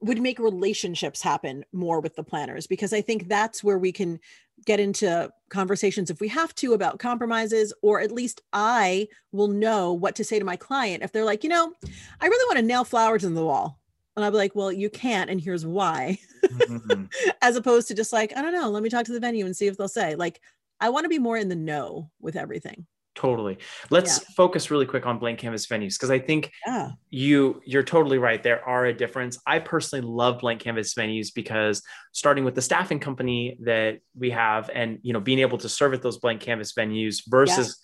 would 0.00 0.20
make 0.20 0.38
relationships 0.38 1.22
happen 1.22 1.64
more 1.72 2.00
with 2.00 2.14
the 2.16 2.22
planners 2.22 2.66
because 2.66 2.92
I 2.92 3.00
think 3.00 3.28
that's 3.28 3.64
where 3.64 3.78
we 3.78 3.92
can 3.92 4.20
get 4.66 4.80
into 4.80 5.30
conversations 5.48 6.10
if 6.10 6.20
we 6.20 6.28
have 6.28 6.54
to 6.56 6.74
about 6.74 6.98
compromises, 6.98 7.72
or 7.82 8.00
at 8.00 8.12
least 8.12 8.42
I 8.52 9.08
will 9.32 9.48
know 9.48 9.92
what 9.92 10.14
to 10.16 10.24
say 10.24 10.38
to 10.38 10.44
my 10.44 10.56
client 10.56 11.02
if 11.02 11.12
they're 11.12 11.24
like, 11.24 11.44
you 11.44 11.50
know, 11.50 11.72
I 12.20 12.26
really 12.26 12.48
want 12.48 12.58
to 12.58 12.66
nail 12.66 12.84
flowers 12.84 13.24
in 13.24 13.34
the 13.34 13.44
wall. 13.44 13.78
And 14.16 14.24
I'll 14.24 14.30
be 14.30 14.38
like, 14.38 14.54
well, 14.54 14.72
you 14.72 14.88
can't, 14.88 15.28
and 15.28 15.38
here's 15.40 15.66
why, 15.66 16.18
Mhm. 16.44 17.10
as 17.42 17.56
opposed 17.56 17.88
to 17.88 17.94
just 17.94 18.12
like, 18.12 18.32
I 18.36 18.40
don't 18.42 18.54
know, 18.54 18.70
let 18.70 18.82
me 18.82 18.88
talk 18.88 19.04
to 19.06 19.12
the 19.12 19.20
venue 19.20 19.44
and 19.44 19.54
see 19.54 19.66
if 19.66 19.76
they'll 19.76 19.88
say. 19.88 20.14
Like, 20.14 20.40
I 20.80 20.88
want 20.88 21.04
to 21.04 21.08
be 21.10 21.18
more 21.18 21.36
in 21.36 21.48
the 21.50 21.56
know 21.56 22.10
with 22.20 22.34
everything. 22.36 22.86
Totally. 23.14 23.56
Let's 23.88 24.18
focus 24.34 24.70
really 24.70 24.84
quick 24.84 25.06
on 25.06 25.18
blank 25.18 25.38
canvas 25.38 25.66
venues 25.66 25.94
because 25.94 26.10
I 26.10 26.18
think 26.18 26.52
Yeah. 26.66 26.90
you 27.08 27.62
you're 27.64 27.82
totally 27.82 28.18
right. 28.18 28.42
There 28.42 28.62
are 28.62 28.84
a 28.84 28.92
difference. 28.92 29.38
I 29.46 29.58
personally 29.58 30.06
love 30.06 30.40
blank 30.40 30.60
canvas 30.60 30.92
venues 30.92 31.28
because 31.34 31.82
starting 32.12 32.44
with 32.44 32.54
the 32.54 32.60
staffing 32.60 33.00
company 33.00 33.56
that 33.62 34.00
we 34.14 34.30
have, 34.30 34.68
and 34.72 34.98
you 35.02 35.14
know, 35.14 35.20
being 35.20 35.38
able 35.38 35.56
to 35.58 35.68
serve 35.68 35.94
at 35.94 36.02
those 36.02 36.18
blank 36.18 36.42
canvas 36.42 36.74
venues 36.74 37.22
versus 37.26 37.78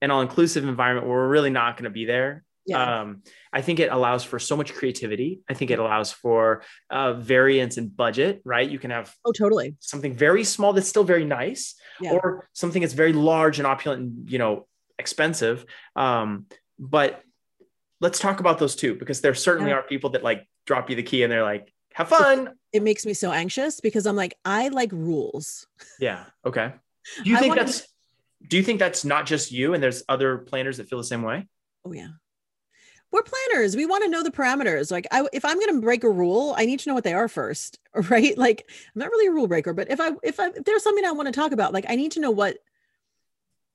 an 0.00 0.10
all-inclusive 0.10 0.64
environment 0.64 1.06
where 1.06 1.16
we're 1.16 1.28
really 1.28 1.50
not 1.50 1.76
going 1.76 1.84
to 1.84 1.90
be 1.90 2.06
there. 2.06 2.42
Yeah. 2.66 3.00
Um, 3.00 3.22
I 3.52 3.62
think 3.62 3.80
it 3.80 3.90
allows 3.90 4.22
for 4.22 4.38
so 4.38 4.56
much 4.56 4.74
creativity. 4.74 5.40
I 5.48 5.54
think 5.54 5.70
it 5.70 5.78
allows 5.78 6.12
for 6.12 6.62
uh, 6.90 7.14
variance 7.14 7.78
in 7.78 7.88
budget. 7.88 8.42
Right? 8.44 8.68
You 8.68 8.78
can 8.78 8.90
have 8.90 9.12
oh, 9.24 9.32
totally. 9.32 9.76
something 9.80 10.14
very 10.14 10.44
small 10.44 10.72
that's 10.72 10.88
still 10.88 11.04
very 11.04 11.24
nice, 11.24 11.74
Yeah. 12.00 12.12
or 12.12 12.48
something 12.52 12.82
that's 12.82 12.94
very 12.94 13.12
large 13.12 13.58
and 13.58 13.66
opulent 13.66 14.00
and 14.02 14.30
you 14.30 14.38
know 14.38 14.66
expensive 14.98 15.64
um 15.96 16.44
but 16.78 17.22
let's 18.02 18.18
talk 18.18 18.38
about 18.40 18.58
those 18.58 18.76
two 18.76 18.94
because 18.94 19.22
there 19.22 19.32
certainly 19.34 19.70
Yeah. 19.70 19.78
are 19.78 19.82
people 19.82 20.10
that 20.10 20.22
like 20.22 20.46
drop 20.66 20.90
you 20.90 20.96
the 20.96 21.02
key 21.02 21.22
and 21.22 21.32
they're 21.32 21.42
like 21.42 21.72
have 21.94 22.08
fun 22.08 22.50
It 22.74 22.82
makes 22.82 23.06
me 23.06 23.14
so 23.14 23.32
anxious 23.32 23.80
because 23.80 24.04
I'm 24.06 24.14
like, 24.14 24.34
I 24.44 24.68
like 24.68 24.92
rules. 24.92 25.66
yeah 26.00 26.24
okay 26.44 26.74
do 27.24 27.30
you 27.30 27.36
I 27.36 27.40
think 27.40 27.50
wanna- 27.52 27.64
that's 27.64 27.88
do 28.46 28.58
you 28.58 28.62
think 28.62 28.78
that's 28.78 29.04
not 29.06 29.24
just 29.24 29.50
you 29.52 29.72
and 29.72 29.82
there's 29.82 30.02
other 30.06 30.36
planners 30.38 30.76
that 30.76 30.88
feel 30.90 30.98
the 30.98 31.04
same 31.04 31.22
way 31.22 31.48
Oh 31.86 31.92
yeah. 31.94 32.08
We're 33.12 33.22
planners. 33.22 33.74
We 33.74 33.86
want 33.86 34.04
to 34.04 34.10
know 34.10 34.22
the 34.22 34.30
parameters. 34.30 34.90
Like 34.90 35.06
I 35.10 35.26
if 35.32 35.44
I'm 35.44 35.58
going 35.58 35.74
to 35.74 35.80
break 35.80 36.04
a 36.04 36.10
rule, 36.10 36.54
I 36.56 36.64
need 36.64 36.80
to 36.80 36.88
know 36.88 36.94
what 36.94 37.04
they 37.04 37.14
are 37.14 37.28
first, 37.28 37.78
right? 38.08 38.36
Like 38.36 38.64
I'm 38.68 39.00
not 39.00 39.10
really 39.10 39.26
a 39.26 39.32
rule 39.32 39.48
breaker, 39.48 39.72
but 39.72 39.90
if 39.90 40.00
I 40.00 40.12
if 40.22 40.38
I 40.38 40.48
if 40.48 40.64
there's 40.64 40.82
something 40.82 41.04
I 41.04 41.12
want 41.12 41.26
to 41.26 41.32
talk 41.32 41.52
about, 41.52 41.72
like 41.72 41.86
I 41.88 41.96
need 41.96 42.12
to 42.12 42.20
know 42.20 42.30
what 42.30 42.58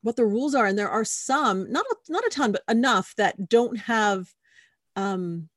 what 0.02 0.16
the 0.16 0.26
rules 0.26 0.54
are 0.54 0.68
and 0.68 0.78
there 0.78 0.90
are 0.90 1.04
some, 1.04 1.72
not 1.72 1.84
a, 1.84 1.96
not 2.10 2.26
a 2.26 2.30
ton, 2.30 2.52
but 2.52 2.62
enough 2.70 3.16
that 3.18 3.50
don't 3.50 3.78
have 3.80 4.32
um 4.96 5.50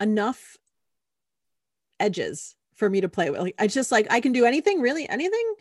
enough 0.00 0.58
edges 2.00 2.56
for 2.74 2.90
me 2.90 3.00
to 3.00 3.08
play 3.08 3.30
with. 3.30 3.40
Like 3.40 3.54
I 3.58 3.66
just 3.66 3.90
like 3.90 4.06
I 4.10 4.20
can 4.20 4.32
do 4.32 4.44
anything, 4.44 4.80
really 4.80 5.08
anything 5.08 5.54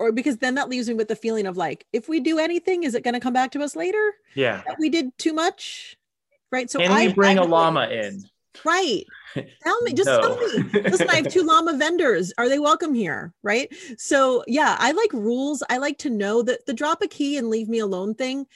or 0.00 0.10
because 0.10 0.38
then 0.38 0.54
that 0.56 0.68
leaves 0.68 0.88
me 0.88 0.94
with 0.94 1.06
the 1.06 1.14
feeling 1.14 1.46
of 1.46 1.56
like 1.56 1.86
if 1.92 2.08
we 2.08 2.18
do 2.18 2.38
anything 2.38 2.82
is 2.82 2.94
it 2.94 3.04
going 3.04 3.14
to 3.14 3.20
come 3.20 3.34
back 3.34 3.52
to 3.52 3.62
us 3.62 3.76
later? 3.76 4.14
yeah 4.34 4.62
that 4.66 4.78
we 4.78 4.88
did 4.88 5.16
too 5.18 5.32
much 5.32 5.96
right? 6.50 6.70
So 6.70 6.78
can 6.78 6.92
I, 6.92 7.06
we 7.06 7.12
bring 7.12 7.38
I 7.38 7.42
a 7.42 7.44
llama 7.46 7.88
in? 7.88 8.22
Right. 8.64 9.04
Tell 9.62 9.80
me 9.82 9.92
just 9.92 10.08
tell 10.08 10.36
me. 10.36 10.80
Listen 10.82 11.08
i 11.08 11.16
have 11.16 11.28
two 11.28 11.42
llama 11.44 11.76
vendors. 11.76 12.32
Are 12.36 12.48
they 12.48 12.58
welcome 12.58 12.92
here? 12.94 13.32
Right? 13.44 13.72
So 13.96 14.42
yeah 14.48 14.76
i 14.78 14.90
like 14.90 15.12
rules. 15.12 15.62
I 15.70 15.78
like 15.78 15.98
to 15.98 16.10
know 16.10 16.42
that 16.42 16.66
the 16.66 16.74
drop 16.74 17.00
a 17.02 17.06
key 17.06 17.36
and 17.36 17.48
leave 17.48 17.68
me 17.68 17.78
alone 17.78 18.14
thing 18.14 18.46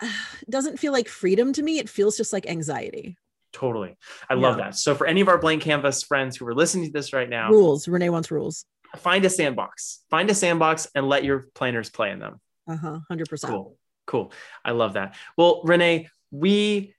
doesn't 0.48 0.78
feel 0.78 0.92
like 0.92 1.08
freedom 1.08 1.52
to 1.54 1.62
me. 1.62 1.78
It 1.80 1.88
feels 1.88 2.16
just 2.16 2.32
like 2.32 2.46
anxiety. 2.48 3.16
Totally. 3.52 3.96
I 4.30 4.34
love 4.34 4.58
Yeah. 4.58 4.66
that. 4.66 4.76
So 4.76 4.94
for 4.94 5.06
any 5.06 5.20
of 5.20 5.28
our 5.28 5.38
blank 5.38 5.62
canvas 5.62 6.02
friends 6.04 6.36
who 6.36 6.46
are 6.46 6.54
listening 6.54 6.86
to 6.86 6.92
this 6.92 7.12
right 7.12 7.28
now 7.28 7.50
rules. 7.50 7.88
Renee 7.88 8.08
wants 8.10 8.30
rules. 8.30 8.64
find 8.98 9.24
a 9.24 9.30
sandbox. 9.30 10.00
Find 10.08 10.30
a 10.30 10.34
sandbox 10.34 10.86
and 10.94 11.08
let 11.08 11.24
your 11.24 11.46
planners 11.54 11.90
play 11.90 12.12
in 12.12 12.20
them. 12.20 12.40
Uh-huh. 12.68 13.00
100% 13.10 13.44
Cool. 13.48 13.76
Cool. 14.06 14.32
I 14.64 14.70
love 14.70 14.92
that. 14.94 15.16
Well, 15.36 15.62
Renee, 15.64 16.08
we, 16.30 16.94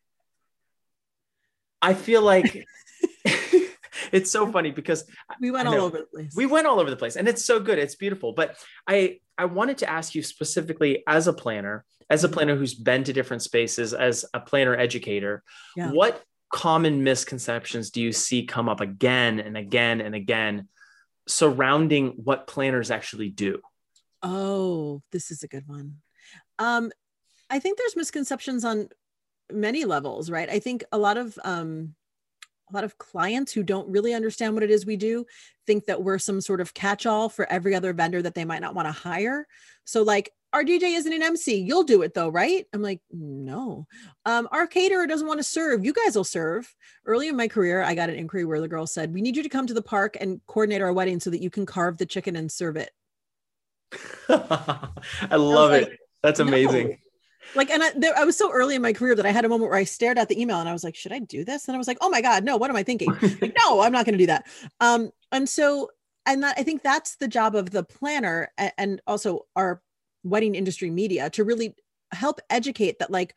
I 1.84 1.94
feel 1.94 2.22
like 2.24 2.66
it's 4.12 4.32
so 4.32 4.52
funny 4.52 4.72
because 4.72 5.06
we 5.40 5.52
went 5.52 5.68
all 5.68 5.76
over 5.76 5.98
the 6.00 6.06
place 6.06 6.34
we 6.36 6.46
went 6.46 6.66
all 6.68 6.80
over 6.80 6.90
the 6.90 6.96
place 6.96 7.16
and 7.16 7.28
it's 7.28 7.44
so 7.46 7.60
good. 7.60 7.78
It's 7.78 7.96
beautiful. 7.96 8.34
But 8.34 8.58
I, 8.88 9.20
I 9.38 9.46
wanted 9.46 9.78
to 9.80 9.90
ask 9.90 10.16
you 10.16 10.24
specifically 10.24 11.04
as 11.08 11.28
a 11.28 11.34
planner, 11.34 11.86
as 12.10 12.24
a 12.24 12.28
Mhm. 12.30 12.34
planner 12.34 12.56
who's 12.56 12.74
been 12.74 13.04
to 13.04 13.14
different 13.14 13.44
spaces, 13.44 13.94
as 13.94 14.26
a 14.34 14.40
planner 14.40 14.76
educator, 14.76 15.44
Yeah. 15.76 15.92
what 15.92 16.24
common 16.52 17.04
misconceptions 17.04 17.90
do 17.92 18.02
you 18.02 18.12
see 18.12 18.46
come 18.46 18.70
up 18.70 18.80
again 18.82 19.40
and 19.40 19.58
again 19.58 20.02
and 20.02 20.14
again 20.16 20.68
surrounding 21.28 22.10
what 22.24 22.48
planners 22.48 22.92
actually 22.92 23.30
do? 23.30 23.60
Oh, 24.22 25.02
this 25.12 25.32
is 25.32 25.44
a 25.44 25.48
good 25.48 25.68
one. 25.68 25.98
Um, 26.60 26.92
I 27.50 27.60
think 27.60 27.78
there's 27.78 27.96
misconceptions 27.96 28.64
on 28.64 28.90
many 29.52 29.86
levels, 29.86 30.30
right? 30.30 30.50
I 30.50 30.60
think 30.60 30.84
a 30.92 30.98
lot 30.98 31.18
of 31.18 31.38
um, 31.44 31.96
a 32.72 32.74
lot 32.74 32.84
of 32.84 32.98
clients 32.98 33.52
who 33.52 33.64
don't 33.64 33.90
really 33.90 34.14
understand 34.14 34.54
what 34.54 34.64
it 34.64 34.72
is 34.72 34.86
we 34.86 34.98
do 34.98 35.26
think 35.68 35.86
that 35.86 36.02
we're 36.04 36.20
some 36.20 36.42
sort 36.42 36.62
of 36.62 36.74
catch-all 36.74 37.30
for 37.30 37.50
every 37.52 37.76
other 37.76 37.94
vendor 37.94 38.22
that 38.22 38.36
they 38.36 38.46
might 38.46 38.62
not 38.62 38.76
want 38.76 38.88
to 38.88 38.92
hire. 38.92 39.48
So, 39.86 40.04
like, 40.04 40.32
our 40.54 40.64
DJ 40.64 40.96
isn't 40.96 41.12
an 41.12 41.24
MC. 41.24 41.58
You'll 41.58 41.84
do 41.84 42.04
it 42.04 42.14
though, 42.14 42.30
right? 42.30 42.66
I'm 42.74 42.82
like, 42.82 43.02
no. 43.12 43.88
Um, 44.26 44.48
our 44.52 44.68
caterer 44.68 45.08
doesn't 45.08 45.28
want 45.28 45.40
to 45.40 45.44
serve. 45.44 45.84
You 45.84 45.94
guys 45.94 46.16
will 46.16 46.24
serve. 46.24 46.74
Early 47.06 47.28
in 47.28 47.36
my 47.36 47.48
career, 47.48 47.82
I 47.82 47.96
got 47.96 48.10
an 48.10 48.16
inquiry 48.16 48.46
where 48.46 48.62
the 48.62 48.68
girl 48.68 48.86
said, 48.86 49.14
"We 49.14 49.22
need 49.22 49.36
you 49.36 49.44
to 49.44 49.50
come 49.50 49.66
to 49.68 49.74
the 49.74 49.82
park 49.82 50.16
and 50.22 50.42
coordinate 50.46 50.82
our 50.82 50.94
wedding 50.94 51.20
so 51.20 51.32
that 51.32 51.42
you 51.42 51.50
can 51.50 51.66
carve 51.66 51.98
the 51.98 52.06
chicken 52.06 52.36
and 52.36 52.52
serve 52.52 52.78
it." 52.78 52.92
I 54.30 55.36
love 55.36 55.72
like, 55.72 55.88
it. 55.88 56.00
That's 56.22 56.40
no. 56.40 56.98
Like 57.56 57.70
and 57.70 57.84
I, 57.84 57.92
there, 57.96 58.18
I 58.18 58.24
was 58.24 58.38
so 58.38 58.52
early 58.52 58.76
in 58.76 58.82
my 58.82 58.94
career 58.94 59.16
that 59.16 59.26
i 59.26 59.32
had 59.32 59.46
a 59.46 59.50
moment 59.50 59.70
where 59.72 59.80
i 59.80 59.84
stared 59.84 60.18
at 60.18 60.30
the 60.30 60.40
email 60.42 60.60
and 60.60 60.68
i 60.70 60.74
was 60.74 60.84
like 60.84 60.96
should 60.96 61.12
i 61.12 61.20
do 61.20 61.44
this? 61.44 61.68
And 61.68 61.76
i 61.76 61.78
was 61.78 61.88
like 61.88 61.98
oh 62.02 62.10
my 62.10 62.22
god 62.22 62.44
no 62.44 62.58
what 62.58 62.70
am 62.70 62.76
i 62.76 62.84
thinking? 62.84 63.10
Like, 63.22 63.54
no 63.66 63.82
i'm 63.82 63.92
not 63.92 64.06
going 64.06 64.14
to 64.14 64.18
do 64.24 64.28
that. 64.28 64.46
Um 64.80 65.12
and 65.32 65.48
so 65.48 65.90
and 66.26 66.42
that 66.44 66.56
i 66.58 66.64
think 66.64 66.84
that's 66.84 67.16
the 67.18 67.28
job 67.28 67.56
of 67.56 67.70
the 67.72 67.84
planner 67.84 68.52
and 68.78 69.02
also 69.08 69.46
our 69.56 69.82
wedding 70.24 70.56
industry 70.56 70.90
media 70.90 71.30
to 71.32 71.44
really 71.44 71.76
help 72.14 72.40
educate 72.50 73.00
that 73.00 73.12
like 73.12 73.36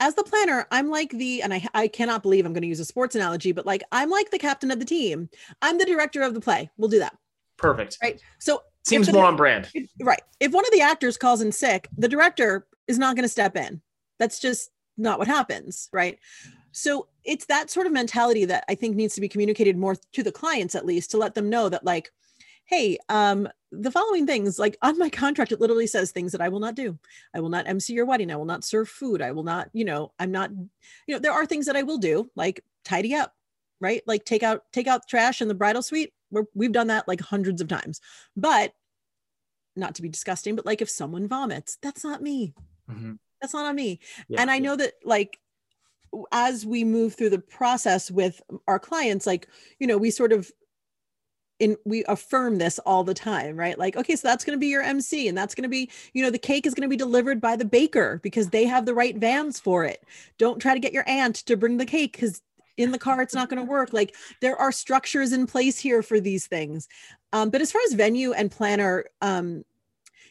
as 0.00 0.14
the 0.14 0.22
planner 0.22 0.66
i'm 0.70 0.90
like 0.90 1.10
the 1.10 1.42
and 1.42 1.52
i 1.52 1.66
i 1.74 1.88
cannot 1.88 2.22
believe 2.22 2.46
i'm 2.46 2.52
going 2.52 2.62
to 2.62 2.68
use 2.68 2.78
a 2.80 2.84
sports 2.84 3.16
analogy 3.16 3.50
but 3.50 3.66
like 3.66 3.82
i'm 3.90 4.10
like 4.10 4.30
the 4.30 4.38
captain 4.38 4.70
of 4.70 4.78
the 4.78 4.84
team. 4.84 5.28
I'm 5.60 5.76
the 5.78 5.84
director 5.86 6.22
of 6.22 6.34
the 6.34 6.40
play. 6.40 6.70
We'll 6.76 6.88
do 6.90 7.00
that. 7.00 7.16
Perfect. 7.56 7.98
right? 8.02 8.20
So 8.38 8.62
Seems 8.84 9.06
the- 9.08 9.12
more 9.12 9.24
on 9.24 9.34
brand. 9.36 9.68
right. 10.00 10.22
If 10.38 10.52
one 10.52 10.64
of 10.64 10.70
the 10.72 10.80
actors 10.82 11.16
calls 11.18 11.40
in 11.42 11.50
sick, 11.52 11.88
the 11.98 12.08
director 12.08 12.66
is 12.88 12.98
not 12.98 13.14
going 13.14 13.24
to 13.24 13.28
step 13.28 13.56
in. 13.56 13.80
That's 14.18 14.40
just 14.40 14.70
not 14.96 15.18
what 15.18 15.28
happens, 15.28 15.88
right? 15.92 16.18
So 16.72 17.08
it's 17.24 17.46
that 17.46 17.70
sort 17.70 17.86
of 17.86 17.92
mentality 17.92 18.44
that 18.46 18.64
I 18.68 18.74
think 18.74 18.96
needs 18.96 19.14
to 19.14 19.20
be 19.20 19.28
communicated 19.28 19.76
more 19.76 19.96
to 20.12 20.22
the 20.22 20.32
clients 20.32 20.74
at 20.74 20.86
least 20.86 21.10
to 21.12 21.18
let 21.18 21.34
them 21.34 21.48
know 21.48 21.68
that 21.68 21.84
like 21.84 22.10
hey, 22.68 22.98
um 23.08 23.48
the 23.72 23.90
following 23.90 24.26
things 24.26 24.58
like 24.58 24.76
on 24.82 24.98
my 24.98 25.10
contract 25.10 25.52
it 25.52 25.60
literally 25.60 25.86
says 25.86 26.10
things 26.10 26.32
that 26.32 26.40
I 26.40 26.48
will 26.48 26.60
not 26.60 26.74
do. 26.74 26.98
I 27.34 27.40
will 27.40 27.48
not 27.48 27.66
MC 27.66 27.94
your 27.94 28.06
wedding. 28.06 28.30
I 28.30 28.36
will 28.36 28.44
not 28.44 28.64
serve 28.64 28.88
food. 28.88 29.22
I 29.22 29.32
will 29.32 29.42
not, 29.42 29.68
you 29.72 29.84
know, 29.84 30.12
I'm 30.18 30.30
not 30.30 30.50
you 30.50 31.14
know, 31.14 31.18
there 31.18 31.32
are 31.32 31.46
things 31.46 31.66
that 31.66 31.76
I 31.76 31.82
will 31.82 31.98
do 31.98 32.30
like 32.36 32.62
tidy 32.84 33.14
up, 33.14 33.34
right? 33.80 34.02
Like 34.06 34.24
take 34.24 34.42
out 34.42 34.64
take 34.72 34.86
out 34.86 35.08
trash 35.08 35.40
in 35.40 35.48
the 35.48 35.54
bridal 35.54 35.82
suite. 35.82 36.12
We're, 36.30 36.44
we've 36.54 36.72
done 36.72 36.88
that 36.88 37.08
like 37.08 37.20
hundreds 37.20 37.60
of 37.60 37.68
times. 37.68 38.00
But 38.36 38.74
not 39.76 39.94
to 39.94 40.02
be 40.02 40.08
disgusting, 40.08 40.56
but 40.56 40.66
like 40.66 40.82
if 40.82 40.90
someone 40.90 41.28
vomits, 41.28 41.78
that's 41.82 42.04
not 42.04 42.22
me. 42.22 42.52
Mm-hmm. 42.90 43.12
That's 43.40 43.54
not 43.54 43.66
on 43.66 43.74
me. 43.74 44.00
Yeah. 44.28 44.40
And 44.40 44.50
I 44.50 44.58
know 44.58 44.76
that 44.76 44.94
like 45.04 45.38
as 46.32 46.64
we 46.64 46.84
move 46.84 47.14
through 47.14 47.30
the 47.30 47.38
process 47.38 48.10
with 48.10 48.40
our 48.66 48.78
clients, 48.78 49.26
like, 49.26 49.46
you 49.78 49.86
know, 49.86 49.98
we 49.98 50.10
sort 50.10 50.32
of 50.32 50.50
in 51.58 51.76
we 51.84 52.04
affirm 52.04 52.58
this 52.58 52.78
all 52.80 53.02
the 53.02 53.14
time 53.14 53.56
right 53.56 53.78
like 53.78 53.96
okay 53.96 54.14
so 54.14 54.28
that's 54.28 54.44
going 54.44 54.56
to 54.56 54.60
be 54.60 54.68
your 54.68 54.82
mc 54.82 55.26
and 55.26 55.36
that's 55.36 55.54
going 55.54 55.64
to 55.64 55.68
be 55.68 55.90
you 56.12 56.22
know 56.22 56.30
the 56.30 56.38
cake 56.38 56.66
is 56.66 56.74
going 56.74 56.88
to 56.88 56.88
be 56.88 56.96
delivered 56.96 57.40
by 57.40 57.56
the 57.56 57.64
baker 57.64 58.20
because 58.22 58.50
they 58.50 58.64
have 58.64 58.86
the 58.86 58.94
right 58.94 59.16
vans 59.16 59.58
for 59.58 59.84
it 59.84 60.04
don't 60.38 60.60
try 60.60 60.72
to 60.72 60.80
get 60.80 60.92
your 60.92 61.08
aunt 61.08 61.34
to 61.34 61.56
bring 61.56 61.76
the 61.76 61.84
cake 61.84 62.12
because 62.12 62.42
in 62.76 62.92
the 62.92 62.98
car 62.98 63.20
it's 63.20 63.34
not 63.34 63.48
going 63.48 63.58
to 63.58 63.68
work 63.68 63.92
like 63.92 64.14
there 64.40 64.56
are 64.56 64.70
structures 64.70 65.32
in 65.32 65.46
place 65.46 65.78
here 65.78 66.02
for 66.02 66.20
these 66.20 66.46
things 66.46 66.86
um, 67.32 67.50
but 67.50 67.60
as 67.60 67.72
far 67.72 67.82
as 67.86 67.92
venue 67.94 68.32
and 68.32 68.52
planner 68.52 69.04
um, 69.20 69.64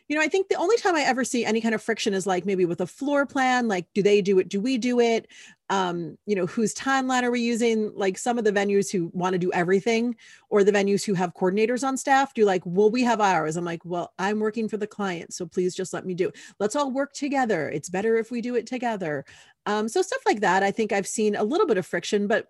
you 0.08 0.16
know, 0.16 0.22
I 0.22 0.28
think 0.28 0.48
the 0.48 0.56
only 0.56 0.78
time 0.78 0.96
I 0.96 1.02
ever 1.02 1.24
see 1.24 1.44
any 1.44 1.60
kind 1.60 1.76
of 1.76 1.82
friction 1.82 2.14
is 2.14 2.26
like 2.26 2.46
maybe 2.46 2.66
with 2.66 2.82
a 2.82 2.88
floor 2.88 3.26
plan, 3.26 3.68
like 3.68 3.88
do 3.94 4.02
they 4.02 4.22
do 4.22 4.40
it? 4.40 4.48
Do 4.48 4.62
we 4.62 4.78
do 4.78 5.00
it? 5.00 5.28
Um, 5.70 6.18
you 6.26 6.36
know, 6.36 6.46
whose 6.46 6.74
timeline 6.74 7.24
are 7.24 7.32
we 7.32 7.42
using? 7.42 7.92
Like 7.94 8.18
some 8.18 8.38
of 8.38 8.46
the 8.46 8.54
venues 8.54 8.90
who 8.90 9.12
want 9.14 9.34
to 9.34 9.40
do 9.40 9.52
everything, 9.52 10.16
or 10.50 10.64
the 10.64 10.72
venues 10.72 11.04
who 11.04 11.14
have 11.14 11.34
coordinators 11.34 11.86
on 11.86 11.98
staff 11.98 12.34
do 12.34 12.46
like, 12.46 12.62
well, 12.66 12.90
we 12.90 13.04
have 13.04 13.20
ours. 13.20 13.58
I'm 13.58 13.66
like, 13.66 13.84
well, 13.84 14.14
I'm 14.18 14.40
working 14.40 14.70
for 14.70 14.78
the 14.78 14.88
client, 14.88 15.34
so 15.34 15.46
please 15.46 15.76
just 15.76 15.94
let 15.94 16.06
me 16.06 16.14
do. 16.14 16.32
Let's 16.60 16.76
all 16.78 16.92
work 16.92 17.12
together. 17.12 17.70
It's 17.70 17.90
better 17.90 18.16
if 18.16 18.32
we 18.32 18.40
do 18.40 18.56
it 18.56 18.66
together. 18.66 19.26
Um, 19.66 19.90
so 19.90 20.02
stuff 20.02 20.22
like 20.26 20.40
that. 20.40 20.64
I 20.64 20.72
think 20.72 20.94
I've 20.94 21.08
seen 21.08 21.36
a 21.36 21.44
little 21.44 21.68
bit 21.68 21.78
of 21.78 21.86
friction, 21.86 22.28
but 22.28 22.48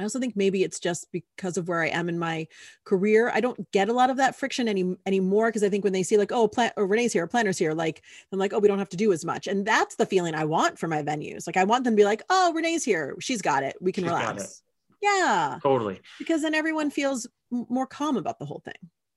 I 0.00 0.02
also 0.02 0.18
think 0.18 0.36
maybe 0.36 0.64
it's 0.64 0.80
just 0.80 1.06
because 1.12 1.56
of 1.56 1.68
where 1.68 1.82
I 1.82 1.88
am 1.88 2.08
in 2.08 2.18
my 2.18 2.48
career. 2.84 3.30
I 3.32 3.40
don't 3.40 3.70
get 3.72 3.88
a 3.88 3.92
lot 3.92 4.10
of 4.10 4.16
that 4.16 4.34
friction 4.34 4.68
any 4.68 4.96
anymore 5.06 5.48
because 5.48 5.62
I 5.62 5.68
think 5.68 5.84
when 5.84 5.92
they 5.92 6.02
see 6.02 6.16
like, 6.16 6.32
oh, 6.32 6.48
plan 6.48 6.72
or 6.76 6.84
oh, 6.84 6.86
Renee's 6.86 7.12
here, 7.12 7.26
planner's 7.26 7.58
here, 7.58 7.74
like 7.74 8.02
I'm 8.32 8.38
like, 8.38 8.52
oh, 8.52 8.58
we 8.58 8.68
don't 8.68 8.78
have 8.78 8.88
to 8.90 8.96
do 8.96 9.12
as 9.12 9.24
much. 9.24 9.46
And 9.46 9.66
that's 9.66 9.96
the 9.96 10.06
feeling 10.06 10.34
I 10.34 10.44
want 10.44 10.78
for 10.78 10.88
my 10.88 11.02
venues. 11.02 11.46
Like 11.46 11.56
I 11.56 11.64
want 11.64 11.84
them 11.84 11.94
to 11.94 11.96
be 11.96 12.04
like, 12.04 12.22
oh, 12.30 12.52
Renee's 12.54 12.84
here. 12.84 13.14
She's 13.20 13.42
got 13.42 13.62
it. 13.62 13.76
We 13.80 13.92
can 13.92 14.04
She's 14.04 14.10
relax. 14.10 14.62
Yeah. 15.02 15.58
Totally. 15.62 16.00
Because 16.18 16.42
then 16.42 16.54
everyone 16.54 16.90
feels 16.90 17.26
more 17.50 17.86
calm 17.86 18.16
about 18.16 18.38
the 18.38 18.44
whole 18.44 18.62
thing. 18.64 18.74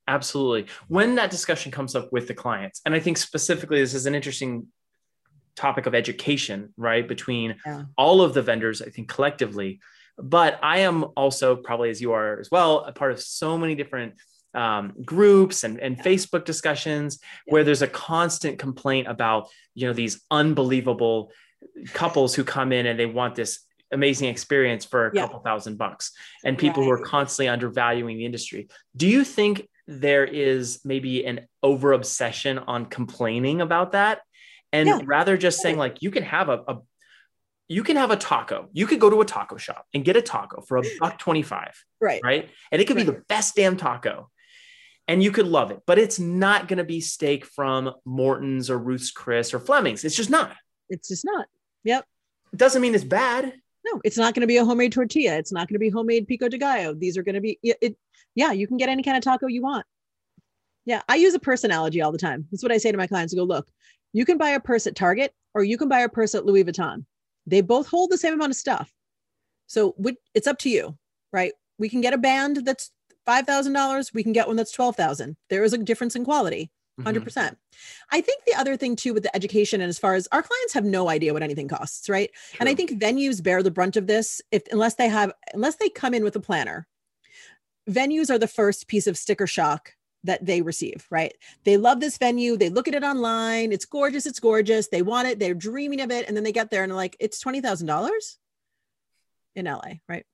Absolutely. 0.07 0.65
When 0.87 1.15
that 1.15 1.31
discussion 1.31 1.71
comes 1.71 1.95
up 1.95 2.11
with 2.11 2.27
the 2.27 2.33
clients, 2.33 2.81
and 2.85 2.93
I 2.93 2.99
think 2.99 3.17
specifically 3.17 3.79
this 3.79 3.93
is 3.93 4.05
an 4.05 4.15
interesting 4.15 4.67
topic 5.55 5.85
of 5.85 5.95
education, 5.95 6.73
right? 6.77 7.07
Between 7.07 7.55
Yeah. 7.65 7.83
all 7.97 8.21
of 8.21 8.33
the 8.33 8.41
vendors, 8.41 8.81
I 8.81 8.89
think 8.89 9.07
collectively. 9.07 9.79
But 10.17 10.59
I 10.61 10.79
am 10.79 11.05
also, 11.15 11.55
probably 11.55 11.89
as 11.89 12.01
you 12.01 12.13
are 12.13 12.39
as 12.39 12.49
well, 12.51 12.79
a 12.85 12.91
part 12.91 13.11
of 13.11 13.19
so 13.19 13.57
many 13.57 13.75
different 13.75 14.13
um, 14.53 14.93
groups 15.03 15.63
and, 15.63 15.79
and 15.79 15.97
Facebook 15.97 16.45
discussions 16.45 17.19
Yeah. 17.47 17.53
where 17.53 17.63
there's 17.63 17.81
a 17.81 17.87
constant 17.87 18.59
complaint 18.59 19.07
about, 19.07 19.49
you 19.73 19.87
know, 19.87 19.93
these 19.93 20.21
unbelievable 20.29 21.31
couples 21.93 22.35
who 22.35 22.43
come 22.43 22.71
in 22.71 22.85
and 22.85 22.99
they 22.99 23.07
want 23.07 23.33
this 23.35 23.61
amazing 23.91 24.29
experience 24.29 24.85
for 24.85 25.07
a 25.07 25.11
Yeah. 25.15 25.21
couple 25.23 25.39
thousand 25.39 25.77
bucks 25.77 26.11
and 26.45 26.57
people 26.57 26.83
who 26.83 26.91
are 26.91 27.03
constantly 27.03 27.47
undervaluing 27.47 28.17
the 28.17 28.25
industry. 28.25 28.67
Do 28.95 29.07
you 29.07 29.23
think 29.23 29.67
there 29.87 30.23
is 30.25 30.79
maybe 30.85 31.25
an 31.25 31.47
over 31.63 31.93
obsession 31.93 32.59
on 32.59 32.85
complaining 32.85 33.59
about 33.61 33.93
that? 33.93 34.21
And 34.71 35.07
rather 35.07 35.37
just 35.37 35.61
saying 35.61 35.77
like 35.77 36.01
you 36.01 36.09
can 36.11 36.23
have 36.23 36.49
a, 36.49 36.63
a 36.67 36.77
you 37.67 37.83
can 37.83 37.95
have 37.97 38.11
a 38.11 38.15
taco. 38.15 38.69
You 38.73 38.87
could 38.87 38.99
go 38.99 39.09
to 39.09 39.21
a 39.21 39.25
taco 39.25 39.57
shop 39.57 39.85
and 39.93 40.03
get 40.03 40.17
a 40.17 40.21
taco 40.21 40.61
for 40.61 40.77
a 40.77 40.81
mm. 40.81 40.99
buck 40.99 41.17
25, 41.17 41.83
Right. 42.01 42.21
right? 42.23 42.49
And 42.71 42.81
it 42.81 42.85
could 42.85 42.97
be 42.97 43.03
the 43.03 43.23
best 43.27 43.55
damn 43.55 43.77
taco. 43.77 44.29
And 45.07 45.21
you 45.21 45.31
could 45.31 45.47
love 45.47 45.71
it, 45.71 45.81
but 45.85 45.99
it's 45.99 46.17
not 46.17 46.67
going 46.69 46.77
to 46.77 46.85
be 46.85 47.01
steak 47.01 47.45
from 47.45 47.93
Morton's 48.05 48.69
or 48.69 48.77
Ruth's 48.77 49.11
Chris 49.11 49.53
or 49.53 49.59
Fleming's. 49.59 50.05
It's 50.05 50.15
just 50.15 50.29
not. 50.29 50.55
It's 50.89 51.09
just 51.09 51.25
not. 51.25 51.47
Yep. 51.83 52.05
It 52.53 52.57
doesn't 52.57 52.81
mean 52.81 52.95
it's 52.95 53.03
bad. 53.03 53.53
No, 53.85 53.99
it's 54.05 54.17
not 54.17 54.33
going 54.33 54.41
to 54.41 54.47
be 54.47 54.57
a 54.57 54.65
homemade 54.65 54.93
tortilla. 54.93 55.35
It's 55.35 55.51
not 55.51 55.67
going 55.67 55.75
to 55.75 55.79
be 55.79 55.89
homemade 55.89 56.27
pico 56.27 56.47
de 56.47 56.57
gallo. 56.57 56.93
These 56.93 57.17
are 57.17 57.23
going 57.23 57.35
to 57.35 57.41
be 57.41 57.59
it, 57.61 57.77
it. 57.81 57.97
Yeah, 58.33 58.53
you 58.53 58.65
can 58.65 58.77
get 58.77 58.87
any 58.87 59.03
kind 59.03 59.17
of 59.17 59.23
taco 59.23 59.47
you 59.47 59.61
want. 59.61 59.85
Yeah, 60.85 61.01
I 61.09 61.15
use 61.15 61.33
a 61.33 61.39
purse 61.39 61.63
analogy 61.63 62.01
all 62.01 62.11
the 62.11 62.17
time. 62.17 62.47
That's 62.51 62.63
what 62.63 62.71
I 62.71 62.77
say 62.77 62.91
to 62.91 62.97
my 62.97 63.07
clients. 63.07 63.33
I 63.33 63.37
go, 63.37 63.43
look, 63.43 63.67
you 64.13 64.25
can 64.25 64.37
buy 64.37 64.49
a 64.51 64.59
purse 64.59 64.87
at 64.87 64.95
Target 64.95 65.33
or 65.53 65.63
you 65.63 65.77
can 65.77 65.89
buy 65.89 65.99
a 65.99 66.09
purse 66.09 66.35
at 66.35 66.45
Louis 66.45 66.63
Vuitton. 66.63 67.05
They 67.45 67.61
both 67.61 67.87
hold 67.87 68.09
the 68.11 68.17
same 68.17 68.33
amount 68.33 68.51
of 68.51 68.57
stuff. 68.57 68.91
So 69.67 69.95
it's 70.33 70.47
up 70.47 70.59
to 70.59 70.69
you, 70.69 70.97
right? 71.31 71.53
We 71.77 71.89
can 71.89 72.01
get 72.01 72.13
a 72.13 72.17
band 72.17 72.65
that's 72.65 72.91
five 73.25 73.45
thousand 73.45 73.73
dollars. 73.73 74.13
We 74.13 74.23
can 74.23 74.33
get 74.33 74.47
one 74.47 74.55
that's 74.55 74.71
twelve 74.71 74.95
thousand. 74.95 75.37
There 75.49 75.63
is 75.63 75.73
a 75.73 75.77
difference 75.77 76.15
in 76.15 76.25
quality. 76.25 76.71
Mhm. 77.01 77.05
100%. 77.05 77.57
I 78.11 78.21
think 78.21 78.43
the 78.45 78.53
other 78.53 78.77
thing 78.77 78.95
too 78.95 79.15
with 79.15 79.23
the 79.23 79.35
education 79.35 79.81
and 79.81 79.89
as 79.89 79.97
far 79.97 80.13
as 80.13 80.27
our 80.31 80.43
clients 80.43 80.73
have 80.73 80.85
no 80.85 81.09
idea 81.09 81.33
what 81.33 81.41
anything 81.41 81.67
costs, 81.67 82.07
right? 82.07 82.29
And 82.59 82.69
I 82.69 82.75
think 82.75 82.91
venues 82.91 83.41
bear 83.41 83.63
the 83.63 83.71
brunt 83.71 83.95
of 83.95 84.05
this 84.05 84.41
if 84.51 84.61
unless 84.71 84.93
they 84.93 85.09
have 85.09 85.33
unless 85.55 85.77
they 85.77 85.89
come 85.89 86.13
in 86.13 86.23
with 86.23 86.35
a 86.35 86.39
planner. 86.39 86.87
Venues 87.89 88.29
are 88.29 88.37
the 88.37 88.47
first 88.47 88.87
piece 88.87 89.07
of 89.07 89.17
sticker 89.17 89.47
shock 89.47 89.95
that 90.23 90.45
they 90.45 90.61
receive, 90.61 91.05
right? 91.09 91.33
They 91.63 91.77
love 91.77 91.99
this 91.99 92.17
venue, 92.17 92.57
they 92.57 92.69
look 92.69 92.87
at 92.87 92.95
it 92.95 93.03
online, 93.03 93.71
it's 93.71 93.85
gorgeous, 93.85 94.25
it's 94.25 94.39
gorgeous, 94.39 94.87
they 94.87 95.01
want 95.01 95.27
it, 95.27 95.39
they're 95.39 95.53
dreaming 95.53 96.01
of 96.01 96.11
it 96.11 96.27
and 96.27 96.35
then 96.35 96.43
they 96.43 96.51
get 96.51 96.71
there 96.71 96.83
and 96.83 96.91
they're 96.91 96.97
like 96.97 97.17
it's 97.19 97.43
$20,000 97.43 98.09
in 99.55 99.65
LA, 99.65 99.95
right? 100.07 100.25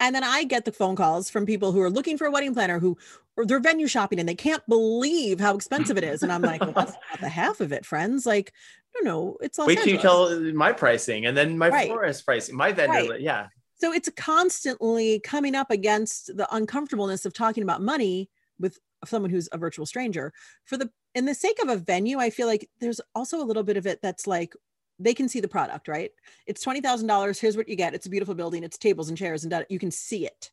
And 0.00 0.14
then 0.14 0.22
I 0.22 0.44
get 0.44 0.64
the 0.64 0.72
phone 0.72 0.94
calls 0.94 1.28
from 1.28 1.44
people 1.44 1.72
who 1.72 1.80
are 1.80 1.90
looking 1.90 2.18
for 2.18 2.26
a 2.26 2.30
wedding 2.30 2.54
planner 2.54 2.78
who 2.78 2.96
or 3.36 3.46
they're 3.46 3.60
venue 3.60 3.86
shopping 3.86 4.18
and 4.18 4.28
they 4.28 4.34
can't 4.34 4.66
believe 4.68 5.38
how 5.38 5.54
expensive 5.54 5.96
it 5.96 6.02
is. 6.02 6.22
And 6.24 6.32
I'm 6.32 6.42
like, 6.42 6.60
well, 6.60 6.72
that's 6.72 6.96
not 7.10 7.20
the 7.20 7.28
half 7.28 7.60
of 7.60 7.72
it, 7.72 7.86
friends. 7.86 8.26
Like, 8.26 8.52
no, 8.96 9.10
no, 9.10 9.36
it's 9.40 9.58
Los 9.58 9.68
Wait 9.68 9.78
till 9.78 9.88
you 9.88 9.98
tell 9.98 10.24
uh, 10.24 10.40
my 10.52 10.72
pricing 10.72 11.24
and 11.24 11.36
then 11.36 11.56
my 11.56 11.68
Right. 11.68 11.86
florist 11.86 12.26
pricing, 12.26 12.56
my 12.56 12.72
vendor. 12.72 13.10
Right. 13.12 13.20
Yeah. 13.20 13.46
So 13.80 13.92
it's 13.92 14.10
constantly 14.16 15.20
coming 15.20 15.54
up 15.54 15.70
against 15.70 16.36
the 16.36 16.52
uncomfortableness 16.52 17.24
of 17.24 17.32
talking 17.32 17.62
about 17.62 17.80
money 17.80 18.28
with 18.58 18.80
someone 19.04 19.30
who's 19.30 19.48
a 19.52 19.58
virtual 19.58 19.86
stranger. 19.86 20.32
For 20.64 20.76
the 20.76 20.90
in 21.14 21.24
the 21.24 21.34
sake 21.34 21.60
of 21.62 21.68
a 21.68 21.76
venue, 21.76 22.18
I 22.18 22.30
feel 22.30 22.46
like 22.46 22.68
there's 22.80 23.00
also 23.14 23.40
a 23.40 23.44
little 23.44 23.62
bit 23.62 23.76
of 23.76 23.86
it 23.86 24.00
that's 24.02 24.26
like 24.26 24.54
they 24.98 25.14
can 25.14 25.28
see 25.28 25.40
the 25.40 25.48
product, 25.48 25.88
right? 25.88 26.10
It's 26.46 26.62
twenty 26.62 26.80
thousand 26.80 27.06
dollars. 27.06 27.38
Here's 27.38 27.56
what 27.56 27.68
you 27.68 27.76
get. 27.76 27.94
It's 27.94 28.06
a 28.06 28.10
beautiful 28.10 28.34
building. 28.34 28.64
It's 28.64 28.78
tables 28.78 29.08
and 29.08 29.18
chairs, 29.18 29.44
and 29.44 29.66
you 29.68 29.78
can 29.78 29.90
see 29.90 30.26
it. 30.26 30.50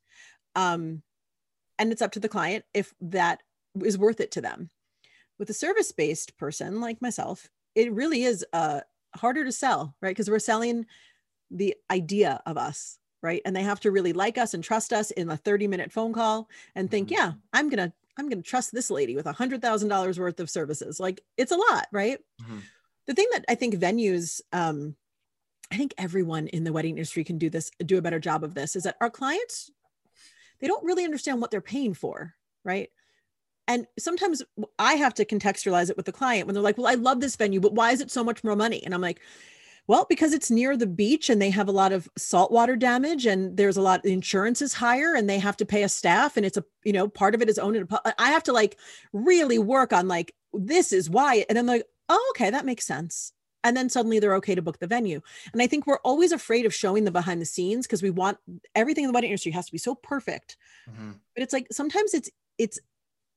Um, 0.56 1.02
and 1.78 1.92
it's 1.92 2.02
up 2.02 2.12
to 2.14 2.20
the 2.20 2.30
client 2.30 2.66
if 2.74 2.94
that 3.02 3.42
is 3.84 3.98
worth 3.98 4.20
it 4.20 4.32
to 4.32 4.42
them. 4.42 4.70
With 5.38 5.50
a 5.50 5.54
service 5.54 5.92
based 5.92 6.38
person 6.38 6.80
like 6.80 7.02
myself, 7.02 7.50
it 7.76 7.92
really 7.92 8.24
is 8.24 8.46
uh, 8.54 8.82
harder 9.16 9.44
to 9.44 9.52
sell, 9.52 9.96
right? 10.02 10.12
Because 10.12 10.30
we're 10.30 10.40
selling 10.40 10.86
the 11.52 11.76
idea 11.92 12.42
of 12.46 12.58
us, 12.58 13.00
right? 13.22 13.42
And 13.46 13.56
they 13.56 13.64
have 13.64 13.82
to 13.82 13.92
really 13.92 14.14
like 14.14 14.38
us 14.38 14.54
and 14.54 14.64
trust 14.64 14.94
us 14.94 15.12
in 15.12 15.30
a 15.30 15.38
30 15.38 15.68
minute 15.68 15.92
phone 15.92 16.14
call 16.14 16.50
and 16.76 16.90
think, 16.90 17.10
Mhm. 17.10 17.12
yeah, 17.12 17.32
I'm 17.52 17.70
to, 17.70 17.94
I'm 18.18 18.30
going 18.30 18.42
to 18.42 18.50
trust 18.50 18.72
this 18.72 18.90
lady 18.90 19.16
with 19.16 19.26
a 19.26 19.34
hundred 19.34 19.62
thousand 19.62 19.90
dollars 19.90 20.20
worth 20.20 20.40
of 20.40 20.50
services. 20.50 21.00
Like 21.00 21.22
it's 21.38 21.52
a 21.52 21.58
lot, 21.58 21.88
right? 21.92 22.20
Mhm. 22.42 22.62
The 23.08 23.14
thing 23.14 23.28
that 23.34 23.46
I 23.50 23.56
think 23.56 23.76
venues, 23.76 24.42
um, 24.52 24.96
I 25.72 25.78
think 25.78 25.94
everyone 25.98 26.48
in 26.48 26.64
the 26.64 26.74
wedding 26.74 26.98
industry 26.98 27.24
can 27.24 27.38
do 27.38 27.50
this, 27.50 27.72
do 27.86 27.98
a 27.98 28.02
better 28.02 28.20
job 28.20 28.44
of 28.44 28.54
this 28.54 28.76
is 28.76 28.84
that 28.84 28.98
our 29.02 29.10
clients, 29.10 29.72
they 30.60 30.68
don't 30.68 30.84
really 30.84 31.04
understand 31.04 31.42
what 31.42 31.52
they're 31.52 31.62
paying 31.62 31.94
for, 31.94 32.36
right? 32.64 32.90
And 33.68 33.88
sometimes 33.98 34.44
I 34.78 34.94
have 34.94 35.16
to 35.16 35.26
contextualize 35.26 35.90
it 35.90 35.98
with 35.98 36.06
the 36.06 36.12
client 36.12 36.46
when 36.46 36.54
they're 36.54 36.64
like, 36.64 36.78
well, 36.78 36.88
I 36.88 36.94
love 36.94 37.20
this 37.20 37.36
venue, 37.36 37.60
but 37.60 37.74
why 37.74 37.92
is 37.92 38.02
it 38.02 38.12
so 38.12 38.24
much 38.24 38.44
more 38.44 38.56
money? 38.56 38.84
And 38.84 38.94
I'm 38.94 39.02
like, 39.02 39.20
well, 39.88 40.06
because 40.10 40.34
it's 40.34 40.50
near 40.50 40.76
the 40.76 40.88
beach 40.88 41.30
and 41.30 41.42
they 41.42 41.50
have 41.52 41.68
a 41.68 41.72
lot 41.72 41.92
of 41.92 42.10
saltwater 42.18 42.76
damage 42.76 43.26
and 43.26 43.56
there's 43.58 43.78
a 43.78 43.82
lot, 43.82 44.06
insurance 44.06 44.62
is 44.62 44.74
higher 44.74 45.14
and 45.16 45.30
they 45.30 45.40
have 45.40 45.58
to 45.58 45.66
pay 45.66 45.84
a 45.84 45.90
staff 45.90 46.38
and 46.38 46.46
it's 46.46 46.58
a, 46.58 46.64
you 46.84 46.94
know, 46.94 47.08
part 47.08 47.36
of 47.36 47.42
it 47.42 47.50
is 47.50 47.60
owned. 47.60 47.76
A, 47.78 47.86
pu- 47.86 48.12
I 48.18 48.32
have 48.32 48.44
to 48.44 48.54
like 48.54 48.78
really 49.14 49.60
work 49.60 49.94
on 49.94 50.08
like, 50.08 50.34
this 50.54 50.92
is 50.92 51.10
why. 51.10 51.46
And 51.50 51.58
then 51.58 51.66
like, 51.68 51.84
oh, 52.10 52.34
okay, 52.36 52.50
that 52.50 52.66
makes 52.66 52.86
sense. 52.86 53.32
And 53.64 53.76
then 53.76 53.90
suddenly 53.90 54.20
they're 54.20 54.36
okay 54.36 54.54
to 54.56 54.62
book 54.62 54.78
the 54.80 54.86
venue. 54.88 55.22
And 55.52 55.62
I 55.62 55.68
think 55.68 55.88
we're 55.88 55.98
always 56.04 56.32
afraid 56.32 56.66
of 56.68 56.74
showing 56.74 57.04
the 57.04 57.12
behind 57.12 57.42
the 57.42 57.46
scenes 57.46 57.88
because 57.88 58.04
we 58.04 58.12
want 58.12 58.38
everything 58.76 59.04
in 59.04 59.10
the 59.10 59.14
wedding 59.14 59.32
industry 59.32 59.52
has 59.54 59.66
to 59.66 59.72
be 59.72 59.78
so 59.80 59.96
perfect 59.96 60.58
Mhm. 60.88 61.16
but 61.34 61.42
it's 61.42 61.52
like 61.52 61.66
sometimes 61.72 62.14
it's 62.14 62.30
it's 62.60 62.80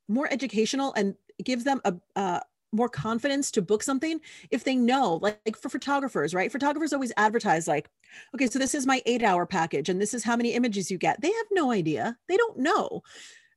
more 0.07 0.29
educational 0.31 0.93
and 0.95 1.15
gives 1.43 1.65
them 1.65 1.81
a 1.87 1.95
uh, 2.15 2.41
more 2.73 2.89
confidence 2.89 3.51
to 3.51 3.63
book 3.63 3.83
something 3.83 4.21
if 4.51 4.63
they 4.65 4.77
know 4.77 5.15
like, 5.23 5.41
like 5.47 5.57
for 5.57 5.69
photographers 5.69 6.35
right? 6.35 6.53
Photographers 6.53 6.93
always 6.93 7.13
advertise 7.17 7.67
like 7.67 7.89
okay 8.35 8.47
so 8.47 8.59
this 8.59 8.75
is 8.75 8.87
my 8.87 9.01
eight 9.07 9.23
hour 9.23 9.47
package 9.47 9.89
and 9.89 10.01
this 10.01 10.15
is 10.15 10.25
how 10.25 10.37
many 10.37 10.53
images 10.55 10.91
you 10.91 10.99
get. 10.99 11.21
They 11.21 11.29
have 11.33 11.47
no 11.51 11.71
idea. 11.73 12.17
They 12.29 12.37
don't 12.37 12.59
know. 12.59 13.03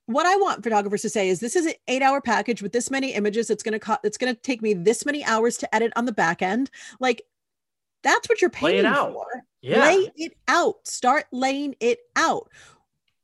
What 0.08 0.26
i 0.26 0.36
want 0.36 0.64
photographers 0.64 1.04
to 1.04 1.10
say 1.10 1.30
is 1.30 1.40
this 1.40 1.56
is 1.56 1.66
an 1.68 1.74
eight 1.88 2.02
hour 2.02 2.20
package 2.22 2.62
with 2.62 2.72
this 2.74 2.90
many 2.92 3.14
images. 3.14 3.50
It's 3.50 3.64
going 3.64 3.74
to 3.74 3.80
cost 3.80 4.00
it's 4.04 4.18
going 4.18 4.34
to 4.34 4.42
take 4.42 4.62
me 4.62 4.74
this 4.74 5.06
many 5.06 5.24
hours 5.26 5.58
to 5.58 5.74
edit 5.76 5.94
on 5.96 6.06
the 6.06 6.12
back 6.12 6.42
end. 6.42 6.70
Like 7.00 7.22
that's 8.04 8.28
what 8.28 8.42
you're 8.42 8.50
Lay 8.62 8.78
it 8.80 8.84
paying 8.84 8.86
out. 8.86 9.14
for. 9.14 9.28
Yeah. 9.62 9.80
lay 9.86 10.12
it 10.16 10.34
out. 10.48 10.88
Start 10.88 11.26
laying 11.32 11.76
it 11.80 12.00
out. 12.16 12.50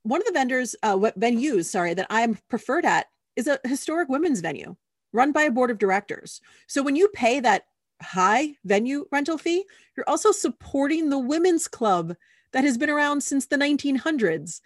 One 0.03 0.21
of 0.21 0.27
the 0.27 0.33
vendors 0.33 0.75
uh 0.83 0.95
what 0.95 1.19
venues 1.19 1.65
sorry 1.65 1.93
that 1.93 2.07
i'm 2.09 2.37
preferred 2.49 2.85
at 2.85 3.07
is 3.35 3.47
a 3.47 3.59
historic 3.65 4.07
women's 4.07 4.39
venue 4.39 4.75
run 5.17 5.31
by 5.31 5.43
a 5.43 5.51
board 5.51 5.71
of 5.71 5.79
directors. 5.79 6.39
So 6.67 6.81
when 6.83 6.95
you 6.95 7.09
pay 7.09 7.39
that 7.39 7.65
high 8.01 8.55
venue 8.63 9.07
rental 9.11 9.37
fee, 9.37 9.65
you're 9.95 10.07
also 10.07 10.31
supporting 10.31 11.09
the 11.09 11.19
women's 11.19 11.67
club 11.67 12.15
that 12.53 12.63
has 12.63 12.77
been 12.77 12.89
around 12.89 13.21
since 13.21 13.47
the 13.47 13.57
1900s. 13.57 14.61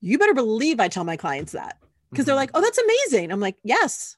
You 0.00 0.18
better 0.18 0.34
believe 0.34 0.78
I 0.78 0.88
tell 0.88 1.04
my 1.04 1.16
clients 1.16 1.52
that 1.52 1.78
because 2.10 2.22
mm-hmm. 2.22 2.26
they're 2.26 2.36
like, 2.36 2.50
oh, 2.54 2.60
that's 2.60 2.78
amazing. 2.78 3.32
I'm 3.32 3.40
like, 3.40 3.56
yes. 3.64 4.16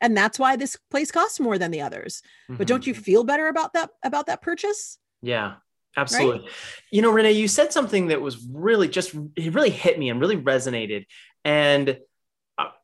And 0.00 0.16
that's 0.16 0.38
why 0.38 0.56
this 0.56 0.76
place 0.90 1.12
costs 1.12 1.40
more 1.40 1.58
than 1.58 1.70
the 1.70 1.82
others. 1.82 2.22
Mm-hmm. 2.44 2.56
But 2.56 2.66
don't 2.66 2.86
you 2.86 2.92
mm-hmm. 2.92 3.02
feel 3.02 3.24
better 3.24 3.48
about 3.48 3.74
that 3.74 3.90
about 4.02 4.26
that 4.26 4.42
purchase? 4.42 4.98
Yeah. 5.22 5.54
Absolutely. 5.96 6.40
Right? 6.40 6.50
You 6.90 7.02
know, 7.02 7.10
Renee, 7.10 7.32
you 7.32 7.48
said 7.48 7.72
something 7.72 8.08
that 8.08 8.20
was 8.20 8.46
really 8.52 8.88
just, 8.88 9.14
it 9.34 9.54
really 9.54 9.70
hit 9.70 9.98
me 9.98 10.08
and 10.08 10.20
really 10.20 10.36
resonated. 10.36 11.06
And 11.44 11.98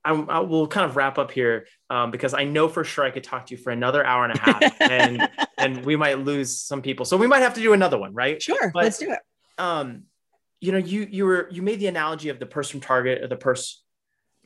I, 0.04 0.12
I, 0.12 0.40
will 0.40 0.66
kind 0.66 0.88
of 0.88 0.96
wrap 0.96 1.18
up 1.18 1.30
here 1.30 1.66
um, 1.90 2.10
because 2.10 2.34
I 2.34 2.44
know 2.44 2.68
for 2.68 2.84
sure 2.84 3.04
I 3.04 3.10
could 3.10 3.24
talk 3.24 3.46
to 3.46 3.56
you 3.56 3.62
for 3.62 3.70
another 3.70 4.04
hour 4.04 4.24
and 4.24 4.34
a 4.34 4.38
half 4.38 4.80
and, 4.80 5.28
and 5.58 5.84
we 5.84 5.96
might 5.96 6.18
lose 6.20 6.58
some 6.58 6.82
people. 6.82 7.04
So 7.04 7.16
we 7.16 7.26
might 7.26 7.42
have 7.42 7.54
to 7.54 7.60
do 7.60 7.72
another 7.72 7.98
one, 7.98 8.14
right? 8.14 8.42
Sure. 8.42 8.70
But, 8.72 8.84
let's 8.84 8.98
do 8.98 9.10
it. 9.10 9.18
Um, 9.58 10.04
you 10.60 10.72
know, 10.72 10.78
you, 10.78 11.06
you 11.10 11.24
were, 11.24 11.48
you 11.50 11.62
made 11.62 11.80
the 11.80 11.86
analogy 11.86 12.28
of 12.28 12.38
the 12.38 12.46
purse 12.46 12.70
from 12.70 12.80
Target 12.80 13.22
or 13.22 13.28
the 13.28 13.36
purse 13.36 13.82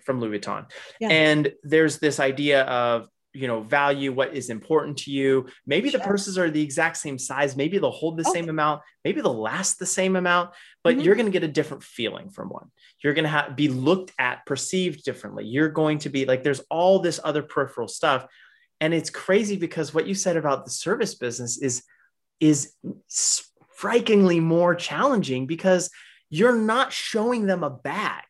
from 0.04 0.20
Louis 0.20 0.38
Vuitton. 0.38 0.70
Yeah. 1.00 1.08
And 1.08 1.52
there's 1.62 1.98
this 1.98 2.20
idea 2.20 2.62
of 2.62 3.08
you 3.32 3.46
know 3.46 3.60
value 3.60 4.12
what 4.12 4.34
is 4.34 4.50
important 4.50 4.98
to 4.98 5.10
you. 5.10 5.46
Maybe 5.66 5.90
sure. 5.90 6.00
the 6.00 6.06
purses 6.06 6.38
are 6.38 6.50
the 6.50 6.62
exact 6.62 6.96
same 6.96 7.18
size 7.18 7.56
maybe 7.56 7.78
they'll 7.78 7.90
hold 7.90 8.16
the 8.16 8.28
okay. 8.28 8.40
same 8.40 8.48
amount 8.48 8.82
maybe 9.04 9.20
they'll 9.20 9.40
last 9.40 9.78
the 9.78 9.86
same 9.86 10.16
amount 10.16 10.50
but 10.82 10.94
mm-hmm. 10.94 11.02
you're 11.02 11.14
going 11.14 11.26
to 11.26 11.32
get 11.32 11.44
a 11.44 11.48
different 11.48 11.82
feeling 11.82 12.30
from 12.30 12.48
one. 12.48 12.70
You're 13.02 13.14
going 13.14 13.24
to 13.24 13.30
have 13.30 13.56
be 13.56 13.68
looked 13.68 14.12
at 14.18 14.46
perceived 14.46 15.04
differently. 15.04 15.46
You're 15.46 15.68
going 15.68 15.98
to 16.00 16.08
be 16.08 16.24
like 16.24 16.42
there's 16.42 16.62
all 16.70 17.00
this 17.00 17.20
other 17.22 17.42
peripheral 17.42 17.88
stuff. 17.88 18.26
And 18.80 18.94
it's 18.94 19.10
crazy 19.10 19.56
because 19.56 19.92
what 19.92 20.06
you 20.06 20.14
said 20.14 20.36
about 20.36 20.64
the 20.64 20.70
service 20.70 21.14
business 21.14 21.58
is 21.58 21.82
is 22.40 22.74
strikingly 23.08 24.40
more 24.40 24.74
challenging 24.74 25.46
because 25.46 25.90
you're 26.30 26.56
not 26.56 26.92
showing 26.92 27.46
them 27.46 27.62
a 27.62 27.70
bag. 27.70 28.24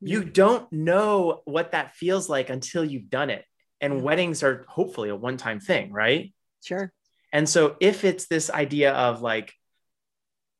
You 0.00 0.24
don't 0.24 0.70
know 0.72 1.42
what 1.44 1.72
that 1.72 1.94
feels 1.94 2.28
like 2.28 2.48
until 2.48 2.84
you've 2.84 3.10
done 3.10 3.30
it 3.30 3.44
and 3.80 4.02
weddings 4.02 4.42
are 4.42 4.64
hopefully 4.68 5.08
a 5.08 5.16
one 5.16 5.36
time 5.36 5.60
thing, 5.60 5.92
right? 5.92 6.32
Sure. 6.62 6.92
And 7.32 7.48
so 7.48 7.76
if 7.80 8.04
it's 8.04 8.26
this 8.26 8.50
idea 8.50 8.92
of 8.92 9.20
like, 9.20 9.52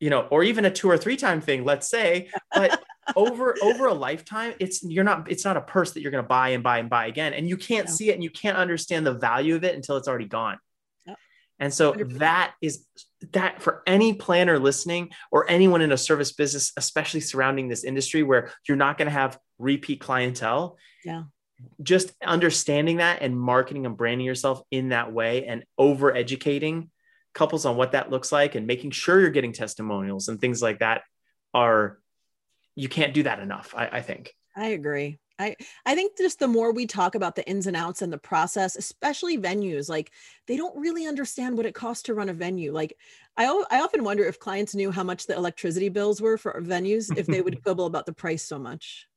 you 0.00 0.10
know, 0.10 0.22
or 0.22 0.42
even 0.42 0.64
a 0.64 0.70
two 0.70 0.90
or 0.90 0.98
three 0.98 1.16
time 1.16 1.40
thing, 1.40 1.64
let's 1.64 1.88
say, 1.88 2.28
but 2.52 2.82
over 3.16 3.54
over 3.62 3.86
a 3.86 3.94
lifetime, 3.94 4.54
it's 4.58 4.82
you're 4.82 5.04
not 5.04 5.30
it's 5.30 5.44
not 5.44 5.56
a 5.56 5.60
purse 5.60 5.92
that 5.92 6.02
you're 6.02 6.10
going 6.10 6.24
to 6.24 6.28
buy 6.28 6.50
and 6.50 6.62
buy 6.62 6.78
and 6.78 6.90
buy 6.90 7.06
again, 7.06 7.32
and 7.32 7.48
you 7.48 7.56
can't 7.56 7.88
see 7.88 8.10
it 8.10 8.14
and 8.14 8.22
you 8.22 8.30
can't 8.30 8.56
understand 8.56 9.06
the 9.06 9.14
value 9.14 9.54
of 9.54 9.64
it 9.64 9.74
until 9.74 9.96
it's 9.96 10.08
already 10.08 10.26
gone. 10.26 10.58
And 11.60 11.72
so 11.72 11.92
100%. 11.92 12.18
that 12.18 12.54
is 12.60 12.84
that 13.32 13.62
for 13.62 13.84
any 13.86 14.14
planner 14.14 14.58
listening 14.58 15.10
or 15.30 15.48
anyone 15.48 15.82
in 15.82 15.92
a 15.92 15.96
service 15.96 16.32
business, 16.32 16.72
especially 16.76 17.20
surrounding 17.20 17.68
this 17.68 17.84
industry 17.84 18.24
where 18.24 18.50
you're 18.66 18.76
not 18.76 18.98
going 18.98 19.06
to 19.06 19.12
have 19.12 19.38
repeat 19.58 20.00
clientele. 20.00 20.76
Yeah 21.04 21.22
just 21.82 22.12
understanding 22.24 22.98
that 22.98 23.22
and 23.22 23.38
marketing 23.38 23.86
and 23.86 23.96
branding 23.96 24.26
yourself 24.26 24.62
in 24.70 24.90
that 24.90 25.12
way 25.12 25.46
and 25.46 25.64
over 25.78 26.14
educating 26.14 26.90
couples 27.34 27.64
on 27.64 27.76
what 27.76 27.92
that 27.92 28.10
looks 28.10 28.30
like 28.30 28.54
and 28.54 28.66
making 28.66 28.90
sure 28.90 29.20
you're 29.20 29.30
getting 29.30 29.52
testimonials 29.52 30.28
and 30.28 30.40
things 30.40 30.62
like 30.62 30.78
that 30.78 31.02
are 31.52 31.98
you 32.74 32.88
can't 32.88 33.14
do 33.14 33.22
that 33.24 33.40
enough 33.40 33.74
I, 33.76 33.88
I 33.92 34.00
think. 34.00 34.34
I 34.56 34.68
agree. 34.68 35.18
I, 35.36 35.56
I 35.84 35.96
think 35.96 36.16
just 36.16 36.38
the 36.38 36.46
more 36.46 36.72
we 36.72 36.86
talk 36.86 37.16
about 37.16 37.34
the 37.34 37.44
ins 37.48 37.66
and 37.66 37.76
outs 37.76 38.02
and 38.02 38.12
the 38.12 38.18
process, 38.18 38.76
especially 38.76 39.36
venues, 39.36 39.88
like 39.88 40.12
they 40.46 40.56
don't 40.56 40.76
really 40.76 41.06
understand 41.06 41.56
what 41.56 41.66
it 41.66 41.74
costs 41.74 42.04
to 42.04 42.14
run 42.14 42.28
a 42.28 42.32
venue. 42.32 42.72
Like 42.72 42.96
I, 43.36 43.46
I 43.68 43.80
often 43.80 44.04
wonder 44.04 44.24
if 44.24 44.38
clients 44.38 44.76
knew 44.76 44.92
how 44.92 45.02
much 45.02 45.26
the 45.26 45.34
electricity 45.34 45.88
bills 45.88 46.20
were 46.20 46.38
for 46.38 46.62
venues, 46.62 47.16
if 47.16 47.26
they 47.26 47.40
would 47.40 47.62
quibble 47.64 47.86
about 47.86 48.06
the 48.06 48.12
price 48.12 48.44
so 48.44 48.60
much 48.60 49.08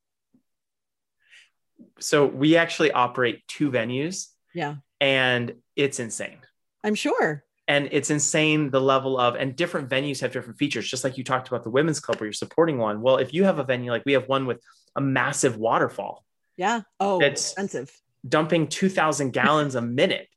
so 2.00 2.26
we 2.26 2.58
actually 2.58 2.92
operate 2.92 3.48
two 3.48 3.72
venues. 3.72 4.28
Yeah. 4.54 4.76
And 5.00 5.54
it's 5.76 6.00
insane. 6.00 6.40
I'm 6.84 6.96
sure. 6.96 7.44
And 7.68 7.90
it's 7.92 8.10
insane 8.10 8.70
the 8.70 8.80
level 8.80 9.20
of, 9.20 9.36
and 9.36 9.56
different 9.56 9.90
venues 9.90 10.22
have 10.22 10.32
different 10.32 10.58
features, 10.58 10.88
just 10.88 11.04
like 11.04 11.18
you 11.18 11.24
talked 11.24 11.50
about 11.50 11.64
the 11.64 11.70
women's 11.70 12.00
club 12.00 12.20
where 12.20 12.28
you're 12.28 12.34
supporting 12.34 12.78
one. 12.78 13.02
Well, 13.02 13.18
if 13.18 13.34
you 13.34 13.44
have 13.44 13.60
a 13.60 13.64
venue 13.64 13.92
like 13.92 14.04
we 14.06 14.14
have 14.14 14.28
one 14.28 14.46
with 14.46 14.62
a 14.96 15.02
massive 15.02 15.58
waterfall. 15.58 16.24
Yeah. 16.56 16.82
Oh, 17.00 17.20
it's 17.20 17.52
expensive. 17.52 17.92
Dumping 18.28 18.68
2,000 18.68 19.32
gallons 19.32 19.76
a 19.76 19.82
minute. 19.82 20.28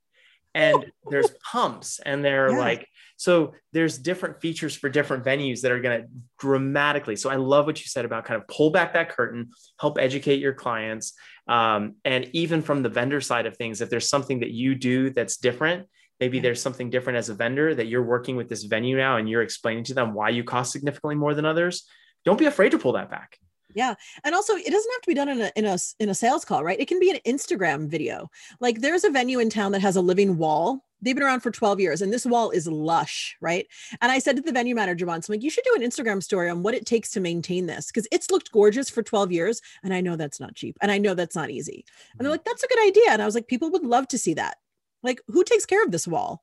And 0.54 0.92
there's 1.08 1.30
pumps 1.52 2.00
and 2.04 2.24
they're 2.24 2.50
yeah. 2.52 2.58
like, 2.58 2.88
so 3.20 3.52
there's 3.74 3.98
different 3.98 4.40
features 4.40 4.74
for 4.74 4.88
different 4.88 5.24
venues 5.24 5.60
that 5.60 5.72
are 5.72 5.80
going 5.80 6.00
to 6.00 6.08
dramatically. 6.38 7.16
So 7.16 7.28
I 7.28 7.36
love 7.36 7.66
what 7.66 7.78
you 7.78 7.84
said 7.86 8.06
about 8.06 8.24
kind 8.24 8.40
of 8.40 8.48
pull 8.48 8.70
back 8.70 8.94
that 8.94 9.10
curtain, 9.10 9.50
help 9.78 9.98
educate 9.98 10.40
your 10.40 10.54
clients. 10.54 11.12
Um, 11.46 11.96
and 12.06 12.30
even 12.32 12.62
from 12.62 12.82
the 12.82 12.88
vendor 12.88 13.20
side 13.20 13.44
of 13.44 13.58
things, 13.58 13.82
if 13.82 13.90
there's 13.90 14.08
something 14.08 14.40
that 14.40 14.52
you 14.52 14.74
do 14.74 15.10
that's 15.10 15.36
different, 15.36 15.86
maybe 16.18 16.40
there's 16.40 16.62
something 16.62 16.88
different 16.88 17.18
as 17.18 17.28
a 17.28 17.34
vendor 17.34 17.74
that 17.74 17.88
you're 17.88 18.02
working 18.02 18.36
with 18.36 18.48
this 18.48 18.62
venue 18.62 18.96
now 18.96 19.18
and 19.18 19.28
you're 19.28 19.42
explaining 19.42 19.84
to 19.84 19.92
them 19.92 20.14
why 20.14 20.30
you 20.30 20.42
cost 20.42 20.72
significantly 20.72 21.14
more 21.14 21.34
than 21.34 21.44
others. 21.44 21.86
Don't 22.24 22.38
be 22.38 22.46
afraid 22.46 22.70
to 22.70 22.78
pull 22.78 22.92
that 22.92 23.10
back. 23.10 23.36
Yeah. 23.74 23.96
And 24.24 24.34
also 24.34 24.54
it 24.54 24.64
doesn't 24.64 24.92
have 24.92 25.02
to 25.02 25.06
be 25.08 25.14
done 25.14 25.28
in 25.28 25.40
a 25.42 25.52
in 25.56 25.66
a 25.66 25.76
in 25.98 26.08
a 26.08 26.14
sales 26.14 26.46
call, 26.46 26.64
right? 26.64 26.80
It 26.80 26.88
can 26.88 26.98
be 26.98 27.10
an 27.10 27.18
Instagram 27.26 27.86
video. 27.86 28.30
Like 28.60 28.80
there's 28.80 29.04
a 29.04 29.10
venue 29.10 29.40
in 29.40 29.50
town 29.50 29.72
that 29.72 29.82
has 29.82 29.96
a 29.96 30.00
living 30.00 30.38
wall. 30.38 30.82
They've 31.02 31.14
been 31.14 31.24
around 31.24 31.40
for 31.40 31.50
12 31.50 31.80
years 31.80 32.02
and 32.02 32.12
this 32.12 32.26
wall 32.26 32.50
is 32.50 32.66
lush, 32.66 33.36
right? 33.40 33.66
And 34.00 34.12
I 34.12 34.18
said 34.18 34.36
to 34.36 34.42
the 34.42 34.52
venue 34.52 34.74
manager 34.74 35.06
once, 35.06 35.28
I'm 35.28 35.34
like, 35.34 35.42
you 35.42 35.50
should 35.50 35.64
do 35.64 35.74
an 35.74 35.88
Instagram 35.88 36.22
story 36.22 36.50
on 36.50 36.62
what 36.62 36.74
it 36.74 36.86
takes 36.86 37.10
to 37.12 37.20
maintain 37.20 37.66
this 37.66 37.86
because 37.86 38.06
it's 38.12 38.30
looked 38.30 38.52
gorgeous 38.52 38.90
for 38.90 39.02
12 39.02 39.32
years. 39.32 39.62
And 39.82 39.94
I 39.94 40.00
know 40.00 40.16
that's 40.16 40.40
not 40.40 40.54
cheap. 40.54 40.76
And 40.80 40.90
I 40.90 40.98
know 40.98 41.14
that's 41.14 41.36
not 41.36 41.50
easy. 41.50 41.84
And 42.12 42.20
they're 42.20 42.26
mm-hmm. 42.26 42.32
like, 42.32 42.44
that's 42.44 42.64
a 42.64 42.68
good 42.68 42.86
idea. 42.86 43.10
And 43.10 43.22
I 43.22 43.26
was 43.26 43.34
like, 43.34 43.48
people 43.48 43.70
would 43.70 43.84
love 43.84 44.08
to 44.08 44.18
see 44.18 44.34
that. 44.34 44.58
Like, 45.02 45.20
who 45.28 45.44
takes 45.44 45.66
care 45.66 45.82
of 45.82 45.90
this 45.90 46.06
wall? 46.06 46.42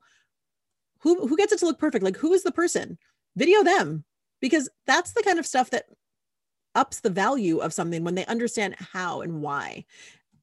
Who 1.02 1.28
who 1.28 1.36
gets 1.36 1.52
it 1.52 1.60
to 1.60 1.66
look 1.66 1.78
perfect? 1.78 2.04
Like, 2.04 2.16
who 2.16 2.32
is 2.32 2.42
the 2.42 2.50
person? 2.50 2.98
Video 3.36 3.62
them 3.62 4.04
because 4.40 4.68
that's 4.86 5.12
the 5.12 5.22
kind 5.22 5.38
of 5.38 5.46
stuff 5.46 5.70
that 5.70 5.84
ups 6.74 7.00
the 7.00 7.10
value 7.10 7.58
of 7.58 7.72
something 7.72 8.04
when 8.04 8.14
they 8.14 8.26
understand 8.26 8.74
how 8.78 9.20
and 9.20 9.42
why 9.42 9.84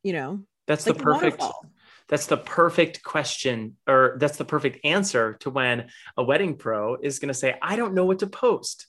you 0.03 0.11
know 0.11 0.41
that's 0.67 0.87
like 0.87 0.97
the 0.97 1.03
perfect 1.03 1.39
waterfall. 1.39 1.65
That's 2.07 2.27
the 2.27 2.37
perfect 2.37 3.03
question 3.03 3.75
or 3.87 4.17
that's 4.19 4.37
the 4.37 4.45
perfect 4.45 4.85
answer 4.85 5.37
to 5.39 5.49
when 5.49 5.87
a 6.17 6.23
wedding 6.23 6.55
pro 6.55 6.95
is 6.95 7.19
going 7.19 7.27
to 7.27 7.33
say 7.33 7.57
i 7.61 7.75
don't 7.75 7.93
know 7.93 8.05
what 8.05 8.19
to 8.19 8.27
post 8.27 8.87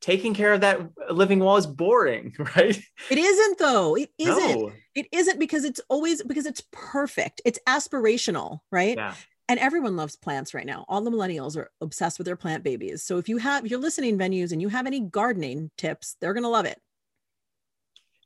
taking 0.00 0.32
care 0.32 0.52
of 0.52 0.60
that 0.60 0.80
living 1.10 1.40
wall 1.40 1.56
is 1.56 1.66
boring 1.66 2.34
right 2.56 2.80
it 3.10 3.18
isn't 3.18 3.58
though 3.58 3.96
it 3.96 4.10
isn't 4.18 4.60
no. 4.60 4.72
it 4.94 5.06
isn't 5.12 5.38
because 5.38 5.64
it's 5.64 5.80
always 5.88 6.22
because 6.22 6.46
it's 6.46 6.62
perfect 6.72 7.40
it's 7.44 7.58
aspirational 7.66 8.60
right 8.70 8.96
yeah 8.96 9.14
and 9.48 9.58
everyone 9.58 9.96
loves 9.96 10.14
plants 10.14 10.52
right 10.52 10.66
now. 10.66 10.84
All 10.88 11.00
the 11.00 11.10
millennials 11.10 11.56
are 11.56 11.70
obsessed 11.80 12.18
with 12.18 12.26
their 12.26 12.36
plant 12.36 12.62
babies. 12.62 13.02
So 13.02 13.16
if 13.16 13.28
you 13.28 13.38
have 13.38 13.64
if 13.64 13.70
you're 13.70 13.80
listening 13.80 14.18
venues 14.18 14.52
and 14.52 14.60
you 14.60 14.68
have 14.68 14.86
any 14.86 15.00
gardening 15.00 15.70
tips, 15.78 16.16
they're 16.20 16.34
gonna 16.34 16.50
love 16.50 16.66
it. 16.66 16.78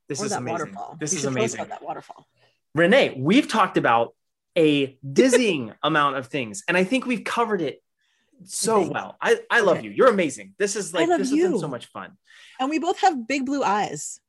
This 0.08 0.20
or 0.20 0.26
is 0.26 0.32
amazing. 0.32 0.52
Waterfall. 0.52 0.96
This 0.98 1.12
you 1.12 1.18
is 1.20 1.24
amazing. 1.24 1.64
that 1.68 1.82
waterfall. 1.82 2.26
Renee, 2.74 3.14
we've 3.18 3.48
talked 3.48 3.76
about 3.76 4.14
a 4.56 4.98
dizzying 5.10 5.72
amount 5.82 6.16
of 6.16 6.26
things, 6.26 6.62
and 6.68 6.76
I 6.76 6.84
think 6.84 7.06
we've 7.06 7.24
covered 7.24 7.60
it 7.60 7.82
so 8.44 8.80
Thanks. 8.80 8.94
well. 8.94 9.16
I, 9.20 9.40
I 9.50 9.60
love 9.60 9.78
okay. 9.78 9.86
you. 9.86 9.92
You're 9.92 10.08
amazing. 10.08 10.54
This 10.58 10.76
is 10.76 10.92
like 10.92 11.08
this 11.08 11.30
you. 11.30 11.42
has 11.42 11.52
been 11.52 11.60
so 11.60 11.68
much 11.68 11.86
fun. 11.86 12.16
And 12.58 12.70
we 12.70 12.78
both 12.78 13.00
have 13.00 13.26
big 13.26 13.46
blue 13.46 13.62
eyes. 13.62 14.20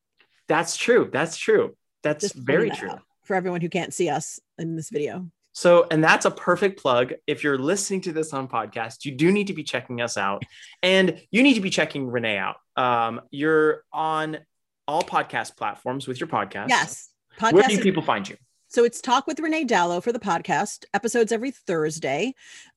That's 0.47 0.77
true. 0.77 1.09
That's 1.11 1.37
true. 1.37 1.75
That's 2.03 2.21
Just 2.21 2.35
very 2.35 2.69
that 2.69 2.77
true. 2.77 2.91
For 3.23 3.35
everyone 3.35 3.61
who 3.61 3.69
can't 3.69 3.93
see 3.93 4.09
us 4.09 4.39
in 4.57 4.75
this 4.75 4.89
video. 4.89 5.27
So, 5.53 5.87
and 5.89 6.03
that's 6.03 6.25
a 6.25 6.31
perfect 6.31 6.81
plug. 6.81 7.13
If 7.27 7.43
you're 7.43 7.59
listening 7.59 8.01
to 8.01 8.11
this 8.11 8.33
on 8.33 8.47
podcast, 8.47 9.05
you 9.05 9.11
do 9.11 9.31
need 9.31 9.47
to 9.47 9.53
be 9.53 9.63
checking 9.63 10.01
us 10.01 10.17
out 10.17 10.43
and 10.81 11.21
you 11.31 11.43
need 11.43 11.53
to 11.53 11.61
be 11.61 11.69
checking 11.69 12.07
Renee 12.07 12.37
out. 12.37 12.57
Um, 12.75 13.21
you're 13.29 13.83
on 13.93 14.39
all 14.87 15.03
podcast 15.03 15.55
platforms 15.55 16.07
with 16.07 16.19
your 16.19 16.27
podcast. 16.27 16.69
Yes. 16.69 17.12
Podcast 17.37 17.53
Where 17.53 17.67
do 17.67 17.81
people 17.81 18.03
find 18.03 18.27
you? 18.27 18.37
So 18.73 18.83
it's 18.83 19.01
Talk 19.01 19.27
with 19.27 19.39
Renee 19.39 19.65
Dalo 19.65 20.01
for 20.01 20.11
the 20.11 20.19
podcast, 20.19 20.85
episodes 20.95 21.31
every 21.31 21.51
Thursday, 21.51 22.33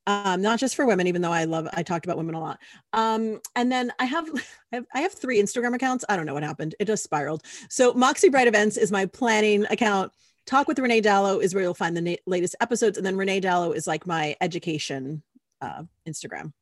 um, 0.06 0.42
not 0.42 0.58
just 0.58 0.76
for 0.76 0.84
women, 0.84 1.06
even 1.06 1.22
though 1.22 1.32
I 1.32 1.44
love, 1.44 1.66
I 1.72 1.82
talked 1.82 2.04
about 2.04 2.18
women 2.18 2.34
a 2.34 2.40
lot. 2.40 2.58
Um, 2.92 3.40
and 3.54 3.72
then 3.72 3.90
I 3.98 4.04
have, 4.04 4.28
I 4.72 4.76
have, 4.76 4.86
I 4.94 5.00
have 5.00 5.12
three 5.14 5.40
Instagram 5.40 5.74
accounts. 5.74 6.04
I 6.06 6.16
don't 6.16 6.26
know 6.26 6.34
what 6.34 6.42
happened. 6.42 6.74
It 6.78 6.84
just 6.84 7.02
spiraled. 7.02 7.42
So 7.70 7.94
Moxie 7.94 8.28
Bright 8.28 8.46
Events 8.46 8.76
is 8.76 8.92
my 8.92 9.06
planning 9.06 9.64
account. 9.70 10.12
Talk 10.44 10.68
with 10.68 10.78
Renee 10.78 11.00
Dalo 11.00 11.42
is 11.42 11.54
where 11.54 11.64
you'll 11.64 11.72
find 11.72 11.96
the 11.96 12.02
na- 12.02 12.16
latest 12.26 12.56
episodes. 12.60 12.98
And 12.98 13.06
then 13.06 13.16
Renee 13.16 13.40
Dalo 13.40 13.74
is 13.74 13.86
like 13.86 14.06
my 14.06 14.36
education 14.42 15.22
uh, 15.62 15.84
Instagram. 16.06 16.52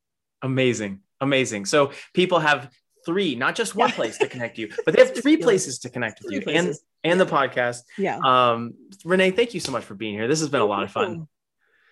Amazing. 0.42 1.01
Amazing. 1.20 1.64
So 1.64 1.90
people 2.12 2.38
have 2.38 2.70
three, 3.05 3.34
not 3.34 3.55
just 3.55 3.74
one 3.74 3.90
place 3.90 4.18
to 4.18 4.28
connect 4.28 4.59
you, 4.59 4.70
but 4.84 4.94
they 4.94 5.05
have 5.05 5.14
three 5.22 5.36
places 5.36 5.78
to 5.80 5.90
connect 5.90 6.20
with 6.22 6.28
Three 6.32 6.36
you 6.36 6.57
and 6.57 6.66
places. 6.68 6.84
and 7.02 7.20
the 7.20 7.26
podcast. 7.26 7.80
Yeah. 7.98 8.18
Um, 8.18 8.74
Renee, 9.05 9.30
thank 9.32 9.55
you 9.55 9.61
so 9.61 9.72
much 9.72 9.84
for 9.84 9.94
being 9.94 10.14
here. 10.14 10.28
This 10.28 10.40
has 10.40 10.48
been 10.48 10.61
a 10.61 10.66
lot 10.66 10.82
of 10.82 10.90
fun. 10.90 11.28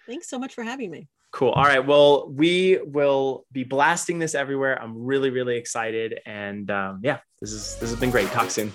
Thanks 0.06 0.28
so 0.28 0.38
much 0.38 0.54
for 0.54 0.62
having 0.62 0.90
me. 0.90 1.08
Cool. 1.30 1.50
All 1.50 1.64
right. 1.64 1.84
Well, 1.84 2.28
we 2.28 2.78
will 2.84 3.46
be 3.52 3.64
blasting 3.64 4.18
this 4.18 4.34
everywhere. 4.34 4.80
I'm 4.80 5.04
really, 5.04 5.30
really 5.30 5.56
excited. 5.56 6.20
And 6.26 6.70
um, 6.70 7.00
yeah, 7.02 7.20
this 7.40 7.52
is 7.52 7.76
this 7.76 7.90
has 7.90 7.98
been 7.98 8.10
great. 8.10 8.28
Talk 8.28 8.50
soon. 8.50 8.70